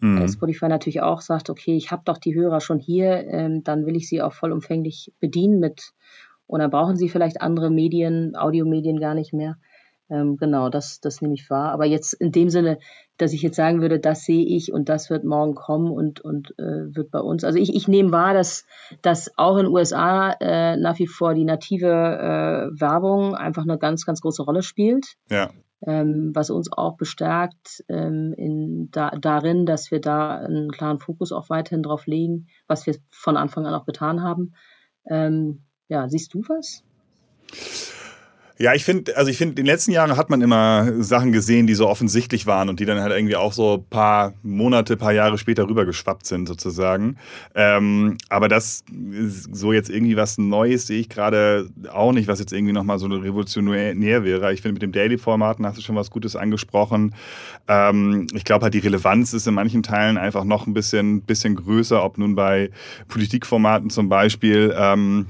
mhm. 0.00 0.18
äh, 0.18 0.28
Spotify 0.28 0.68
natürlich 0.68 1.02
auch 1.02 1.20
sagt, 1.20 1.48
okay, 1.48 1.76
ich 1.76 1.90
habe 1.90 2.02
doch 2.04 2.18
die 2.18 2.34
Hörer 2.34 2.60
schon 2.60 2.78
hier, 2.78 3.26
ähm, 3.28 3.64
dann 3.64 3.86
will 3.86 3.96
ich 3.96 4.08
sie 4.08 4.20
auch 4.20 4.32
vollumfänglich 4.32 5.12
bedienen 5.20 5.60
mit, 5.60 5.92
und 6.46 6.60
dann 6.60 6.70
brauchen 6.70 6.96
sie 6.96 7.08
vielleicht 7.08 7.40
andere 7.40 7.70
Medien, 7.70 8.36
Audiomedien 8.36 9.00
gar 9.00 9.14
nicht 9.14 9.32
mehr. 9.32 9.56
Ähm, 10.10 10.36
genau, 10.36 10.68
das, 10.68 11.00
das 11.00 11.22
nehme 11.22 11.34
ich 11.34 11.48
wahr. 11.48 11.72
Aber 11.72 11.86
jetzt 11.86 12.12
in 12.14 12.30
dem 12.30 12.50
Sinne, 12.50 12.78
dass 13.16 13.32
ich 13.32 13.42
jetzt 13.42 13.56
sagen 13.56 13.80
würde, 13.80 13.98
das 13.98 14.24
sehe 14.24 14.44
ich 14.44 14.72
und 14.72 14.88
das 14.88 15.08
wird 15.08 15.24
morgen 15.24 15.54
kommen 15.54 15.90
und, 15.90 16.20
und 16.20 16.50
äh, 16.58 16.94
wird 16.94 17.10
bei 17.10 17.20
uns. 17.20 17.42
Also 17.42 17.58
ich, 17.58 17.74
ich 17.74 17.88
nehme 17.88 18.12
wahr, 18.12 18.34
dass, 18.34 18.66
dass 19.02 19.32
auch 19.38 19.56
in 19.56 19.64
den 19.64 19.74
USA 19.74 20.32
äh, 20.40 20.76
nach 20.76 20.98
wie 20.98 21.06
vor 21.06 21.34
die 21.34 21.44
native 21.44 21.86
äh, 21.86 22.80
Werbung 22.80 23.34
einfach 23.34 23.62
eine 23.62 23.78
ganz, 23.78 24.04
ganz 24.04 24.20
große 24.20 24.42
Rolle 24.42 24.62
spielt. 24.62 25.14
Ja. 25.30 25.50
Ähm, 25.86 26.30
was 26.34 26.48
uns 26.48 26.72
auch 26.72 26.96
bestärkt 26.96 27.84
ähm, 27.88 28.32
in, 28.38 28.90
da, 28.90 29.10
darin, 29.10 29.66
dass 29.66 29.90
wir 29.90 30.00
da 30.00 30.36
einen 30.38 30.70
klaren 30.70 30.98
Fokus 30.98 31.30
auch 31.30 31.50
weiterhin 31.50 31.82
drauf 31.82 32.06
legen, 32.06 32.46
was 32.66 32.86
wir 32.86 32.96
von 33.10 33.36
Anfang 33.36 33.66
an 33.66 33.74
auch 33.74 33.84
getan 33.84 34.22
haben. 34.22 34.54
Ähm, 35.06 35.63
ja, 35.88 36.08
siehst 36.08 36.34
du 36.34 36.42
was? 36.48 36.82
Ja, 38.56 38.72
ich 38.72 38.84
finde, 38.84 39.16
also 39.16 39.32
ich 39.32 39.36
finde, 39.36 39.52
in 39.52 39.56
den 39.56 39.66
letzten 39.66 39.90
Jahren 39.90 40.16
hat 40.16 40.30
man 40.30 40.40
immer 40.40 41.02
Sachen 41.02 41.32
gesehen, 41.32 41.66
die 41.66 41.74
so 41.74 41.88
offensichtlich 41.88 42.46
waren 42.46 42.68
und 42.68 42.78
die 42.78 42.84
dann 42.84 43.00
halt 43.00 43.12
irgendwie 43.12 43.34
auch 43.34 43.52
so 43.52 43.78
ein 43.78 43.84
paar 43.90 44.34
Monate, 44.44 44.96
paar 44.96 45.12
Jahre 45.12 45.38
später 45.38 45.68
rübergeschwappt 45.68 46.24
sind, 46.24 46.46
sozusagen. 46.46 47.16
Ähm, 47.56 48.16
aber 48.28 48.46
das 48.46 48.84
so 49.52 49.72
jetzt 49.72 49.90
irgendwie 49.90 50.16
was 50.16 50.38
Neues 50.38 50.86
sehe 50.86 51.00
ich 51.00 51.08
gerade 51.08 51.68
auch 51.90 52.12
nicht, 52.12 52.28
was 52.28 52.38
jetzt 52.38 52.52
irgendwie 52.52 52.72
nochmal 52.72 53.00
so 53.00 53.06
revolutionär 53.08 54.22
wäre. 54.22 54.52
Ich 54.52 54.62
finde, 54.62 54.74
mit 54.74 54.82
dem 54.82 54.92
Daily-Formaten 54.92 55.66
hast 55.66 55.78
du 55.78 55.82
schon 55.82 55.96
was 55.96 56.12
Gutes 56.12 56.36
angesprochen. 56.36 57.16
Ähm, 57.66 58.28
ich 58.34 58.44
glaube 58.44 58.62
halt, 58.62 58.74
die 58.74 58.78
Relevanz 58.78 59.32
ist 59.32 59.48
in 59.48 59.54
manchen 59.54 59.82
Teilen 59.82 60.16
einfach 60.16 60.44
noch 60.44 60.68
ein 60.68 60.74
bisschen, 60.74 61.22
bisschen 61.22 61.56
größer, 61.56 62.04
ob 62.04 62.18
nun 62.18 62.36
bei 62.36 62.70
Politikformaten 63.08 63.90
zum 63.90 64.08
Beispiel. 64.08 64.72
Ähm, 64.78 65.26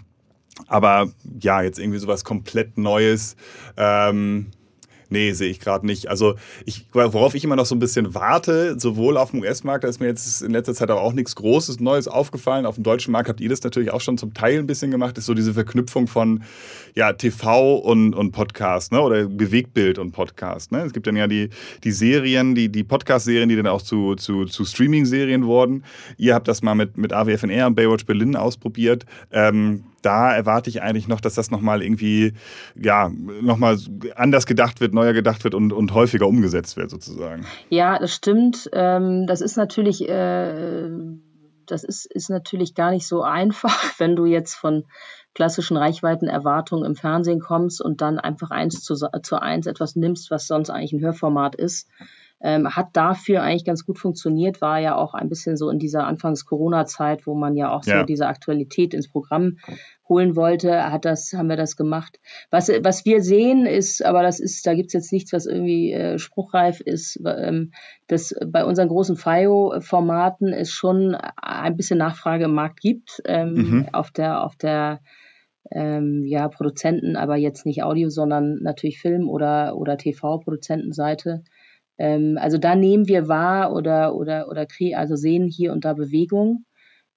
aber 0.66 1.10
ja, 1.40 1.62
jetzt 1.62 1.78
irgendwie 1.78 1.98
sowas 1.98 2.24
komplett 2.24 2.78
Neues. 2.78 3.36
Ähm, 3.76 4.46
Nee, 5.14 5.32
sehe 5.32 5.48
ich 5.48 5.60
gerade 5.60 5.86
nicht. 5.86 6.08
Also 6.08 6.34
ich, 6.64 6.86
worauf 6.92 7.36
ich 7.36 7.44
immer 7.44 7.54
noch 7.54 7.66
so 7.66 7.74
ein 7.76 7.78
bisschen 7.78 8.14
warte, 8.14 8.78
sowohl 8.80 9.16
auf 9.16 9.30
dem 9.30 9.42
US-Markt, 9.42 9.84
da 9.84 9.88
ist 9.88 10.00
mir 10.00 10.06
jetzt 10.06 10.42
in 10.42 10.50
letzter 10.50 10.74
Zeit 10.74 10.90
aber 10.90 11.02
auch 11.02 11.12
nichts 11.12 11.36
Großes, 11.36 11.78
Neues 11.78 12.08
aufgefallen. 12.08 12.66
Auf 12.66 12.74
dem 12.76 12.82
deutschen 12.82 13.12
Markt 13.12 13.28
habt 13.28 13.40
ihr 13.40 13.48
das 13.48 13.62
natürlich 13.62 13.92
auch 13.92 14.00
schon 14.00 14.18
zum 14.18 14.34
Teil 14.34 14.58
ein 14.58 14.66
bisschen 14.66 14.90
gemacht, 14.90 15.16
ist 15.16 15.26
so 15.26 15.34
diese 15.34 15.54
Verknüpfung 15.54 16.08
von 16.08 16.42
ja, 16.96 17.12
TV 17.12 17.76
und, 17.76 18.14
und 18.14 18.32
Podcast, 18.32 18.90
ne? 18.90 19.00
Oder 19.00 19.26
Bewegtbild 19.26 20.00
und 20.00 20.10
Podcast. 20.10 20.72
Ne? 20.72 20.82
Es 20.82 20.92
gibt 20.92 21.06
dann 21.06 21.16
ja 21.16 21.28
die, 21.28 21.50
die 21.84 21.92
Serien, 21.92 22.56
die, 22.56 22.68
die 22.68 22.82
Podcast-Serien, 22.82 23.48
die 23.48 23.56
dann 23.56 23.68
auch 23.68 23.82
zu, 23.82 24.16
zu, 24.16 24.46
zu 24.46 24.64
Streaming-Serien 24.64 25.46
wurden. 25.46 25.84
Ihr 26.16 26.34
habt 26.34 26.48
das 26.48 26.60
mal 26.62 26.74
mit, 26.74 26.96
mit 26.96 27.12
AWFNR 27.12 27.68
und 27.68 27.74
Baywatch 27.76 28.04
Berlin 28.06 28.34
ausprobiert. 28.34 29.06
Ähm, 29.30 29.84
da 30.04 30.34
erwarte 30.34 30.70
ich 30.70 30.82
eigentlich 30.82 31.08
noch, 31.08 31.20
dass 31.20 31.34
das 31.34 31.50
nochmal 31.50 31.82
irgendwie, 31.82 32.34
ja, 32.74 33.08
nochmal 33.08 33.78
anders 34.16 34.46
gedacht 34.46 34.80
wird, 34.80 34.94
neuer 34.94 35.12
gedacht 35.12 35.44
wird 35.44 35.54
und, 35.54 35.72
und 35.72 35.94
häufiger 35.94 36.26
umgesetzt 36.26 36.76
wird, 36.76 36.90
sozusagen. 36.90 37.46
Ja, 37.70 37.98
das 37.98 38.14
stimmt. 38.14 38.68
Ähm, 38.72 39.26
das 39.26 39.40
ist 39.40 39.56
natürlich, 39.56 40.08
äh, 40.08 40.90
das 41.66 41.84
ist, 41.84 42.06
ist 42.06 42.30
natürlich 42.30 42.74
gar 42.74 42.90
nicht 42.90 43.06
so 43.06 43.22
einfach, 43.22 43.78
wenn 43.98 44.16
du 44.16 44.26
jetzt 44.26 44.54
von 44.54 44.84
klassischen 45.34 45.76
Reichweitenerwartungen 45.76 46.84
im 46.84 46.94
Fernsehen 46.94 47.40
kommst 47.40 47.82
und 47.82 48.00
dann 48.00 48.18
einfach 48.18 48.50
eins 48.50 48.82
zu, 48.82 48.94
zu 48.94 49.42
eins 49.42 49.66
etwas 49.66 49.96
nimmst, 49.96 50.30
was 50.30 50.46
sonst 50.46 50.70
eigentlich 50.70 50.92
ein 50.92 51.00
Hörformat 51.00 51.56
ist. 51.56 51.88
Ähm, 52.46 52.76
hat 52.76 52.88
dafür 52.92 53.42
eigentlich 53.42 53.64
ganz 53.64 53.86
gut 53.86 53.98
funktioniert, 53.98 54.60
war 54.60 54.78
ja 54.78 54.96
auch 54.96 55.14
ein 55.14 55.30
bisschen 55.30 55.56
so 55.56 55.70
in 55.70 55.78
dieser 55.78 56.06
Anfangs-Corona-Zeit, 56.06 57.26
wo 57.26 57.34
man 57.34 57.56
ja 57.56 57.70
auch 57.70 57.86
ja. 57.86 58.00
so 58.00 58.04
diese 58.04 58.26
Aktualität 58.26 58.92
ins 58.92 59.08
Programm 59.08 59.56
holen 60.06 60.36
wollte, 60.36 60.92
hat 60.92 61.06
das, 61.06 61.32
haben 61.32 61.48
wir 61.48 61.56
das 61.56 61.74
gemacht. 61.74 62.20
Was, 62.50 62.68
was 62.68 63.06
wir 63.06 63.22
sehen 63.22 63.64
ist, 63.64 64.04
aber 64.04 64.22
das 64.22 64.40
ist, 64.40 64.66
da 64.66 64.74
gibt's 64.74 64.92
jetzt 64.92 65.10
nichts, 65.10 65.32
was 65.32 65.46
irgendwie 65.46 65.92
äh, 65.92 66.18
spruchreif 66.18 66.80
ist, 66.80 67.18
ähm, 67.24 67.72
dass 68.08 68.34
bei 68.46 68.66
unseren 68.66 68.88
großen 68.88 69.16
FIO-Formaten 69.16 70.52
es 70.52 70.70
schon 70.70 71.14
ein 71.14 71.76
bisschen 71.78 71.98
Nachfrage 71.98 72.44
im 72.44 72.54
Markt 72.54 72.80
gibt, 72.80 73.22
ähm, 73.24 73.54
mhm. 73.54 73.88
auf 73.92 74.10
der, 74.10 74.42
auf 74.44 74.56
der 74.56 75.00
ähm, 75.70 76.24
ja, 76.24 76.48
Produzenten, 76.48 77.16
aber 77.16 77.36
jetzt 77.36 77.64
nicht 77.64 77.82
Audio, 77.82 78.10
sondern 78.10 78.58
natürlich 78.62 79.00
Film- 79.00 79.30
oder, 79.30 79.76
oder 79.76 79.96
TV-Produzentenseite. 79.96 81.42
Ähm, 81.98 82.38
also 82.40 82.58
da 82.58 82.74
nehmen 82.74 83.08
wir 83.08 83.28
wahr 83.28 83.72
oder, 83.72 84.14
oder, 84.14 84.48
oder 84.48 84.66
kriegen, 84.66 84.96
also 84.96 85.16
sehen 85.16 85.46
hier 85.46 85.72
und 85.72 85.84
da 85.84 85.92
Bewegung. 85.94 86.64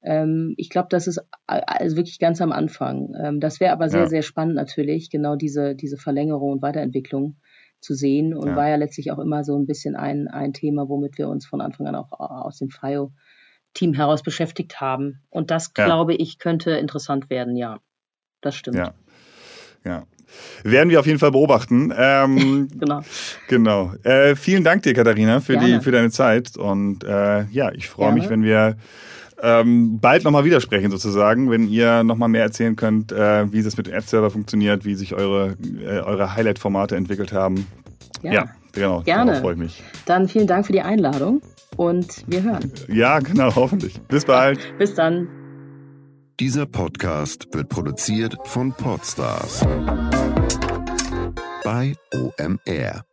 Ähm, 0.03 0.53
ich 0.57 0.69
glaube, 0.69 0.87
das 0.89 1.07
ist 1.07 1.19
also 1.47 1.97
wirklich 1.97 2.19
ganz 2.19 2.41
am 2.41 2.51
Anfang. 2.51 3.13
Ähm, 3.21 3.39
das 3.39 3.59
wäre 3.59 3.73
aber 3.73 3.89
sehr, 3.89 4.01
ja. 4.01 4.07
sehr 4.07 4.21
spannend 4.21 4.55
natürlich, 4.55 5.09
genau 5.09 5.35
diese, 5.35 5.75
diese 5.75 5.97
Verlängerung 5.97 6.51
und 6.53 6.61
Weiterentwicklung 6.61 7.37
zu 7.79 7.93
sehen 7.93 8.33
und 8.33 8.49
ja. 8.49 8.55
war 8.55 8.69
ja 8.69 8.75
letztlich 8.75 9.11
auch 9.11 9.19
immer 9.19 9.43
so 9.43 9.57
ein 9.57 9.65
bisschen 9.65 9.95
ein, 9.95 10.27
ein 10.27 10.53
Thema, 10.53 10.89
womit 10.89 11.17
wir 11.17 11.29
uns 11.29 11.45
von 11.45 11.61
Anfang 11.61 11.87
an 11.87 11.95
auch 11.95 12.11
aus 12.11 12.57
dem 12.57 12.69
FIO-Team 12.69 13.93
heraus 13.93 14.23
beschäftigt 14.23 14.81
haben. 14.81 15.21
Und 15.29 15.51
das, 15.51 15.71
ja. 15.77 15.85
glaube 15.85 16.15
ich, 16.15 16.39
könnte 16.39 16.71
interessant 16.71 17.29
werden, 17.29 17.55
ja. 17.55 17.79
Das 18.41 18.55
stimmt. 18.55 18.77
Ja. 18.77 18.93
Ja, 19.85 20.05
werden 20.63 20.89
wir 20.89 20.99
auf 20.99 21.05
jeden 21.05 21.19
Fall 21.19 21.31
beobachten. 21.31 21.93
Ähm, 21.97 22.67
genau. 22.79 23.01
Genau. 23.47 23.93
Äh, 24.03 24.35
vielen 24.35 24.63
Dank 24.63 24.83
dir, 24.83 24.93
Katharina, 24.93 25.39
für, 25.39 25.57
die, 25.57 25.79
für 25.79 25.91
deine 25.91 26.11
Zeit. 26.11 26.57
Und 26.57 27.03
äh, 27.03 27.45
ja, 27.45 27.71
ich 27.73 27.87
freue 27.87 28.13
mich, 28.13 28.29
wenn 28.29 28.43
wir 28.43 28.77
ähm, 29.41 29.99
bald 29.99 30.23
nochmal 30.23 30.45
widersprechen 30.45 30.91
sozusagen, 30.91 31.51
wenn 31.51 31.67
ihr 31.67 32.03
nochmal 32.03 32.29
mehr 32.29 32.43
erzählen 32.43 32.75
könnt, 32.75 33.11
äh, 33.11 33.51
wie 33.51 33.61
das 33.61 33.77
mit 33.77 33.87
dem 33.87 33.93
Ad-Server 33.93 34.31
funktioniert, 34.31 34.85
wie 34.85 34.95
sich 34.95 35.13
eure, 35.13 35.55
äh, 35.81 35.99
eure 35.99 36.35
Highlight-Formate 36.35 36.95
entwickelt 36.95 37.33
haben. 37.33 37.67
Ja, 38.23 38.31
ja 38.31 38.45
genau. 38.73 39.01
Gerne. 39.01 39.31
Darauf 39.31 39.41
freue 39.41 39.53
ich 39.53 39.59
mich. 39.59 39.83
Dann 40.05 40.27
vielen 40.27 40.47
Dank 40.47 40.65
für 40.65 40.73
die 40.73 40.81
Einladung 40.81 41.41
und 41.75 42.23
wir 42.27 42.43
hören. 42.43 42.71
Ja, 42.87 43.19
genau, 43.19 43.55
hoffentlich. 43.55 44.01
Bis 44.07 44.25
bald. 44.25 44.59
Bis 44.79 44.95
dann. 44.95 45.27
Dieser 46.39 46.67
Podcast 46.67 47.47
wird 47.51 47.69
produziert 47.69 48.37
von 48.43 48.71
Podstars 48.71 49.65
bei 51.67 51.97
OMR. 52.13 53.06